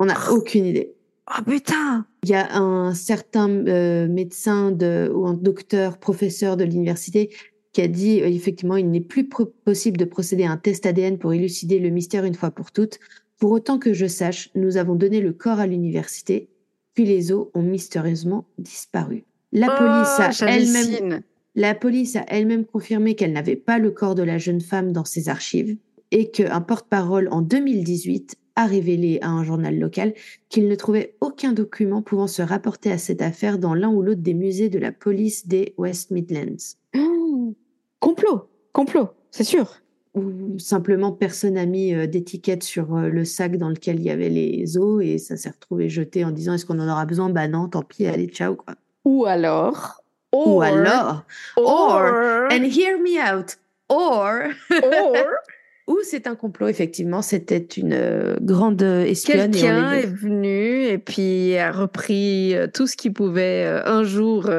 [0.00, 0.94] On n'a aucune idée.
[1.28, 2.06] Oh putain.
[2.24, 7.30] Il y a un certain euh, médecin de, ou un docteur, professeur de l'université
[7.72, 11.18] qui a dit euh, effectivement il n'est plus possible de procéder à un test ADN
[11.18, 12.98] pour élucider le mystère une fois pour toutes.
[13.38, 16.48] Pour autant que je sache, nous avons donné le corps à l'université,
[16.94, 19.24] puis les os ont mystérieusement disparu.
[19.52, 21.20] La police Oh, a elle-même.
[21.54, 25.04] La police a elle-même confirmé qu'elle n'avait pas le corps de la jeune femme dans
[25.04, 25.76] ses archives
[26.10, 30.14] et qu'un porte-parole en 2018 a révélé à un journal local
[30.48, 34.20] qu'il ne trouvait aucun document pouvant se rapporter à cette affaire dans l'un ou l'autre
[34.22, 36.76] des musées de la police des West Midlands.
[36.96, 37.54] Oh.
[38.00, 38.48] Complot.
[38.72, 39.10] Complot.
[39.30, 39.76] C'est sûr.
[40.14, 44.10] Ou simplement personne n'a mis euh, d'étiquette sur euh, le sac dans lequel il y
[44.10, 47.28] avait les os et ça s'est retrouvé jeté en disant est-ce qu'on en aura besoin?
[47.30, 48.74] Bah non, tant pis, allez, ciao quoi.
[49.04, 50.02] Ou alors.
[50.32, 51.24] Ou or- alors,
[51.56, 52.48] Or.
[52.52, 53.56] and hear me out,
[53.88, 54.42] or
[54.82, 55.16] or
[55.86, 57.22] ou c'est un complot, effectivement.
[57.22, 59.50] C'était une euh, grande espionne.
[59.50, 64.50] Quelqu'un est venu et puis a repris euh, tout ce qui pouvait euh, un jour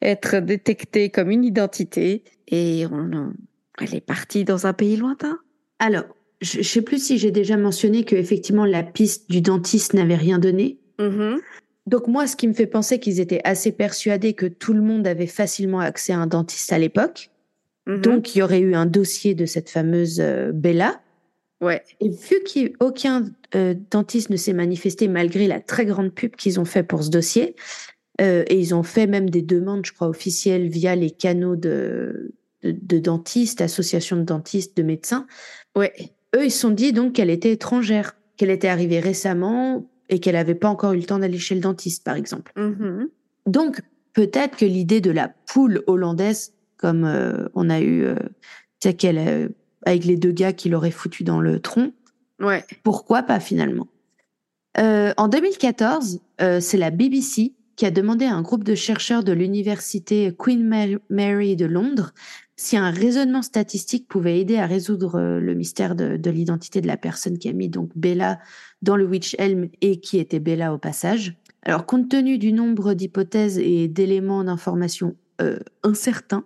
[0.00, 3.32] être détecté comme une identité et on,
[3.80, 5.38] elle est partie dans un pays lointain.
[5.78, 6.04] Alors,
[6.40, 10.16] je ne sais plus si j'ai déjà mentionné que effectivement la piste du dentiste n'avait
[10.16, 10.78] rien donné.
[10.98, 11.38] Mm-hmm.
[11.86, 15.06] Donc moi, ce qui me fait penser qu'ils étaient assez persuadés que tout le monde
[15.06, 17.30] avait facilement accès à un dentiste à l'époque.
[17.86, 18.00] Mhm.
[18.00, 21.00] Donc, il y aurait eu un dossier de cette fameuse euh, Bella.
[21.60, 21.82] Ouais.
[22.00, 26.64] Et vu qu'aucun euh, dentiste ne s'est manifesté malgré la très grande pub qu'ils ont
[26.64, 27.54] fait pour ce dossier,
[28.20, 32.34] euh, et ils ont fait même des demandes, je crois, officielles via les canaux de,
[32.62, 35.26] de, dentistes, associations de dentistes, de médecins.
[35.76, 35.92] Ouais.
[36.36, 40.34] Eux, ils se sont dit donc qu'elle était étrangère, qu'elle était arrivée récemment et qu'elle
[40.34, 42.52] n'avait pas encore eu le temps d'aller chez le dentiste, par exemple.
[42.56, 43.08] Mhm.
[43.46, 43.80] Donc,
[44.12, 46.52] peut-être que l'idée de la poule hollandaise
[46.82, 48.16] comme euh, on a eu euh,
[48.98, 49.48] qu'elle euh,
[49.86, 51.92] avec les deux gars qui l'auraient foutu dans le tronc.
[52.40, 52.64] Ouais.
[52.82, 53.86] Pourquoi pas finalement?
[54.78, 56.20] En 2014,
[56.60, 61.56] c'est la BBC qui a demandé à un groupe de chercheurs de l'université Queen Mary
[61.56, 62.14] de Londres
[62.56, 66.96] si un raisonnement statistique pouvait aider à résoudre le mystère de, de l'identité de la
[66.96, 68.40] personne qui a mis donc Bella
[68.80, 71.36] dans le Witch Helm et qui était Bella au passage.
[71.64, 75.16] Alors, compte tenu du nombre d'hypothèses et d'éléments d'information
[75.82, 76.44] incertains,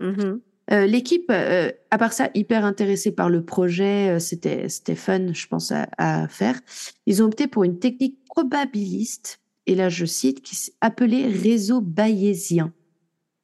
[0.00, 0.40] Mhm.
[0.72, 4.66] Euh, l'équipe, euh, à part ça, hyper intéressée par le projet, euh, c'était
[4.96, 6.60] fun, je pense, à, faire.
[7.06, 12.72] Ils ont opté pour une technique probabiliste, et là je cite, qui s'appelait réseau bayésien.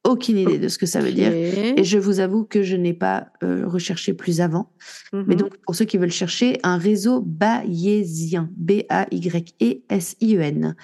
[0.03, 1.31] Aucune idée de ce que ça veut dire.
[1.31, 4.69] Et je vous avoue que je n'ai pas recherché plus avant.
[5.13, 5.35] Mais Mhm.
[5.35, 8.49] donc, pour ceux qui veulent chercher, un réseau bayésien,
[9.63, 10.75] B-A-Y-E-S-I-E-N.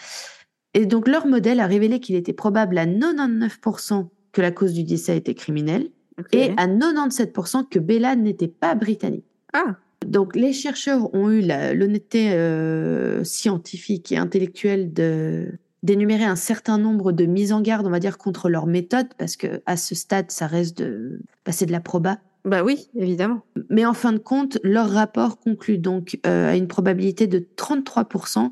[0.74, 4.10] Et donc, leur modèle a révélé qu'il était probable à 99%
[4.40, 5.90] que la cause du décès était criminelle
[6.32, 9.26] et à 97% que Bella n'était pas britannique.
[9.52, 9.76] Ah.
[10.06, 15.52] Donc les chercheurs ont eu l'honnêteté euh, scientifique et intellectuelle de
[15.84, 19.36] d'énumérer un certain nombre de mises en garde, on va dire, contre leur méthode, parce
[19.36, 22.20] que à ce stade, ça reste de passer de la proba.
[22.45, 23.41] Bah oui, évidemment.
[23.70, 28.52] Mais en fin de compte, leur rapport conclut donc euh, à une probabilité de 33%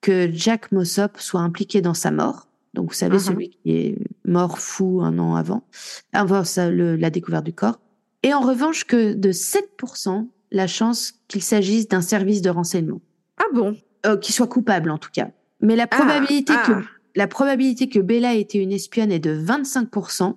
[0.00, 2.48] que Jack Mossop soit impliqué dans sa mort.
[2.74, 3.20] Donc, vous savez, Mhm.
[3.20, 5.64] celui qui est mort fou un an avant,
[6.12, 7.80] avant ça, le- la découverte du corps.
[8.22, 13.00] Et en revanche, que de 7%, la chance qu'il s'agisse d'un service de renseignement.
[13.38, 13.76] Ah bon?
[14.06, 15.30] Euh, qu'il soit coupable, en tout cas.
[15.60, 16.64] Mais la Ah, probabilité ah.
[16.66, 16.72] que,
[17.16, 20.36] la probabilité que Bella ait été une espionne est de 25%,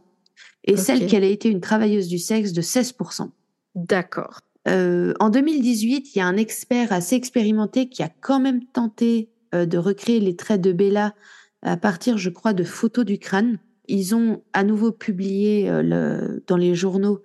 [0.66, 3.30] et celle qu'elle ait été une travailleuse du sexe de 16%.
[3.76, 4.42] D'accord.
[4.68, 9.30] Euh, en 2018, il y a un expert assez expérimenté qui a quand même tenté
[9.56, 11.14] euh, de recréer les traits de Bella
[11.62, 13.60] à partir, je crois, de photos du crâne.
[13.88, 17.22] Ils ont à nouveau publié euh, le- dans les journaux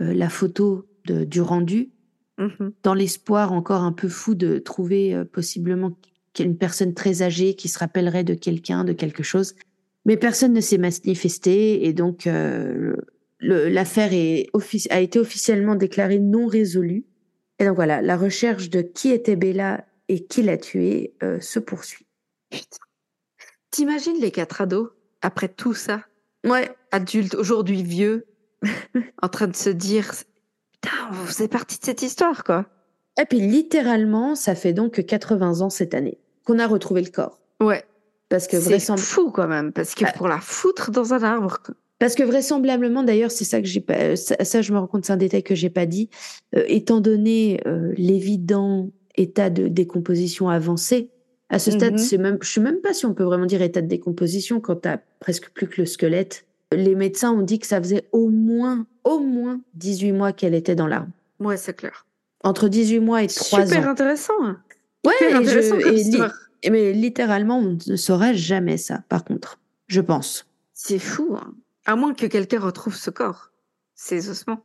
[0.00, 1.90] euh, la photo de- du rendu,
[2.38, 2.72] Mhm.
[2.82, 5.96] dans l'espoir encore un peu fou de trouver euh, possiblement
[6.40, 9.54] une personne très âgée qui se rappellerait de quelqu'un, de quelque chose.
[10.04, 12.96] Mais personne ne s'est manifesté et donc euh,
[13.40, 14.10] l'affaire
[14.90, 17.04] a été officiellement déclarée non résolue.
[17.60, 21.60] Et donc voilà, la recherche de qui était Bella et qui l'a tuée euh, se
[21.60, 22.06] poursuit.
[23.70, 24.88] T'imagines les quatre ados,
[25.24, 26.02] après tout ça,
[26.46, 28.26] Ouais, adultes, aujourd'hui vieux,
[29.22, 30.12] en train de se dire
[30.80, 32.66] Putain, on faisait partie de cette histoire, quoi.
[33.20, 37.40] Et puis littéralement, ça fait donc 80 ans cette année qu'on a retrouvé le corps.
[37.62, 37.84] Ouais.
[38.28, 40.12] Parce que, C'est vraisemb- fou quand même, parce que Ah.
[40.16, 41.58] pour la foutre dans un arbre.
[41.98, 44.86] parce que vraisemblablement, d'ailleurs, c'est ça que j'ai pas, euh, ça, ça, je me rends
[44.86, 46.10] compte, c'est un détail que j'ai pas dit.
[46.56, 51.10] Euh, étant donné euh, l'évident état de décomposition avancé,
[51.54, 51.98] à ce stade, Mhm.
[51.98, 54.76] c'est même, je sais même pas si on peut vraiment dire état de décomposition quand
[54.76, 56.46] t'as presque plus que le squelette.
[56.72, 60.74] Les médecins ont dit que ça faisait au moins, au moins 18 mois qu'elle était
[60.74, 61.10] dans l'arbre.
[61.40, 62.06] Ouais, c'est clair.
[62.42, 63.90] Entre 18 mois et 3 Super ans.
[63.90, 64.32] intéressant.
[64.42, 64.60] hein.
[65.06, 66.18] Ouais, je- intéressant comme li-.
[66.70, 69.60] Mais littéralement, on ne saura jamais ça, par contre.
[69.86, 70.46] Je pense.
[70.72, 71.36] C'est fou.
[71.36, 71.52] hein.
[71.86, 73.50] À moins que quelqu'un retrouve ce corps,
[73.94, 74.64] ces ossements.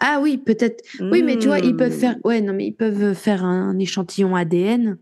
[0.00, 0.84] Ah oui, peut-être.
[1.00, 2.16] Oui, mais tu vois, ils peuvent faire.
[2.18, 2.28] Hmm.
[2.28, 4.96] Ouais, non, mais ils peuvent faire un échantillon ADN,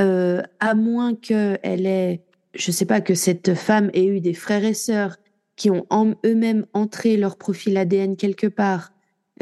[0.00, 2.22] euh, à moins que elle ait,
[2.54, 5.16] je sais pas, que cette femme ait eu des frères et sœurs
[5.56, 8.92] qui ont en- eux-mêmes entré leur profil ADN quelque part,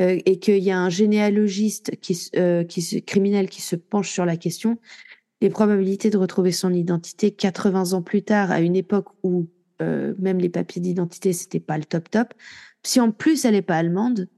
[0.00, 4.24] euh, et qu'il y a un généalogiste qui, euh, qui criminel qui se penche sur
[4.24, 4.78] la question.
[5.40, 9.46] Les probabilités de retrouver son identité 80 ans plus tard, à une époque où
[9.80, 12.34] euh, même les papiers d'identité c'était pas le top top.
[12.82, 14.28] Si en plus elle est pas allemande,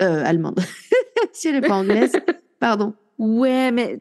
[0.00, 0.60] euh, allemande.
[1.32, 2.12] si elle n'est pas anglaise,
[2.60, 2.94] pardon.
[3.20, 4.00] Ouais, mais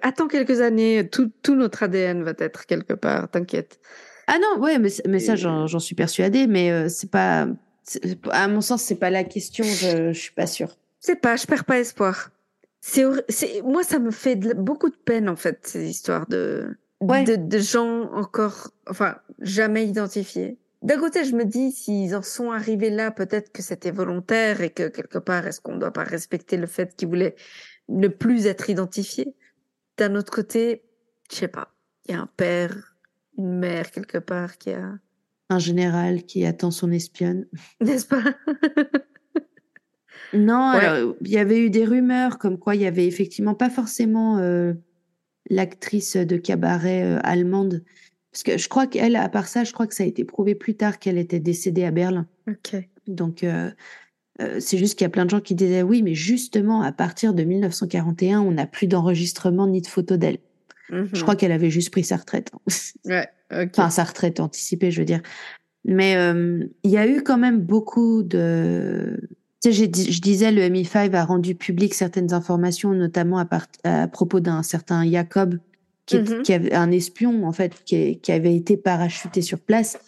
[0.00, 3.78] attends quelques années, tout, tout notre ADN va être quelque part, t'inquiète.
[4.26, 7.46] Ah non, ouais, mais, mais ça, j'en suis persuadée, mais euh, c'est pas.
[7.82, 8.00] c'est-
[8.30, 10.78] À mon sens, c'est pas la question, je, je suis pas sûre.
[10.98, 12.30] sais pas, je perds pas espoir.
[12.80, 17.36] C'est, c'est, moi, ça me fait beaucoup de peine, en fait, ces histoires de, de,
[17.36, 20.56] de, gens encore, enfin, jamais identifiés.
[20.80, 24.70] D'un côté, je me dis, s'ils en sont arrivés là, peut-être que c'était volontaire et
[24.70, 27.34] que quelque part, est-ce qu'on ne doit pas respecter le fait qu'ils voulaient
[27.88, 29.34] ne plus être identifiés
[29.98, 30.82] D'un autre côté,
[31.30, 31.74] je sais pas,
[32.06, 32.96] il y a un père,
[33.38, 34.94] une mère quelque part qui a...
[35.50, 37.46] Un général qui attend son espionne.
[37.80, 38.22] N'est-ce pas?
[40.32, 44.38] Non, il y avait eu des rumeurs comme quoi il y avait effectivement pas forcément
[44.38, 44.72] euh,
[45.48, 47.84] l'actrice de cabaret euh, allemande
[48.34, 50.56] parce que je crois qu'elle, à part ça, je crois que ça a été prouvé
[50.56, 52.26] plus tard qu'elle était décédée à Berlin.
[52.48, 52.74] Ok.
[53.06, 53.70] Donc, euh,
[54.40, 56.92] euh, c'est juste qu'il y a plein de gens qui disaient oui, mais justement, à
[56.92, 60.38] partir de 1941, on n'a plus d'enregistrement ni de photos d'elle.
[60.90, 61.08] Je Mhm.
[61.22, 62.50] crois qu'elle avait juste pris sa retraite.
[63.06, 63.70] Ouais, ok.
[63.72, 65.20] enfin, sa retraite anticipée, je veux dire.
[65.86, 69.18] Mais euh, il y a eu quand même beaucoup de.
[69.62, 74.08] Tu sais, je disais, le MI5 a rendu public certaines informations, notamment à, part- à
[74.08, 75.58] propos d'un certain Jacob,
[76.06, 76.42] qui, est- Mhm.
[76.42, 79.98] qui avait un espion, en fait, qui, est- qui avait été parachuté sur place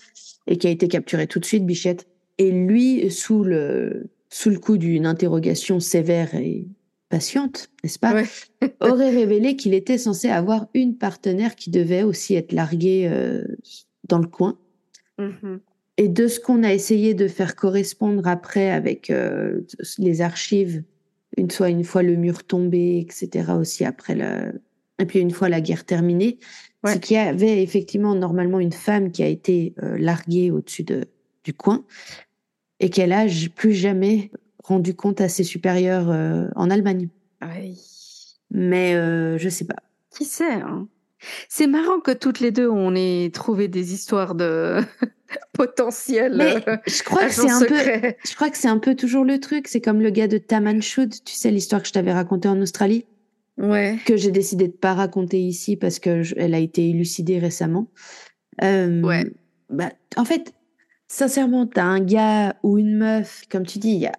[0.46, 2.06] et qui a été capturé tout de suite, Bichette.
[2.38, 6.66] Et lui, sous le, sous le coup d'une interrogation sévère et
[7.08, 8.24] patiente, n'est-ce pas, Ouais.
[8.80, 13.44] aurait révélé qu'il était censé avoir une partenaire qui devait aussi être larguée euh,
[14.08, 14.58] dans le coin.
[15.18, 15.60] Mhm.
[15.98, 19.62] Et de ce qu'on a essayé de faire correspondre après avec euh,
[19.98, 20.82] les archives,
[21.38, 23.52] une fois, une fois le mur tombé, etc.
[23.58, 24.52] aussi après la...
[24.98, 26.38] Et puis une fois la guerre terminée,
[26.84, 26.92] Ouais.
[26.92, 31.06] c'est qu'il y avait effectivement normalement une femme qui a été euh, larguée au-dessus de,
[31.42, 31.84] du coin
[32.80, 34.30] et qu'elle a plus jamais
[34.62, 37.08] rendu compte à ses supérieurs euh, en Allemagne.
[37.40, 37.78] Aïe.
[38.50, 39.76] Mais euh, je sais pas.
[40.10, 40.88] Qui sait hein
[41.48, 44.80] C'est marrant que toutes les deux on ait trouvé des histoires de
[45.52, 47.74] potentiels Mais euh, je crois que c'est un peu,
[48.24, 49.68] je crois que c'est un peu toujours le truc.
[49.68, 53.04] C'est comme le gars de Tamanchud, tu sais l'histoire que je t'avais racontée en Australie,
[53.58, 53.96] Ouais.
[54.04, 57.88] que j'ai décidé de pas raconter ici parce que je- elle a été élucidée récemment.
[58.62, 59.24] Euh, Ouais.
[59.70, 60.52] Bah, en fait,
[61.08, 64.12] sincèrement, t'as un gars ou une meuf, comme tu dis, il y a,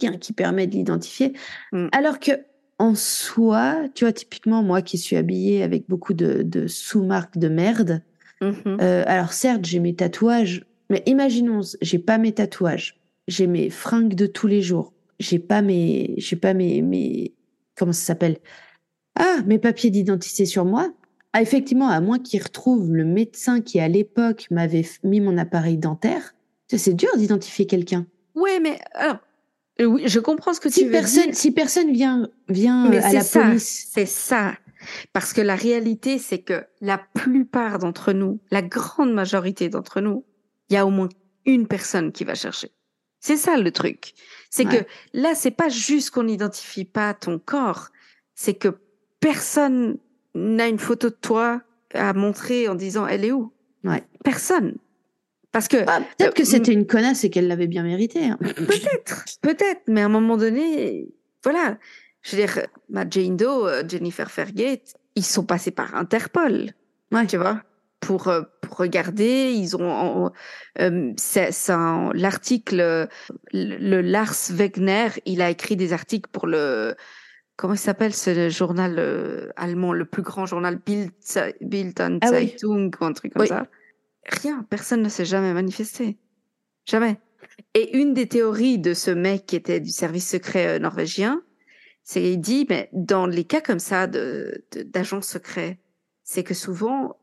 [0.00, 1.32] rien qui permet de l'identifier.
[1.72, 1.88] Mm.
[1.92, 2.32] Alors que
[2.78, 7.48] en soi, tu vois, typiquement moi qui suis habillée avec beaucoup de, de sous-marques de
[7.48, 8.02] merde.
[8.40, 8.78] Mhm.
[8.80, 14.14] Euh, alors certes, j'ai mes tatouages, mais imaginons, j'ai pas mes tatouages, j'ai mes fringues
[14.14, 17.32] de tous les jours, j'ai pas mes, j'ai pas mes, mes,
[17.76, 18.38] comment ça s'appelle?
[19.14, 20.92] Ah, mes papiers d'identité sur moi.
[21.36, 25.76] Ah, effectivement, à moins qu'ils retrouvent le médecin qui à l'époque m'avait mis mon appareil
[25.76, 26.34] dentaire,
[26.68, 28.06] c'est dur d'identifier quelqu'un.
[28.36, 29.18] Ouais, mais alors,
[29.80, 31.34] euh, oui, je comprends ce que Si tu veux personne, dire.
[31.36, 34.54] si personne vient, vient Mais euh, à la ça, police, c'est ça.
[35.12, 40.24] Parce que la réalité, c'est que la plupart d'entre nous, la grande majorité d'entre nous,
[40.70, 41.08] il y a au moins
[41.46, 42.70] une personne qui va chercher.
[43.20, 44.14] C'est ça le truc.
[44.50, 44.84] C'est Ouais.
[44.84, 47.88] que là, c'est pas juste qu'on n'identifie pas ton corps,
[48.34, 48.68] c'est que
[49.20, 49.96] personne
[50.34, 51.62] n'a une photo de toi
[51.92, 53.52] à montrer en disant elle est où?
[53.84, 54.02] Ouais.
[54.24, 54.76] Personne.
[55.52, 58.24] Parce que Ah, peut-être Euh, que c'était une connasse et qu'elle l'avait bien mérité.
[58.24, 58.38] hein.
[58.40, 61.08] Peut-être, peut-être, mais à un moment donné,
[61.44, 61.78] voilà.
[62.22, 66.70] Je veux dire, ma Jane Doe, euh, Jennifer Fergate, ils sont passés par Interpol,
[67.12, 67.26] Ouais.
[67.26, 67.62] tu vois,
[68.00, 69.52] pour, euh, pour regarder.
[69.52, 70.32] Ils ont,
[70.80, 71.12] euh,
[72.14, 73.08] l'article, le,
[73.52, 76.96] le Lars Wegner, il a écrit des articles pour le,
[77.56, 81.10] comment il s'appelle ce journal euh, allemand, le plus grand journal Bild,
[81.60, 82.48] Bild und Ah oui.
[82.48, 83.48] Zeitung, ou un truc comme Oui.
[83.48, 83.66] ça.
[84.26, 86.18] Rien, personne ne s'est jamais manifesté.
[86.86, 87.18] Jamais.
[87.74, 91.42] Et une des théories de ce mec qui était du service secret euh, norvégien,
[92.02, 95.78] c'est qu'il dit, mais dans les cas comme ça de, de- d'agents secrets,
[96.22, 97.16] c'est que souvent,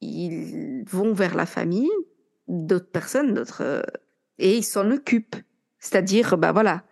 [0.00, 1.90] ils vont vers la famille
[2.46, 3.82] d'autres personnes, d'autres, euh,
[4.38, 5.36] et ils s'en occupent.
[5.78, 6.84] C'est-à-dire, bah voilà,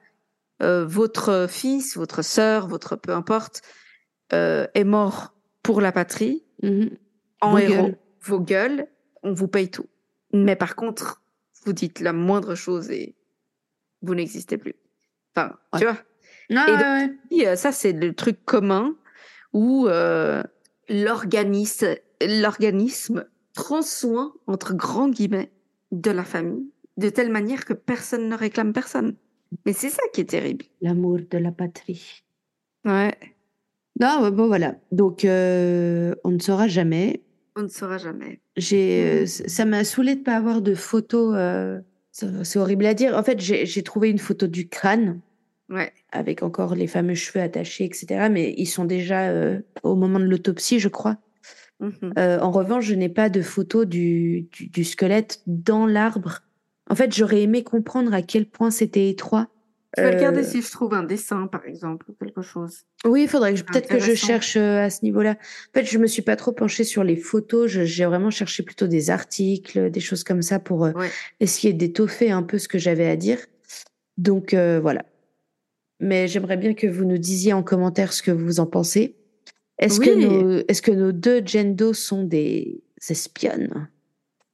[0.62, 3.62] euh, votre fils, votre sœur, votre peu importe,
[4.32, 6.90] euh, est mort pour la patrie, Mhm.
[7.40, 7.98] en Vos héros, gueules.
[8.22, 8.86] vos gueules,
[9.22, 9.86] on vous paye tout.
[10.32, 11.22] Mais par contre,
[11.64, 13.14] vous dites la moindre chose et
[14.02, 14.74] vous n'existez plus.
[15.34, 15.97] Enfin, tu vois.
[16.55, 17.47] Ah, Et donc- ouais.
[17.48, 18.94] Euh, ça, c'est le truc commun
[19.52, 20.43] où euh,
[20.89, 25.52] l'organisme, l'organisme prend soin, entre grands guillemets,
[25.93, 29.14] de la famille, de telle manière que personne ne réclame personne.
[29.66, 30.64] Mais c'est ça qui est terrible.
[30.80, 32.22] L'amour de la patrie.
[32.84, 33.14] Ouais.
[34.00, 34.76] Non, bon, voilà.
[34.90, 37.22] Donc, euh, on ne saura jamais.
[37.56, 38.40] On ne saura jamais.
[38.56, 41.34] J'ai, euh, ça m'a saoulé de pas avoir de photos.
[41.36, 41.80] euh,
[42.10, 43.16] c'est horrible à dire.
[43.16, 45.20] En fait, j'ai trouvé une photo du crâne
[45.70, 45.90] Ouais.
[46.10, 48.28] avec encore les fameux cheveux attachés, etc.
[48.30, 51.16] Mais ils sont déjà euh, au moment de l'autopsie, je crois.
[52.18, 56.40] Euh, en revanche, je n'ai pas de photo du, du, du squelette dans l'arbre.
[56.93, 59.48] En fait, j'aurais aimé comprendre à quel point c'était étroit
[59.97, 62.82] Je vais regarder si je trouve un dessin, par exemple, ou quelque chose.
[63.06, 65.31] Oui, il faudrait que peut-être que je cherche à ce niveau-là.
[65.31, 67.70] En fait, je me suis pas trop penchée sur les photos.
[67.70, 70.86] J'ai vraiment cherché plutôt des articles, des choses comme ça pour
[71.40, 73.39] essayer d'étoffer un peu ce que j'avais à dire.
[74.19, 75.06] Donc voilà.
[75.98, 79.16] Mais j'aimerais bien que vous nous disiez en commentaire ce que vous en pensez.
[79.78, 83.89] Est-ce que, nos, est que nos deux Jendo sont des espionnes?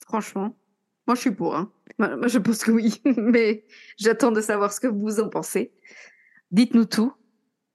[0.06, 0.54] Franchement,
[1.08, 1.56] moi je suis pour.
[1.56, 1.72] Hein.
[1.98, 3.64] Je pense que oui, mais
[3.96, 5.72] j'attends de savoir ce que vous en pensez.
[6.50, 7.12] Dites-nous tout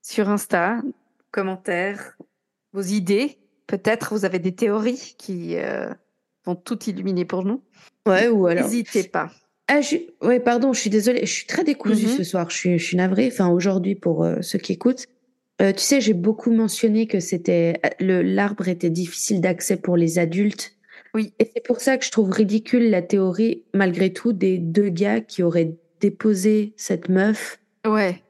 [0.02, 0.82] sur Insta,
[1.30, 2.16] commentaires,
[2.72, 3.38] vos idées.
[3.66, 5.88] Peut-être vous avez des théories qui euh,
[6.44, 7.62] vont tout illuminer pour nous.
[8.06, 8.64] Ouais, ou alors.
[8.64, 9.30] N'hésitez pas.
[9.68, 9.80] Ah,
[10.20, 11.24] Ouais, pardon, je suis désolée.
[11.24, 12.16] Je suis très décousue mm-hmm.
[12.16, 12.50] ce soir.
[12.50, 13.28] Je suis, je suis navrée.
[13.32, 15.06] Enfin, aujourd'hui, pour euh, ceux qui écoutent.
[15.62, 20.18] Euh, tu sais, j'ai beaucoup mentionné que c'était le l'arbre était difficile d'accès pour les
[20.18, 20.73] adultes.
[21.14, 21.32] Oui.
[21.38, 25.20] Et c'est pour ça que je trouve ridicule la théorie, malgré tout, des deux gars
[25.20, 27.60] qui auraient déposé cette meuf.
[27.86, 28.20] Ouais.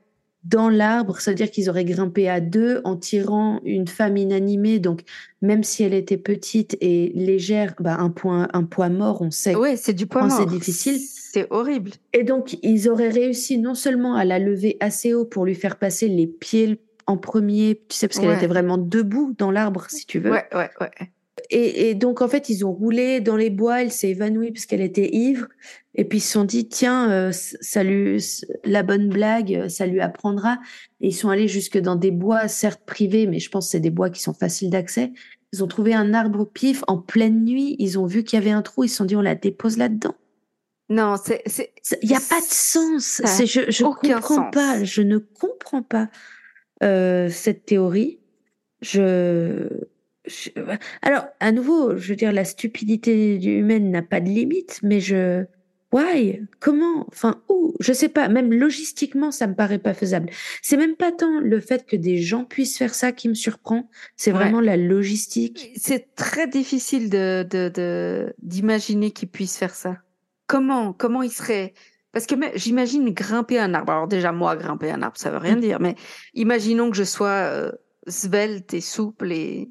[0.44, 4.78] Dans l'arbre, c'est-à-dire qu'ils auraient grimpé à deux en tirant une femme inanimée.
[4.78, 5.00] Donc,
[5.40, 9.54] même si elle était petite et légère, bah, un, point, un poids mort, on sait.
[9.54, 10.38] Ouais, c'est du poids mort.
[10.38, 10.98] C'est difficile.
[10.98, 11.92] C'est horrible.
[12.12, 15.78] Et donc, ils auraient réussi non seulement à la lever assez haut pour lui faire
[15.78, 20.06] passer les pieds en premier, tu sais, parce qu'elle était vraiment debout dans l'arbre, si
[20.06, 20.30] tu veux.
[20.30, 20.90] Ouais, ouais, ouais.
[21.50, 24.80] Et, donc, en fait, ils ont roulé dans les bois, elle s'est évanouie parce qu'elle
[24.80, 25.46] était ivre.
[25.94, 28.18] Et puis, ils se sont dit, tiens, euh,
[28.64, 30.58] la bonne blague, ça lui apprendra.
[31.00, 33.80] Et ils sont allés jusque dans des bois, certes privés, mais je pense que c'est
[33.80, 35.12] des bois qui sont faciles d'accès.
[35.52, 37.76] Ils ont trouvé un arbre pif en pleine nuit.
[37.78, 38.84] Ils ont vu qu'il y avait un trou.
[38.84, 40.14] Ils se sont dit, on la dépose là-dedans.
[40.88, 41.42] Non, c'est.
[42.02, 43.22] Il n'y a pas de sens.
[43.24, 44.82] Je, je comprends pas.
[44.84, 46.08] Je ne comprends pas.
[46.82, 48.18] Euh, cette théorie.
[48.82, 49.68] Je,
[51.02, 55.44] alors, à nouveau, je veux dire, la stupidité humaine n'a pas de limite, mais je,
[55.92, 58.28] why, comment, enfin, où, je sais pas.
[58.28, 60.30] Même logistiquement, ça me paraît pas faisable.
[60.60, 63.88] C'est même pas tant le fait que des gens puissent faire ça qui me surprend.
[64.16, 65.72] C'est vraiment la logistique.
[65.76, 69.98] C'est très difficile de d'imaginer qu'ils puissent faire ça.
[70.46, 71.74] Comment, comment ils seraient?
[72.12, 73.92] Parce que j'imagine grimper un arbre.
[73.92, 75.80] Alors déjà, moi, grimper un arbre, ça veut rien dire.
[75.80, 75.96] Mais
[76.34, 77.72] imaginons que je sois euh,
[78.06, 79.70] svelte et souple et,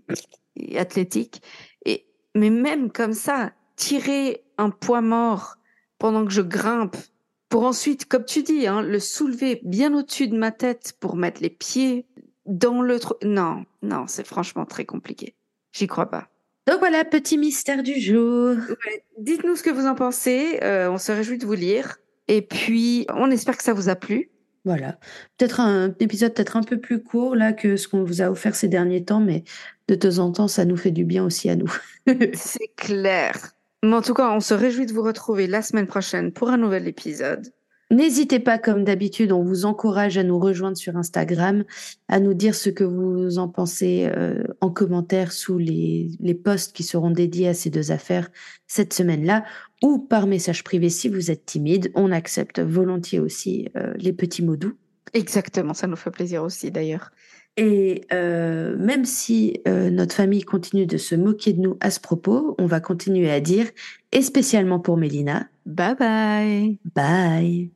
[0.75, 1.41] athlétique.
[1.85, 2.05] Et,
[2.35, 5.55] mais même comme ça, tirer un poids mort
[5.99, 6.97] pendant que je grimpe,
[7.49, 11.41] pour ensuite, comme tu dis, hein, le soulever bien au-dessus de ma tête pour mettre
[11.41, 12.07] les pieds
[12.45, 12.99] dans le...
[13.23, 15.35] Non, non, c'est franchement très compliqué.
[15.71, 16.29] J'y crois pas.
[16.65, 18.55] Donc voilà, petit mystère du jour.
[19.17, 20.59] Dites-nous ce que vous en pensez.
[20.63, 21.97] Euh, on se réjouit de vous lire.
[22.27, 24.31] Et puis, on espère que ça vous a plu.
[24.65, 24.97] Voilà.
[25.37, 28.55] Peut-être un épisode peut-être un peu plus court là que ce qu'on vous a offert
[28.55, 29.43] ces derniers temps, mais
[29.87, 31.71] de temps en temps, ça nous fait du bien aussi à nous.
[32.33, 33.35] C'est clair.
[33.83, 36.57] Mais en tout cas, on se réjouit de vous retrouver la semaine prochaine pour un
[36.57, 37.51] nouvel épisode.
[37.93, 41.63] N'hésitez pas, comme d'habitude, on vous encourage à nous rejoindre sur Instagram,
[42.07, 46.75] à nous dire ce que vous en pensez euh, en commentaire sous les, les posts
[46.75, 48.31] qui seront dédiés à ces deux affaires
[48.65, 49.45] cette semaine-là,
[49.83, 51.91] ou par message privé si vous êtes timide.
[51.93, 54.73] On accepte volontiers aussi euh, les petits mots doux.
[55.13, 57.11] Exactement, ça nous fait plaisir aussi d'ailleurs.
[57.57, 62.55] Et euh, même si notre famille continue de se moquer de nous à ce propos,
[62.57, 63.67] on va continuer à dire,
[64.11, 66.79] et spécialement pour Mélina, bye bye.
[66.95, 67.72] Bye.